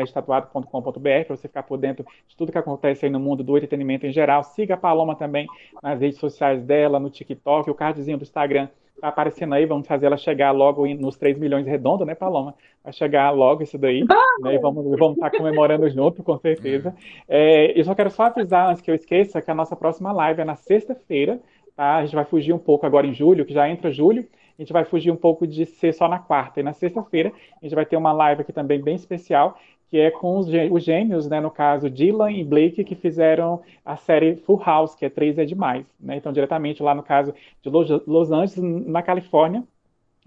meditatuado.com.br, 0.99 1.27
para 1.27 1.37
você 1.37 1.49
ficar 1.49 1.63
por 1.63 1.79
dentro 1.79 2.05
de 2.27 2.37
tudo 2.37 2.53
que 2.53 2.59
acontece 2.59 3.07
aí 3.07 3.11
no 3.11 3.21
mundo 3.21 3.43
do 3.43 3.57
entretenimento 3.57 4.07
em 4.07 4.13
geral. 4.13 4.43
Siga 4.43 4.75
a 4.75 4.77
Paloma 4.77 5.15
também 5.17 5.47
nas 5.83 6.01
redes 6.01 6.19
sociais 6.19 6.63
dela, 6.63 6.99
no 6.99 7.11
TikTok, 7.11 7.71
o 7.71 7.75
cardzinho 7.75 8.19
do 8.19 8.23
Instagram 8.23 8.69
tá 9.01 9.09
aparecendo 9.09 9.55
aí, 9.55 9.65
vamos 9.65 9.87
fazer 9.87 10.07
ela 10.07 10.17
chegar 10.17 10.51
logo 10.51 10.87
nos 10.95 11.17
3 11.17 11.39
milhões 11.39 11.67
redondo, 11.67 12.05
né, 12.05 12.15
Paloma? 12.15 12.55
Vai 12.83 12.93
chegar 12.93 13.31
logo 13.31 13.63
isso 13.63 13.79
daí, 13.79 14.05
né? 14.41 14.55
E 14.55 14.59
vamos 14.59 14.85
vamos 14.99 15.17
estar 15.17 15.31
comemorando 15.31 15.89
junto, 15.89 16.23
com 16.23 16.37
certeza. 16.39 16.95
É, 17.29 17.79
eu 17.79 17.85
só 17.85 17.95
quero 17.95 18.11
só 18.11 18.25
avisar, 18.25 18.69
antes 18.69 18.83
que 18.83 18.91
eu 18.91 18.95
esqueça, 18.95 19.41
que 19.41 19.51
a 19.51 19.55
nossa 19.55 19.77
próxima 19.77 20.13
live 20.13 20.41
é 20.41 20.45
na 20.45 20.57
sexta-feira, 20.57 21.41
tá? 21.77 21.97
A 21.97 22.05
gente 22.05 22.15
vai 22.15 22.25
fugir 22.25 22.53
um 22.53 22.59
pouco 22.59 22.87
agora 22.87 23.07
em 23.07 23.15
julho, 23.15 23.45
que 23.45 23.55
já 23.55 23.69
entra 23.69 23.91
julho, 23.91 24.27
a 24.59 24.63
gente 24.63 24.73
vai 24.73 24.85
fugir 24.85 25.11
um 25.11 25.17
pouco 25.17 25.47
de 25.47 25.65
ser 25.65 25.93
só 25.93 26.09
na 26.09 26.19
quarta. 26.19 26.61
E 26.61 26.63
na 26.63 26.73
sexta-feira 26.73 27.33
a 27.61 27.65
gente 27.65 27.75
vai 27.75 27.87
ter 27.87 27.97
uma 27.97 28.13
live 28.13 28.43
aqui 28.43 28.53
também 28.53 28.81
bem 28.81 28.97
especial, 28.97 29.59
que 29.91 29.99
é 29.99 30.11
com 30.11 30.39
os, 30.39 30.49
os 30.71 30.85
gêmeos, 30.85 31.29
né, 31.29 31.41
no 31.41 31.51
caso 31.51 31.89
Dylan 31.89 32.31
e 32.31 32.45
Blake, 32.45 32.85
que 32.85 32.95
fizeram 32.95 33.63
a 33.85 33.97
série 33.97 34.37
Full 34.37 34.63
House, 34.65 34.95
que 34.95 35.05
é 35.05 35.09
Três 35.09 35.39
é 35.39 35.45
Demais. 35.45 35.87
Né? 35.99 36.17
Então, 36.17 36.33
diretamente 36.33 36.83
lá 36.83 36.95
no 36.95 37.03
caso 37.03 37.35
de 37.63 37.71
Los 38.07 38.31
Angeles, 38.31 38.57
na 38.87 39.03
Califórnia, 39.03 39.65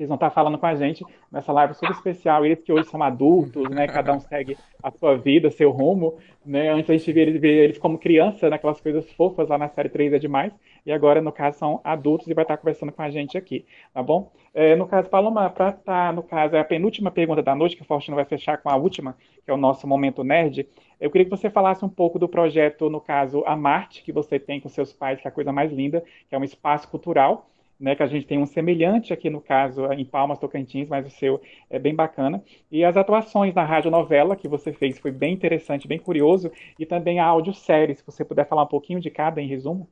eles 0.02 0.08
vão 0.08 0.16
estar 0.16 0.32
falando 0.32 0.58
com 0.58 0.66
a 0.66 0.74
gente 0.74 1.06
nessa 1.32 1.52
live 1.54 1.76
super 1.76 1.92
especial. 1.92 2.44
Eles 2.44 2.62
que 2.62 2.74
hoje 2.74 2.90
são 2.90 3.02
adultos, 3.04 3.70
né? 3.70 3.88
Cada 3.88 4.14
um 4.14 4.20
segue 4.20 4.58
a 4.82 4.90
sua 4.90 5.16
vida, 5.16 5.52
seu 5.52 5.70
rumo, 5.70 6.18
né? 6.44 6.70
Antes 6.70 6.90
a 6.90 6.94
gente 6.94 7.12
via 7.14 7.24
eles, 7.24 7.40
via 7.40 7.52
eles 7.52 7.78
como 7.78 8.00
criança, 8.00 8.50
naquelas 8.50 8.78
né? 8.78 8.84
coisas 8.84 9.12
fofas 9.14 9.48
lá 9.48 9.58
na 9.58 9.70
série 9.70 9.90
3 9.90 10.14
é 10.14 10.20
demais. 10.20 10.52
E 10.84 10.92
agora, 10.92 11.22
no 11.22 11.32
caso, 11.32 11.60
são 11.60 11.80
adultos 11.84 12.28
e 12.28 12.34
vai 12.34 12.44
estar 12.44 12.58
conversando 12.58 12.92
com 12.92 13.02
a 13.04 13.10
gente 13.12 13.38
aqui, 13.38 13.64
tá 13.94 14.02
bom? 14.02 14.32
É, 14.54 14.76
no 14.76 14.88
caso, 14.88 15.08
Paloma, 15.08 15.48
para 15.52 15.70
estar, 15.70 16.08
tá, 16.08 16.12
no 16.12 16.24
caso, 16.24 16.56
é 16.56 16.60
a 16.60 16.66
penúltima 16.66 17.12
pergunta 17.12 17.44
da 17.44 17.54
noite, 17.54 17.76
que 17.76 17.84
o 17.84 17.86
Faustino 17.86 18.16
vai 18.16 18.26
fechar 18.26 18.58
com 18.58 18.70
a 18.70 18.76
última, 18.76 19.16
que 19.46 19.52
é 19.52 19.54
o 19.54 19.58
nosso 19.58 19.86
Momento 19.88 20.24
Nerd. 20.24 20.68
Eu 21.00 21.12
queria 21.12 21.26
que 21.26 21.32
você 21.32 21.50
falasse 21.50 21.86
um 21.86 21.90
pouco 21.90 22.18
do 22.18 22.28
projeto, 22.28 22.90
no 22.90 23.00
caso, 23.00 23.44
a 23.46 23.56
Marte, 23.56 24.04
que 24.04 24.12
você 24.12 24.40
tem 24.40 24.60
com 24.60 24.68
seus 24.68 24.92
pais, 24.92 25.22
que 25.22 25.28
é 25.28 25.30
a 25.30 25.34
coisa 25.34 25.52
mais 25.52 25.72
linda, 25.72 26.04
que 26.28 26.34
é 26.34 26.38
um 26.38 26.44
espaço 26.44 26.88
cultural 26.88 27.51
né, 27.82 27.96
que 27.96 28.04
a 28.04 28.08
gente 28.08 28.28
tem 28.28 28.38
um 28.38 28.46
semelhante 28.46 29.12
aqui 29.12 29.28
no 29.28 29.42
caso 29.42 29.92
em 29.92 30.06
Palmas 30.06 30.38
Tocantins, 30.38 30.88
mas 30.88 31.08
o 31.08 31.10
seu 31.10 31.42
é 31.68 31.80
bem 31.80 31.96
bacana. 31.96 32.44
E 32.72 32.86
as 32.86 32.96
atuações 32.96 33.56
na 33.56 33.66
radionovela 33.66 34.36
que 34.36 34.48
você 34.48 34.72
fez 34.72 35.00
foi 35.00 35.12
bem 35.12 35.34
interessante, 35.34 35.88
bem 35.88 35.98
curioso, 35.98 36.52
e 36.78 36.86
também 36.86 37.20
a 37.20 37.26
audiosérie, 37.26 37.96
se 37.96 38.06
você 38.06 38.24
puder 38.24 38.48
falar 38.48 38.64
um 38.64 38.68
pouquinho 38.68 39.00
de 39.00 39.10
cada 39.10 39.42
em 39.42 39.48
resumo. 39.48 39.90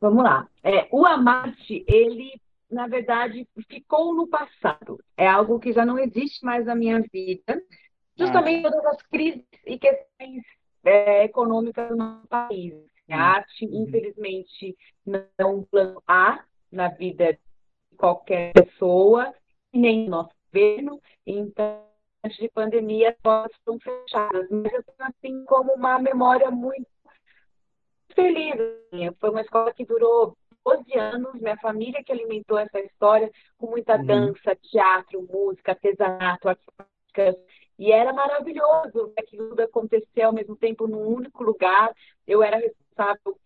Vamos 0.00 0.24
lá. 0.24 0.48
É, 0.64 0.88
o 0.90 1.06
Amarte, 1.06 1.84
ele, 1.86 2.32
na 2.70 2.88
verdade, 2.88 3.46
ficou 3.68 4.14
no 4.14 4.26
passado. 4.26 4.98
É 5.16 5.28
algo 5.28 5.60
que 5.60 5.72
já 5.72 5.84
não 5.84 5.98
existe 5.98 6.44
mais 6.44 6.64
na 6.64 6.74
minha 6.74 7.00
vida. 7.12 7.62
Justamente 8.16 8.66
ah. 8.66 8.70
todas 8.70 8.86
as 8.86 9.02
crises 9.02 9.44
e 9.66 9.78
questões 9.78 10.42
é, 10.82 11.24
econômicas 11.24 11.88
do 11.88 11.96
nosso 11.96 12.26
país. 12.26 12.91
Arte, 13.14 13.66
uhum. 13.66 13.84
infelizmente, 13.84 14.76
não 15.04 15.24
é 15.38 15.44
um 15.44 15.62
plano 15.62 16.02
A 16.06 16.44
na 16.70 16.88
vida 16.88 17.32
de 17.32 17.96
qualquer 17.96 18.52
pessoa, 18.52 19.32
nem 19.72 20.04
do 20.04 20.10
nosso 20.10 20.34
governo. 20.46 21.00
Então, 21.26 21.84
antes 22.24 22.38
de 22.38 22.48
pandemia, 22.48 23.10
as 23.10 23.16
portas 23.16 23.56
estão 23.58 23.78
fechadas. 23.78 24.48
Mas 24.50 24.72
eu 24.72 24.82
tenho, 24.82 25.08
assim, 25.08 25.44
como 25.44 25.72
uma 25.74 25.98
memória 25.98 26.50
muito 26.50 26.86
feliz. 28.14 28.54
Foi 29.18 29.30
uma 29.30 29.40
escola 29.40 29.72
que 29.72 29.84
durou 29.84 30.36
12 30.64 30.98
anos, 30.98 31.40
minha 31.40 31.56
família 31.58 32.02
que 32.04 32.12
alimentou 32.12 32.58
essa 32.58 32.80
história 32.80 33.30
com 33.58 33.68
muita 33.68 33.96
uhum. 33.96 34.06
dança, 34.06 34.56
teatro, 34.70 35.26
música, 35.30 35.72
artesanato, 35.72 36.48
artes 36.48 36.66
E 37.78 37.90
era 37.90 38.12
maravilhoso 38.12 39.12
que 39.26 39.36
tudo 39.36 39.60
acontecia 39.60 40.26
ao 40.26 40.32
mesmo 40.32 40.56
tempo 40.56 40.86
num 40.86 41.06
único 41.06 41.42
lugar. 41.42 41.92
Eu 42.26 42.42
era 42.42 42.60
responsável 42.92 43.38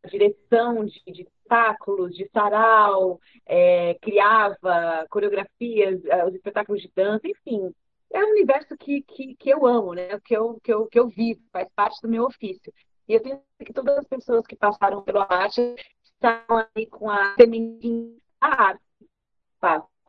pela 0.00 0.10
direção 0.10 0.84
de, 0.84 1.02
de 1.06 1.22
espetáculos, 1.22 2.14
de 2.14 2.28
sarau, 2.32 3.20
é, 3.46 3.94
criava 4.00 5.06
coreografias, 5.10 6.04
é, 6.06 6.24
os 6.24 6.34
espetáculos 6.34 6.82
de 6.82 6.90
dança, 6.94 7.26
enfim. 7.26 7.74
É 8.12 8.24
um 8.24 8.30
universo 8.30 8.76
que, 8.76 9.02
que, 9.02 9.34
que 9.36 9.50
eu 9.50 9.66
amo, 9.66 9.94
né? 9.94 10.18
que, 10.20 10.36
eu, 10.36 10.58
que, 10.62 10.72
eu, 10.72 10.86
que 10.86 10.98
eu 10.98 11.08
vivo, 11.08 11.40
faz 11.52 11.68
parte 11.74 12.00
do 12.00 12.08
meu 12.08 12.24
ofício. 12.24 12.72
E 13.08 13.14
eu 13.14 13.22
tenho 13.22 13.40
que 13.64 13.72
todas 13.72 13.98
as 13.98 14.06
pessoas 14.06 14.46
que 14.46 14.56
passaram 14.56 15.02
pela 15.02 15.26
arte 15.28 15.60
estavam 16.02 16.64
aí 16.74 16.86
com 16.86 17.10
a 17.10 17.34
sementinha 17.34 18.16
da 18.40 18.48
arte, 18.48 18.80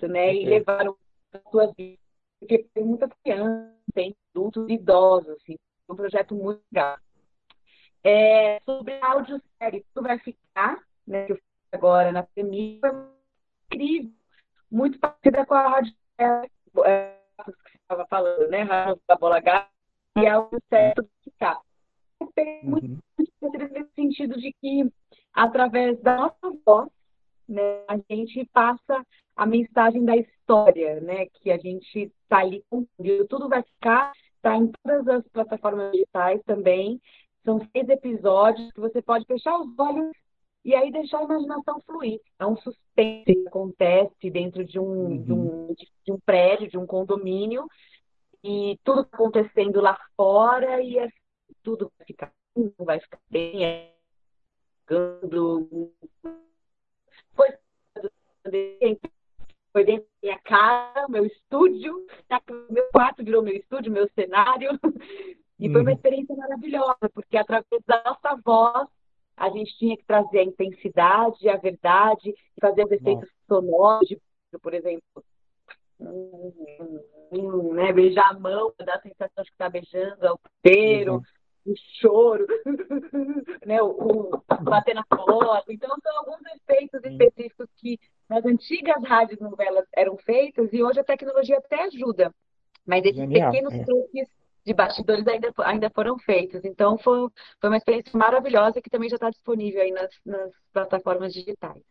né? 0.03 0.33
E 0.33 0.45
levaram 0.45 0.95
a 1.33 1.39
sua 1.49 1.73
vida. 1.73 1.99
Porque 2.39 2.65
tem 2.73 2.85
muita 2.85 3.09
criança, 3.23 3.75
tem 3.93 4.15
adultos 4.33 4.69
idosos, 4.69 5.29
assim. 5.29 5.57
É 5.89 5.91
um 5.91 5.95
projeto 5.95 6.35
muito 6.35 6.61
legal. 6.71 6.97
É, 8.07 8.61
sobre 8.63 8.93
a 9.01 9.13
audiosérie, 9.13 9.83
tudo 9.91 10.07
vai 10.07 10.19
ficar, 10.19 10.79
né? 11.07 11.25
Que 11.25 11.31
eu 11.31 11.37
fiz 11.37 11.45
agora 11.71 12.11
na 12.11 12.21
pandemia, 12.21 12.79
foi 12.79 12.91
incrível, 13.65 14.11
muito 14.69 14.99
parecida 14.99 15.43
com 15.43 15.55
a 15.55 15.67
rádio 15.67 15.93
é, 16.19 16.41
que 16.41 16.71
você 16.71 17.77
estava 17.81 18.05
falando, 18.05 18.47
né? 18.47 18.61
Rádio 18.61 19.01
da 19.07 19.15
Bola 19.15 19.39
Gata 19.39 19.67
e 20.17 20.27
a 20.27 20.35
audiosérie 20.35 20.93
tudo 20.95 21.09
ficar. 21.23 21.59
Muito, 22.61 22.85
uhum. 22.85 22.99
muito 23.41 23.57
nesse 23.73 23.91
sentido 23.95 24.39
de 24.39 24.53
que, 24.61 24.87
através 25.33 25.99
da 26.01 26.15
nossa 26.15 26.57
voz, 26.63 26.89
né, 27.49 27.83
a 27.87 27.97
gente 28.09 28.45
passa 28.53 29.03
a 29.35 29.45
mensagem 29.47 30.05
da 30.05 30.15
história, 30.15 31.01
né? 31.01 31.25
Que 31.33 31.49
a 31.49 31.57
gente 31.57 32.11
está 32.21 32.37
ali 32.37 32.63
cumprindo. 32.69 33.27
Tudo 33.27 33.49
vai 33.49 33.63
ficar, 33.63 34.13
está 34.35 34.55
em 34.55 34.71
todas 34.83 35.07
as 35.07 35.27
plataformas 35.29 35.91
digitais 35.91 36.39
também. 36.45 37.01
São 37.45 37.59
seis 37.71 37.87
episódios 37.87 38.71
que 38.71 38.79
você 38.79 39.01
pode 39.01 39.23
fechar 39.25 39.57
os 39.59 39.77
olhos 39.77 40.11
e 40.65 40.73
aí 40.73 40.91
deixar 40.91 41.19
a 41.19 41.23
imaginação 41.23 41.79
fluir. 41.85 42.19
É 42.39 42.45
um 42.45 42.57
suspense 42.57 43.23
que 43.23 43.47
acontece 43.47 44.31
dentro 44.31 44.65
de 44.65 44.79
um, 44.79 44.83
uhum. 44.83 45.23
de, 45.23 45.31
um 45.31 45.75
de, 46.03 46.11
um 46.11 46.19
prédio, 46.19 46.71
de 46.71 46.77
um 46.77 46.87
condomínio, 46.87 47.67
e 48.43 48.79
tudo 48.83 49.01
acontecendo 49.01 49.79
lá 49.79 49.95
fora, 50.17 50.81
e 50.81 50.97
é, 50.97 51.07
tudo 51.61 51.91
vai 51.97 52.07
ficar, 52.07 52.33
vai 52.79 52.99
ficar 52.99 53.19
bem. 53.29 53.63
É, 53.63 53.93
foi 57.35 57.49
foi 59.71 59.83
dentro 59.83 60.05
da 60.05 60.17
minha 60.23 60.39
casa, 60.39 61.07
meu 61.09 61.25
estúdio, 61.25 62.07
meu 62.69 62.87
quarto 62.91 63.23
virou 63.23 63.43
meu 63.43 63.55
estúdio, 63.55 63.91
meu 63.91 64.09
cenário. 64.15 64.79
E 65.59 65.71
foi 65.71 65.81
uma 65.81 65.89
uhum. 65.89 65.95
experiência 65.95 66.35
maravilhosa, 66.35 67.09
porque 67.13 67.37
através 67.37 67.81
da 67.87 68.03
nossa 68.03 68.35
voz, 68.43 68.87
a 69.37 69.49
gente 69.49 69.77
tinha 69.77 69.97
que 69.97 70.05
trazer 70.05 70.39
a 70.39 70.43
intensidade, 70.43 71.49
a 71.49 71.57
verdade, 71.57 72.33
fazer 72.59 72.85
os 72.85 72.91
efeitos 72.91 73.29
sonoros, 73.47 74.07
de, 74.07 74.19
por 74.61 74.73
exemplo, 74.73 75.01
né, 77.73 77.93
beijar 77.93 78.29
a 78.29 78.39
mão, 78.39 78.73
dar 78.77 78.95
a 78.95 79.01
sensação 79.01 79.43
de 79.43 79.49
que 79.49 79.55
está 79.55 79.69
beijando, 79.69 80.33
o 80.33 80.39
inteiro, 80.59 81.13
uhum. 81.15 81.21
o 81.67 81.73
choro, 81.99 82.45
né, 83.65 83.81
o, 83.81 83.87
o, 83.87 84.43
bater 84.61 84.93
na 84.93 85.05
porta. 85.05 85.71
Então, 85.71 85.89
são 86.01 86.17
alguns 86.17 86.41
efeitos 86.53 87.01
específicos 87.03 87.67
que 87.77 87.99
nas 88.29 88.45
antigas 88.45 89.01
rádios 89.03 89.39
novelas 89.39 89.85
eram 89.95 90.17
feitos 90.17 90.71
e 90.73 90.83
hoje 90.83 90.99
a 90.99 91.03
tecnologia 91.03 91.57
até 91.57 91.83
ajuda. 91.83 92.33
Mas 92.85 93.03
esses 93.03 93.17
Genial, 93.17 93.51
pequenos 93.51 93.73
é. 93.73 93.83
truques 93.83 94.29
de 94.65 94.73
bastidores 94.73 95.27
ainda, 95.27 95.53
ainda 95.59 95.89
foram 95.89 96.17
feitos. 96.17 96.65
Então, 96.65 96.97
foi, 96.97 97.29
foi 97.61 97.69
uma 97.69 97.77
experiência 97.77 98.17
maravilhosa 98.17 98.81
que 98.81 98.89
também 98.89 99.09
já 99.09 99.15
está 99.15 99.29
disponível 99.29 99.81
aí 99.81 99.91
nas, 99.91 100.09
nas 100.25 100.51
plataformas 100.73 101.33
digitais. 101.33 101.81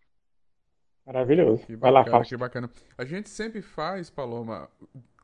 Maravilhoso. 1.07 1.65
Que 1.67 1.77
bacana, 1.77 2.11
Vai 2.11 2.21
lá, 2.21 2.25
que 2.25 2.37
bacana. 2.37 2.71
A 2.99 3.05
gente 3.05 3.29
sempre 3.29 3.63
faz, 3.63 4.11
Paloma, 4.11 4.69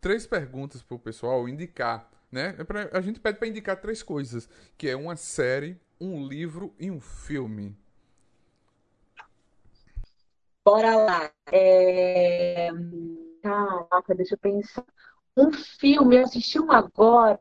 três 0.01 0.27
perguntas 0.27 0.83
para 0.83 0.95
o 0.95 0.99
pessoal 0.99 1.49
indicar, 1.49 2.09
né? 2.31 2.55
É 2.59 2.65
pra, 2.65 2.89
a 2.93 3.01
gente 3.01 3.19
pede 3.19 3.39
para 3.39 3.49
indicar 3.49 3.81
três 3.81 4.03
coisas, 4.03 4.49
que 4.77 4.89
é 4.89 4.95
uma 4.95 5.17
série, 5.17 5.81
um 6.01 6.27
livro 6.27 6.73
e 6.79 6.91
um 6.91 7.01
filme. 7.01 7.77
Bora 10.65 10.95
lá. 10.95 11.31
É... 11.51 12.69
Caraca, 13.43 14.15
deixa 14.15 14.35
eu 14.35 14.39
pensar. 14.39 14.85
Um 15.37 15.53
filme, 15.53 16.17
eu 16.17 16.25
assisti 16.25 16.59
um 16.61 16.71
agora, 16.71 17.41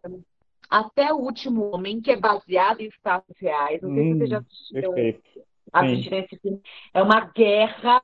Até 0.70 1.14
o 1.14 1.18
Último 1.18 1.74
Homem, 1.74 2.02
que 2.02 2.12
é 2.12 2.16
baseado 2.16 2.82
em 2.82 2.92
fatos 3.04 3.36
reais. 3.40 3.82
Não 3.82 3.94
sei 3.94 4.04
hum, 4.04 4.14
se 4.14 4.18
vocês 4.18 4.30
já 4.30 4.38
assistiram, 4.40 4.94
assistiram 5.74 6.18
esse 6.20 6.38
filme. 6.38 6.62
É 6.94 7.02
uma 7.02 7.22
guerra 7.26 8.02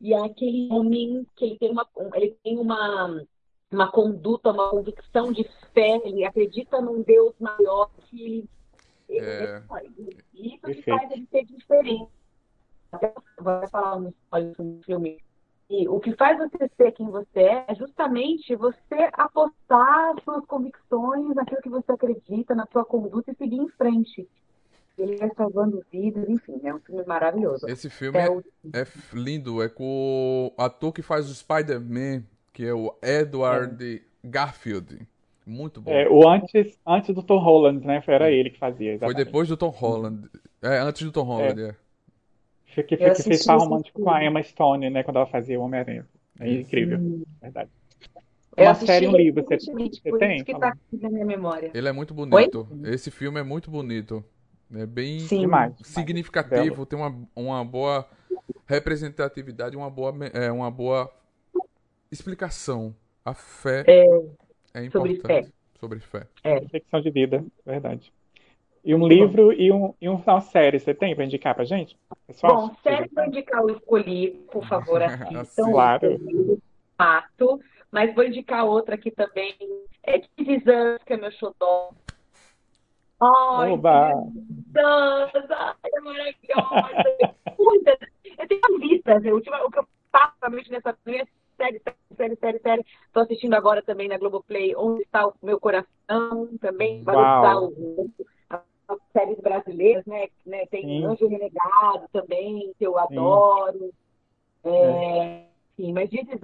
e 0.00 0.12
é 0.12 0.18
aquele 0.18 0.68
homem 0.72 1.24
que 1.36 1.44
ele 1.44 1.58
tem 1.58 1.70
uma, 1.70 1.86
ele 2.14 2.36
tem 2.42 2.58
uma, 2.58 3.24
uma 3.70 3.90
conduta, 3.90 4.50
uma 4.50 4.68
convicção 4.70 5.32
de 5.32 5.48
fé, 5.72 6.00
ele 6.04 6.24
acredita 6.24 6.80
num 6.80 7.02
Deus 7.02 7.32
maior 7.38 7.88
que 8.08 8.48
ele, 9.08 9.24
é... 9.24 9.62
isso 10.34 10.60
que 10.60 10.82
faz 10.82 11.08
ele 11.10 11.26
ser 11.30 11.44
diferente. 11.44 12.10
Até 12.90 13.14
vou 13.38 13.68
falar 13.68 13.96
um 13.96 14.08
spoiler 14.08 14.54
do 14.56 14.82
filme 14.82 15.18
e 15.72 15.88
o 15.88 15.98
que 15.98 16.14
faz 16.16 16.36
você 16.36 16.68
ser 16.76 16.92
quem 16.92 17.08
você 17.08 17.40
é 17.40 17.64
é 17.66 17.74
justamente 17.74 18.54
você 18.54 19.08
apostar 19.14 20.14
suas 20.22 20.44
convicções 20.44 21.34
naquilo 21.34 21.62
que 21.62 21.70
você 21.70 21.92
acredita, 21.92 22.54
na 22.54 22.66
sua 22.70 22.84
conduta 22.84 23.32
e 23.32 23.36
seguir 23.36 23.56
em 23.56 23.68
frente. 23.70 24.28
Ele 24.98 25.16
vai 25.16 25.30
salvando 25.34 25.82
vidas, 25.90 26.28
enfim, 26.28 26.60
é 26.62 26.74
um 26.74 26.78
filme 26.80 27.02
maravilhoso. 27.06 27.66
Esse 27.66 27.88
filme 27.88 28.18
é, 28.18 28.26
é, 28.74 28.82
é 28.82 28.86
lindo, 29.14 29.62
é 29.62 29.68
com 29.70 30.52
o 30.54 30.62
ator 30.62 30.92
que 30.92 31.00
faz 31.00 31.30
o 31.30 31.34
Spider-Man, 31.34 32.24
que 32.52 32.66
é 32.66 32.74
o 32.74 32.94
Edward 33.02 33.82
é. 33.82 34.28
Garfield. 34.28 35.08
Muito 35.46 35.80
bom. 35.80 35.90
É, 35.90 36.06
o 36.06 36.28
antes, 36.28 36.78
antes 36.86 37.14
do 37.14 37.22
Tom 37.22 37.38
Holland, 37.38 37.84
né? 37.86 38.04
Era 38.06 38.30
ele 38.30 38.50
que 38.50 38.58
fazia. 38.58 38.92
Exatamente. 38.92 39.16
Foi 39.16 39.24
depois 39.24 39.48
do 39.48 39.56
Tom 39.56 39.70
Holland. 39.70 40.28
É, 40.60 40.78
antes 40.78 41.02
do 41.02 41.10
Tom 41.10 41.22
Holland, 41.22 41.62
é. 41.62 41.74
Que, 42.74 42.82
que, 42.82 42.96
que 42.96 43.22
fez 43.22 43.44
par 43.44 43.58
romântico 43.58 44.02
com 44.02 44.10
a 44.10 44.24
Emma 44.24 44.42
Stone, 44.42 44.88
né? 44.88 45.02
Quando 45.02 45.16
ela 45.16 45.26
fazia 45.26 45.60
o 45.60 45.64
Homem-Aranha. 45.64 46.06
É 46.40 46.50
incrível, 46.50 46.98
Sim. 46.98 47.24
verdade. 47.40 47.70
É 48.56 48.64
uma 48.64 48.74
série, 48.74 49.06
um 49.06 49.16
livro, 49.16 49.44
você, 49.44 49.56
você 49.56 50.18
tem? 50.18 50.44
Que 50.44 50.58
tá 50.58 50.76
na 50.92 51.08
minha 51.08 51.24
memória. 51.24 51.70
Ele 51.72 51.88
é 51.88 51.92
muito 51.92 52.12
bonito. 52.12 52.68
Oi? 52.70 52.92
Esse 52.92 53.10
filme 53.10 53.40
é 53.40 53.42
muito 53.42 53.70
bonito. 53.70 54.22
É 54.74 54.86
bem 54.86 55.20
Sim. 55.20 55.46
significativo, 55.82 56.86
tem 56.86 56.98
uma, 56.98 57.14
uma 57.36 57.64
boa 57.64 58.08
representatividade, 58.66 59.76
uma 59.76 59.90
boa, 59.90 60.14
é, 60.32 60.50
uma 60.50 60.70
boa 60.70 61.10
explicação. 62.10 62.94
A 63.24 63.34
fé 63.34 63.84
é, 63.86 64.04
é 64.74 64.84
importante. 64.84 65.20
Sobre 65.20 65.42
fé. 65.42 65.52
Sobre 65.78 65.98
fé. 66.00 66.26
É. 66.42 66.58
Reflexão 66.58 67.00
de 67.00 67.10
vida, 67.10 67.44
verdade. 67.64 68.12
E 68.84 68.94
um 68.94 69.06
livro 69.06 69.52
e, 69.52 69.70
um, 69.70 69.94
e 70.00 70.08
uma 70.08 70.40
série, 70.40 70.80
você 70.80 70.92
tem 70.92 71.14
para 71.14 71.24
indicar 71.24 71.54
para 71.54 71.64
gente? 71.64 71.96
Pessoal, 72.26 72.68
Bom, 72.68 72.74
série 72.82 73.08
para 73.08 73.28
indicar 73.28 73.62
eu 73.62 73.76
escolhi, 73.76 74.44
por 74.50 74.66
favor, 74.66 75.00
assistam. 75.02 75.70
claro. 75.70 76.18
Fato, 76.98 77.60
mas 77.92 78.12
vou 78.14 78.24
indicar 78.24 78.64
outra 78.64 78.96
aqui 78.96 79.10
também. 79.12 79.54
É 80.02 80.18
This 80.18 80.64
que 81.06 81.12
é 81.12 81.16
meu 81.16 81.30
xodó. 81.30 81.90
Ai, 83.20 83.70
Oba! 83.70 84.10
Dança, 84.72 85.76
é 85.84 86.00
maravilhosa. 86.00 87.36
Muitas. 87.56 87.98
Eu 88.36 88.48
tenho 88.48 88.60
uma 88.68 88.78
lista, 88.84 89.20
né? 89.20 89.32
o 89.32 89.40
que 89.40 89.78
eu 89.78 89.86
faço 90.10 90.34
realmente 90.42 90.72
nessa 90.72 90.96
série, 91.04 91.28
série, 91.56 91.80
série, 92.16 92.36
série, 92.36 92.58
série. 92.58 92.86
Estou 93.06 93.22
assistindo 93.22 93.54
agora 93.54 93.80
também 93.80 94.08
na 94.08 94.18
Globoplay, 94.18 94.74
Onde 94.74 95.02
Está 95.02 95.28
o 95.28 95.34
Meu 95.40 95.60
Coração, 95.60 96.48
também. 96.60 97.04
Vai 97.04 97.14
usar 97.14 97.58
o 97.58 98.10
séries 99.12 99.38
brasileiras, 99.40 100.04
né? 100.06 100.28
né? 100.44 100.66
Tem 100.66 100.82
sim. 100.82 101.04
Anjo 101.04 101.28
Renegado 101.28 102.08
também, 102.12 102.72
que 102.78 102.86
eu 102.86 102.98
adoro. 102.98 103.92
É, 104.64 104.70
é. 104.70 105.46
Sim, 105.76 105.92
mas 105.92 106.10
This 106.10 106.28
is 106.28 106.40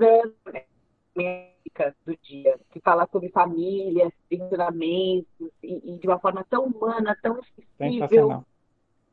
do 2.06 2.16
dia, 2.22 2.58
que 2.70 2.80
fala 2.80 3.06
sobre 3.10 3.28
famílias, 3.28 4.12
relacionamentos, 4.30 5.50
e, 5.62 5.94
e, 5.94 5.98
de 5.98 6.06
uma 6.06 6.18
forma 6.18 6.44
tão 6.48 6.64
humana, 6.64 7.16
tão 7.22 7.38
sensível. 7.78 8.44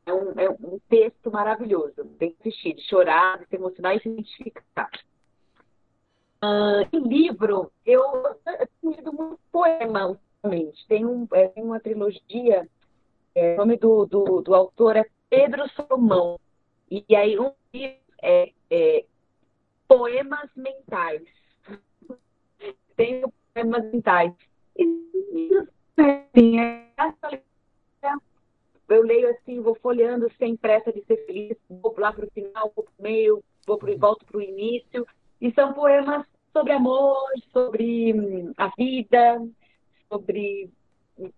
É 0.06 0.12
um, 0.12 0.30
é 0.38 0.48
um 0.48 0.78
texto 0.88 1.30
maravilhoso. 1.30 2.04
Tem 2.18 2.30
que 2.30 2.48
assistir, 2.48 2.74
de 2.74 2.82
chorar, 2.88 3.38
de 3.38 3.46
se 3.46 3.56
emocionar 3.56 3.96
e 3.96 4.00
se 4.00 4.08
identificar. 4.08 4.90
Uh, 6.42 6.86
em 6.92 7.00
livro, 7.08 7.72
eu, 7.84 8.02
eu 8.02 8.68
tenho 8.80 8.94
lido 8.94 9.12
muito 9.12 9.40
poema 9.50 10.06
ultimamente. 10.06 10.86
Tem, 10.86 11.04
um, 11.04 11.26
é, 11.32 11.48
tem 11.48 11.64
uma 11.64 11.80
trilogia 11.80 12.68
é, 13.36 13.52
o 13.52 13.58
nome 13.58 13.76
do, 13.76 14.06
do, 14.06 14.40
do, 14.40 14.54
autor 14.54 14.96
é 14.96 15.04
Pedro 15.28 15.68
Salomão. 15.74 16.40
E, 16.90 17.04
aí 17.14 17.38
um 17.38 17.52
livro 17.72 17.98
é, 18.22 18.50
é 18.70 19.04
Poemas 19.86 20.48
Mentais. 20.56 21.22
Tem 22.96 23.22
poemas 23.52 23.84
mentais. 23.92 24.32
assim, 25.98 26.60
é, 26.60 26.86
eu 28.88 29.02
leio 29.02 29.28
assim, 29.30 29.60
vou 29.60 29.74
folheando 29.74 30.32
sem 30.38 30.56
pressa 30.56 30.90
de 30.90 31.04
ser 31.04 31.26
feliz, 31.26 31.58
vou 31.68 31.94
lá 31.98 32.12
para 32.12 32.24
o 32.24 32.30
final, 32.30 32.72
vou 32.74 32.84
para 32.84 32.92
o 32.98 33.02
meio, 33.02 33.44
vou 33.66 33.76
pro, 33.76 33.98
volto 33.98 34.24
para 34.24 34.38
o 34.38 34.42
início. 34.42 35.06
E 35.42 35.52
são 35.52 35.74
poemas 35.74 36.26
sobre 36.54 36.72
amor, 36.72 37.18
sobre 37.52 38.14
hum, 38.14 38.54
a 38.56 38.68
vida, 38.78 39.46
sobre 40.08 40.70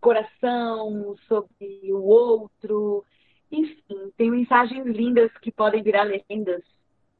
coração, 0.00 1.14
sobre 1.28 1.92
o 1.92 2.02
outro. 2.02 3.04
Enfim, 3.50 4.12
tem 4.16 4.30
mensagens 4.30 4.86
lindas 4.86 5.30
que 5.38 5.50
podem 5.50 5.82
virar 5.82 6.02
legendas 6.02 6.62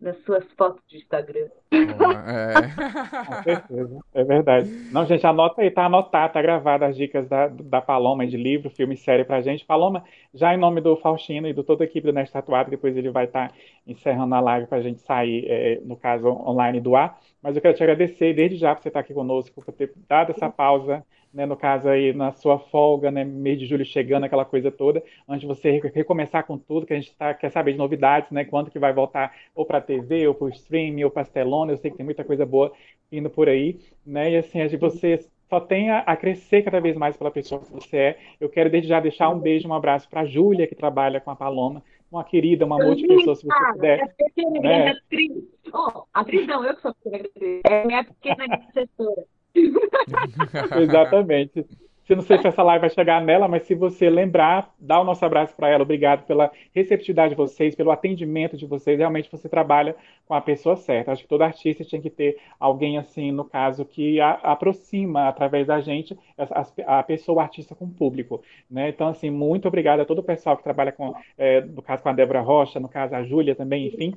nas 0.01 0.17
suas 0.25 0.45
fotos 0.53 0.83
de 0.87 0.99
Instagram. 0.99 1.49
É. 1.73 2.55
Com 3.27 3.43
certeza, 3.43 3.99
é 4.15 4.25
verdade. 4.25 4.71
Não, 4.93 5.05
gente, 5.05 5.27
anota 5.27 5.61
aí, 5.61 5.71
tá 5.71 5.87
anotado, 5.87 6.33
tá 6.33 6.41
gravado 6.41 6.85
as 6.85 6.97
dicas 6.97 7.29
da, 7.29 7.49
da 7.49 7.81
Paloma 7.81 8.27
de 8.27 8.37
livro, 8.37 8.71
filme 8.71 8.95
e 8.95 8.97
série 8.97 9.25
pra 9.25 9.41
gente. 9.41 9.65
Paloma, 9.65 10.05
já 10.33 10.55
em 10.55 10.57
nome 10.59 10.81
do 10.81 10.97
Faustino 10.97 11.49
e 11.49 11.53
de 11.53 11.63
toda 11.65 11.83
a 11.83 11.87
equipe 11.87 12.07
do 12.07 12.13
Neste 12.13 12.33
Tatuado, 12.33 12.71
depois 12.71 12.97
ele 12.97 13.11
vai 13.11 13.25
estar 13.25 13.49
tá 13.49 13.55
encerrando 13.87 14.35
a 14.35 14.41
live 14.41 14.69
pra 14.69 14.81
gente 14.81 15.01
sair, 15.01 15.45
é, 15.49 15.81
no 15.83 15.97
caso, 15.97 16.29
online 16.29 16.81
do 16.81 16.95
ar. 16.95 17.19
Mas 17.43 17.57
eu 17.57 17.63
quero 17.63 17.77
te 17.77 17.83
agradecer 17.83 18.35
desde 18.35 18.57
já 18.57 18.75
por 18.75 18.83
você 18.83 18.89
estar 18.89 19.01
aqui 19.01 19.15
conosco, 19.15 19.63
por 19.63 19.73
ter 19.73 19.93
dado 20.09 20.33
essa 20.33 20.51
pausa 20.51 21.05
né, 21.33 21.47
no 21.47 21.57
caso 21.57 21.89
aí 21.89 22.13
na 22.13 22.33
sua 22.33 22.59
folga, 22.59 23.11
né, 23.11 23.25
mês 23.25 23.59
de 23.59 23.67
julho 23.67 23.85
chegando, 23.85 24.25
aquela 24.25 24.45
coisa 24.45 24.71
toda, 24.71 25.03
antes 25.29 25.43
de 25.43 25.47
você 25.47 25.81
recomeçar 25.95 26.45
com 26.47 26.59
tudo, 26.59 26.87
que 26.87 26.93
a 26.93 26.97
gente 26.97 27.15
tá, 27.15 27.35
quer 27.35 27.51
saber 27.51 27.73
de 27.73 27.79
novidades, 27.79 28.31
né, 28.31 28.45
quando 28.45 28.71
que 28.71 28.79
vai 28.79 28.93
voltar 28.93 29.35
ou 29.55 29.65
para 29.65 29.81
TV, 29.81 30.27
ou 30.27 30.35
para 30.35 30.47
o 30.47 30.51
streaming, 30.51 31.05
ou 31.05 31.11
para 31.11 31.23
as 31.23 31.31
telonas, 31.31 31.77
eu 31.77 31.83
sei 31.83 31.91
que 31.91 31.97
tem 31.97 32.05
muita 32.05 32.25
coisa 32.25 32.47
boa 32.47 32.73
indo 33.11 33.31
por 33.31 33.49
aí, 33.49 33.79
né, 34.05 34.33
e 34.33 34.37
assim, 34.37 34.61
a 34.61 34.67
de 34.67 34.77
você 34.77 35.21
só 35.49 35.61
tem 35.61 35.91
a, 35.91 36.01
a, 36.01 36.15
crescer 36.15 36.63
cada 36.63 36.79
vez 36.79 36.95
mais 36.95 37.17
pela 37.17 37.31
pessoa 37.31 37.63
que 37.63 37.73
você 37.73 37.97
é. 37.97 38.19
Eu 38.39 38.51
quero 38.51 38.69
desde 38.69 38.87
já 38.87 39.01
deixar 39.01 39.31
um 39.31 39.39
beijo, 39.39 39.67
um 39.67 39.73
abraço 39.73 40.07
para 40.07 40.21
a 40.21 40.25
Júlia, 40.27 40.67
que 40.67 40.75
trabalha 40.75 41.23
com 41.23 41.31
a 41.31 41.37
Paloma, 41.37 41.83
uma 42.11 42.25
querida, 42.25 42.65
uma 42.65 42.81
amor 42.83 42.97
de 42.97 43.07
pessoa, 43.07 43.37
se 43.37 43.47
você 43.47 43.73
puder. 43.73 44.15
É 44.37 44.61
né? 44.61 44.91
atriz. 44.91 45.33
Oh, 45.73 46.05
atriz 46.15 46.47
não, 46.47 46.65
eu 46.65 46.75
que 46.75 46.83
sou 46.83 46.95
pequena 46.95 47.29
É 47.65 47.85
minha 47.85 48.05
pequena 48.05 48.45
assessora. 48.55 49.25
Exatamente. 50.81 51.67
Eu 52.09 52.17
não 52.17 52.23
sei 52.23 52.39
se 52.39 52.47
essa 52.47 52.63
live 52.63 52.81
vai 52.81 52.91
chegar 52.91 53.21
nela, 53.21 53.47
mas 53.47 53.65
se 53.65 53.75
você 53.75 54.09
lembrar, 54.09 54.75
dá 54.79 54.99
o 54.99 55.05
nosso 55.05 55.25
abraço 55.25 55.55
para 55.55 55.69
ela. 55.69 55.83
Obrigado 55.83 56.25
pela 56.25 56.51
receptividade 56.75 57.31
de 57.31 57.37
vocês, 57.37 57.75
pelo 57.75 57.91
atendimento 57.91 58.57
de 58.57 58.67
vocês. 58.67 58.99
Realmente 58.99 59.31
você 59.31 59.49
trabalha 59.49 59.95
com 60.27 60.33
a 60.33 60.41
pessoa 60.41 60.75
certa. 60.75 61.13
Acho 61.13 61.23
que 61.23 61.29
todo 61.29 61.43
artista 61.43 61.85
tinha 61.85 62.01
que 62.01 62.09
ter 62.09 62.39
alguém 62.59 62.97
assim, 62.97 63.31
no 63.31 63.45
caso, 63.45 63.85
que 63.85 64.21
a, 64.21 64.31
aproxima 64.31 65.29
através 65.29 65.67
da 65.67 65.81
gente 65.81 66.19
a, 66.39 66.99
a, 66.99 67.03
pessoa, 67.03 67.37
o 67.37 67.41
artista 67.41 67.75
com 67.75 67.85
o 67.85 67.91
público. 67.91 68.43
Né? 68.71 68.89
Então, 68.89 69.09
assim, 69.09 69.29
muito 69.31 69.69
obrigado 69.69 70.01
a 70.01 70.05
todo 70.07 70.21
o 70.21 70.25
pessoal 70.25 70.57
que 70.57 70.63
trabalha 70.63 70.93
com, 70.93 71.15
é, 71.37 71.61
no 71.61 71.83
caso, 71.83 72.03
com 72.03 72.09
a 72.09 72.13
Débora 72.15 72.41
Rocha, 72.41 72.81
no 72.81 72.89
caso, 72.89 73.15
a 73.15 73.23
Júlia 73.23 73.55
também, 73.55 73.87
enfim 73.87 74.15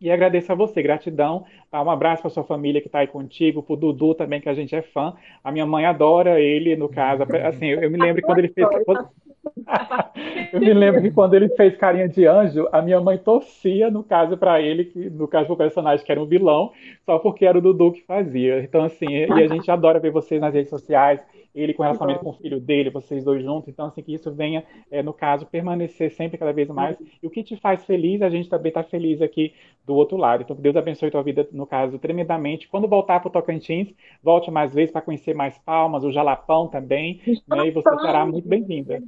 e 0.00 0.10
agradeço 0.10 0.52
a 0.52 0.54
você, 0.54 0.82
gratidão. 0.82 1.44
Tá? 1.70 1.82
Um 1.82 1.90
abraço 1.90 2.22
para 2.22 2.30
sua 2.30 2.44
família 2.44 2.80
que 2.80 2.88
está 2.88 3.00
aí 3.00 3.06
contigo, 3.06 3.62
para 3.62 3.72
o 3.72 3.76
Dudu 3.76 4.14
também, 4.14 4.40
que 4.40 4.48
a 4.48 4.54
gente 4.54 4.74
é 4.74 4.82
fã. 4.82 5.14
A 5.42 5.50
minha 5.50 5.66
mãe 5.66 5.86
adora 5.86 6.40
ele, 6.40 6.76
no 6.76 6.88
caso. 6.88 7.22
Assim, 7.44 7.66
eu, 7.66 7.80
eu 7.82 7.90
me 7.90 7.98
lembro 7.98 8.22
quando 8.22 8.38
ele 8.38 8.48
fez. 8.48 8.66
eu 10.52 10.60
me 10.60 10.74
lembro 10.74 11.00
que 11.00 11.10
quando 11.10 11.34
ele 11.34 11.48
fez 11.50 11.76
Carinha 11.76 12.08
de 12.08 12.26
Anjo, 12.26 12.68
a 12.72 12.82
minha 12.82 13.00
mãe 13.00 13.16
torcia, 13.16 13.90
no 13.90 14.02
caso, 14.02 14.36
para 14.36 14.60
ele, 14.60 14.84
que, 14.84 15.10
no 15.10 15.26
caso, 15.26 15.52
o 15.52 15.56
personagem 15.56 16.04
que 16.04 16.12
era 16.12 16.20
um 16.20 16.26
vilão, 16.26 16.72
só 17.04 17.18
porque 17.18 17.46
era 17.46 17.56
o 17.56 17.60
Dudu 17.60 17.92
que 17.92 18.02
fazia. 18.02 18.60
Então, 18.60 18.84
assim, 18.84 19.06
e 19.08 19.32
a 19.32 19.46
gente 19.48 19.70
adora 19.70 19.98
ver 19.98 20.10
vocês 20.10 20.40
nas 20.40 20.52
redes 20.52 20.70
sociais 20.70 21.24
ele 21.56 21.72
com 21.72 21.82
relacionamento 21.82 22.22
com 22.22 22.30
o 22.30 22.34
filho 22.34 22.60
dele, 22.60 22.90
vocês 22.90 23.24
dois 23.24 23.42
juntos. 23.42 23.68
Então, 23.68 23.86
assim, 23.86 24.02
que 24.02 24.12
isso 24.12 24.30
venha, 24.30 24.62
é, 24.90 25.02
no 25.02 25.14
caso, 25.14 25.46
permanecer 25.46 26.10
sempre 26.12 26.36
cada 26.36 26.52
vez 26.52 26.68
mais. 26.68 26.98
E 27.22 27.26
o 27.26 27.30
que 27.30 27.42
te 27.42 27.56
faz 27.56 27.84
feliz, 27.86 28.20
a 28.20 28.28
gente 28.28 28.48
também 28.48 28.68
está 28.68 28.82
feliz 28.82 29.22
aqui 29.22 29.54
do 29.84 29.94
outro 29.94 30.18
lado. 30.18 30.42
Então, 30.42 30.54
que 30.54 30.60
Deus 30.60 30.76
abençoe 30.76 31.10
tua 31.10 31.22
vida, 31.22 31.48
no 31.50 31.66
caso, 31.66 31.98
tremendamente. 31.98 32.68
Quando 32.68 32.86
voltar 32.86 33.20
para 33.20 33.28
o 33.28 33.32
Tocantins, 33.32 33.94
volte 34.22 34.50
mais 34.50 34.74
vezes 34.74 34.92
para 34.92 35.00
conhecer 35.00 35.34
mais 35.34 35.56
Palmas, 35.58 36.04
o 36.04 36.12
Jalapão 36.12 36.68
também, 36.68 37.22
né, 37.48 37.68
e 37.68 37.70
você 37.70 37.88
será 38.00 38.26
muito 38.26 38.46
bem-vinda. 38.46 39.02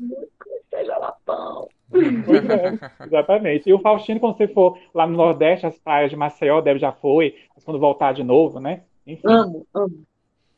Jalapão. 0.85 1.69
É, 1.93 3.05
exatamente. 3.05 3.69
E 3.69 3.75
o 3.75 3.79
Faustino, 3.79 4.21
quando 4.21 4.37
você 4.37 4.49
for 4.49 4.79
lá 4.95 5.07
no 5.07 5.17
Nordeste, 5.17 5.67
as 5.67 5.79
praias 5.79 6.11
de 6.11 6.17
Maceió, 6.17 6.61
deve 6.61 6.79
já 6.79 6.93
foi, 6.93 7.35
mas 7.55 7.65
quando 7.65 7.79
voltar 7.79 8.13
de 8.13 8.23
novo, 8.23 8.59
né? 8.59 8.85
Enfim. 9.07 9.27
Amo, 9.27 9.67
amo. 9.75 10.03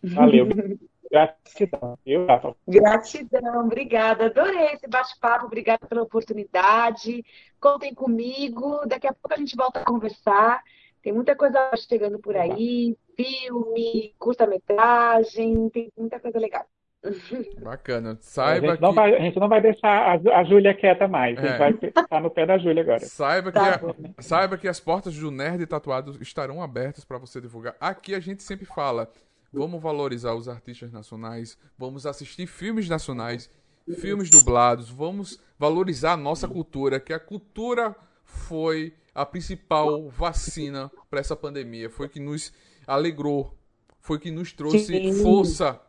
Valeu. 0.03 0.49
Gratidão. 1.11 1.99
Eu, 2.07 2.27
Gratidão, 2.69 3.65
obrigada. 3.65 4.27
Adorei 4.27 4.75
esse 4.75 4.87
bate-papo, 4.89 5.47
obrigada 5.47 5.85
pela 5.87 6.03
oportunidade. 6.03 7.25
Contem 7.59 7.93
comigo. 7.93 8.81
Daqui 8.87 9.09
a 9.09 9.13
pouco 9.13 9.35
a 9.35 9.37
gente 9.37 9.57
volta 9.57 9.81
a 9.81 9.85
conversar. 9.85 10.63
Tem 11.03 11.13
muita 11.13 11.35
coisa 11.35 11.71
chegando 11.77 12.19
por 12.19 12.37
aí, 12.37 12.97
filme, 13.17 14.15
curta-metragem, 14.19 15.71
tem 15.71 15.91
muita 15.97 16.21
coisa 16.21 16.39
legal. 16.39 16.67
Bacana. 17.63 18.19
Saiba 18.21 18.67
a 18.67 18.71
gente, 18.77 18.87
que... 18.87 18.95
vai, 18.95 19.15
a 19.15 19.21
gente 19.21 19.41
não 19.41 19.49
vai 19.49 19.61
deixar 19.63 19.89
a, 19.89 20.41
a 20.41 20.45
Júlia 20.45 20.75
quieta 20.75 21.09
mais. 21.09 21.39
É. 21.39 21.41
A 21.41 21.71
gente 21.71 21.87
é. 21.87 21.91
vai 21.91 22.03
estar 22.05 22.21
no 22.21 22.31
pé 22.31 22.45
da 22.45 22.59
Júlia 22.59 22.83
agora. 22.83 23.01
Saiba, 23.01 23.51
tá 23.51 23.79
que 23.79 23.87
a, 24.19 24.23
saiba 24.23 24.59
que 24.59 24.69
as 24.69 24.79
portas 24.79 25.17
do 25.17 25.31
Nerd 25.31 25.67
Tatuado 25.67 26.19
estarão 26.21 26.63
abertas 26.63 27.05
para 27.05 27.19
você 27.19 27.41
divulgar. 27.41 27.75
Aqui 27.81 28.15
a 28.15 28.21
gente 28.21 28.43
sempre 28.43 28.67
fala 28.67 29.09
Vamos 29.53 29.83
valorizar 29.83 30.35
os 30.35 30.49
artistas 30.49 30.93
nacionais, 30.93 31.59
vamos 31.77 32.07
assistir 32.07 32.47
filmes 32.47 32.89
nacionais, 32.89 33.51
filmes 33.99 34.31
dublados, 34.31 34.89
vamos 34.89 35.41
valorizar 35.59 36.13
a 36.13 36.17
nossa 36.17 36.47
cultura, 36.47 37.01
que 37.01 37.13
a 37.13 37.19
cultura 37.19 37.97
foi 38.25 38.95
a 39.15 39.27
principal 39.27 40.09
vacina 40.09 40.91
para 41.11 41.21
essa 41.21 41.35
pandemia, 41.35 41.91
foi 41.91 42.09
que 42.09 42.21
nos 42.21 42.53
alegrou, 42.87 43.57
foi 43.99 44.19
que 44.19 44.31
nos 44.31 44.53
trouxe 44.53 44.87
Sim. 44.87 45.23
força 45.23 45.81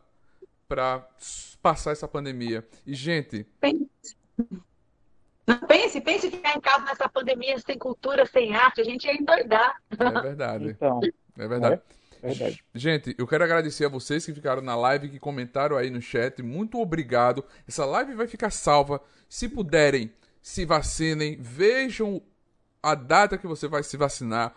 para 0.68 1.06
passar 1.62 1.92
essa 1.92 2.08
pandemia. 2.08 2.66
E 2.84 2.94
gente, 2.94 3.44
pense. 3.60 4.16
Pense, 5.68 6.00
pense 6.00 6.30
ficar 6.30 6.56
em 6.56 6.60
casa 6.60 6.84
nessa 6.84 7.08
pandemia 7.08 7.58
sem 7.58 7.78
cultura, 7.78 8.24
sem 8.26 8.54
arte, 8.54 8.80
a 8.80 8.84
gente 8.84 9.04
ia 9.06 9.14
endoidar. 9.14 9.80
É 9.90 10.20
verdade. 10.20 10.68
Então, 10.70 11.00
é 11.38 11.48
verdade. 11.48 11.74
É. 11.74 12.01
Verdade. 12.22 12.64
Gente, 12.72 13.14
eu 13.18 13.26
quero 13.26 13.42
agradecer 13.42 13.84
a 13.84 13.88
vocês 13.88 14.24
que 14.24 14.32
ficaram 14.32 14.62
na 14.62 14.76
live, 14.76 15.08
que 15.08 15.18
comentaram 15.18 15.76
aí 15.76 15.90
no 15.90 16.00
chat. 16.00 16.40
Muito 16.42 16.78
obrigado. 16.78 17.44
Essa 17.66 17.84
live 17.84 18.14
vai 18.14 18.28
ficar 18.28 18.50
salva. 18.50 19.02
Se 19.28 19.48
puderem, 19.48 20.12
se 20.40 20.64
vacinem. 20.64 21.36
Vejam 21.40 22.22
a 22.80 22.94
data 22.94 23.36
que 23.36 23.46
você 23.46 23.66
vai 23.66 23.82
se 23.82 23.96
vacinar. 23.96 24.54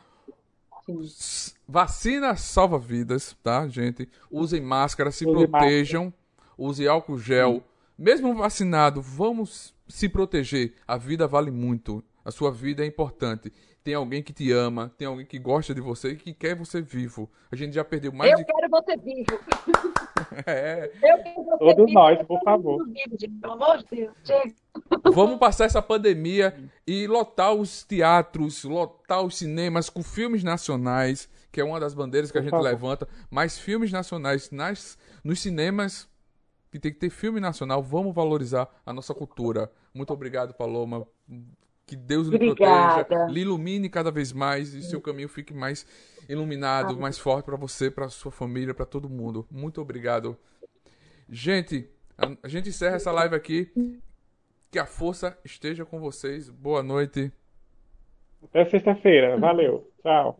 Vacina 1.68 2.36
salva 2.36 2.78
vidas, 2.78 3.36
tá, 3.42 3.68
gente? 3.68 4.08
Usem 4.30 4.62
máscara, 4.62 5.12
se 5.12 5.26
Use 5.26 5.48
protejam. 5.48 6.06
Máscara. 6.06 6.26
Use 6.58 6.88
álcool 6.88 7.18
gel. 7.18 7.56
Sim. 7.56 7.64
Mesmo 7.98 8.36
vacinado, 8.36 9.02
vamos 9.02 9.74
se 9.88 10.08
proteger. 10.08 10.74
A 10.88 10.98
vida 10.98 11.28
vale 11.28 11.50
muito. 11.50 12.04
A 12.24 12.30
sua 12.30 12.52
vida 12.52 12.84
é 12.84 12.88
importante 12.88 13.52
tem 13.86 13.94
alguém 13.94 14.24
que 14.24 14.34
te 14.34 14.52
ama, 14.52 14.92
tem 14.98 15.08
alguém 15.08 15.28
que 15.28 15.38
gosta 15.38 15.72
de 15.72 15.80
você 15.80 16.10
e 16.10 16.16
que 16.16 16.34
quer 16.34 16.56
você 16.56 16.82
vivo. 16.82 17.30
A 17.52 17.56
gente 17.56 17.74
já 17.76 17.86
perdeu 17.86 18.12
mais 18.12 18.32
Eu 18.32 18.38
de... 18.40 18.46
quero 18.46 18.68
você 18.70 18.98
vivo. 18.98 19.26
É. 20.48 20.92
Eu 21.04 21.24
quero 21.24 21.44
você 21.44 21.58
Todos 21.60 21.86
vivo. 21.86 21.92
nós, 21.94 22.26
por 22.26 22.42
favor. 22.42 22.84
pelo 23.42 23.54
amor 23.54 23.78
de 23.84 24.10
Deus, 24.24 24.54
Vamos 25.14 25.38
passar 25.38 25.66
essa 25.66 25.82
pandemia 25.82 26.58
e 26.88 27.06
lotar 27.06 27.54
os 27.54 27.84
teatros, 27.84 28.64
lotar 28.64 29.22
os 29.22 29.38
cinemas 29.38 29.88
com 29.90 30.02
filmes 30.02 30.44
nacionais, 30.44 31.30
que 31.52 31.62
é 31.62 31.64
uma 31.64 31.80
das 31.80 31.94
bandeiras 31.94 32.32
que 32.32 32.38
a 32.40 32.42
gente 32.42 32.50
favor. 32.52 32.64
levanta, 32.64 33.08
mas 33.30 33.60
filmes 33.60 33.92
nacionais 33.92 34.50
nas, 34.50 34.98
nos 35.24 35.40
cinemas 35.42 36.10
que 36.72 36.80
tem 36.80 36.92
que 36.92 37.00
ter 37.00 37.10
filme 37.12 37.40
nacional, 37.40 37.84
vamos 37.84 38.16
valorizar 38.16 38.68
a 38.86 38.92
nossa 38.92 39.14
cultura. 39.14 39.72
Muito 39.94 40.12
obrigado, 40.12 40.54
Paloma. 40.56 41.06
Que 41.86 41.96
Deus 41.96 42.28
lhe 42.28 42.36
Obrigada. 42.36 43.06
proteja, 43.06 43.32
lhe 43.32 43.42
ilumine 43.42 43.90
cada 43.90 44.10
vez 44.10 44.34
mais 44.34 44.74
e 44.74 44.82
seu 44.82 45.00
caminho 45.00 45.30
fique 45.30 45.54
mais 45.54 45.86
iluminado, 46.28 46.90
Amém. 46.90 47.02
mais 47.02 47.20
forte 47.20 47.46
para 47.46 47.56
você, 47.56 47.92
para 47.92 48.10
sua 48.10 48.32
família, 48.32 48.74
para 48.74 48.86
todo 48.86 49.10
mundo. 49.10 49.46
Muito 49.52 49.80
obrigado. 49.80 50.38
Gente, 51.30 51.88
a, 52.18 52.32
a, 52.44 52.48
gente 52.48 52.70
encerra 52.70 52.96
essa 52.96 53.12
live 53.12 53.36
aqui. 53.36 53.72
Que 54.72 54.80
a 54.80 54.86
força 54.86 55.38
esteja 55.46 55.86
com 55.86 56.00
vocês. 56.00 56.50
Boa 56.50 56.84
noite. 56.84 57.32
Até 58.44 58.66
sexta-feira. 58.66 59.38
Valeu. 59.38 59.90
Tchau. 60.02 60.40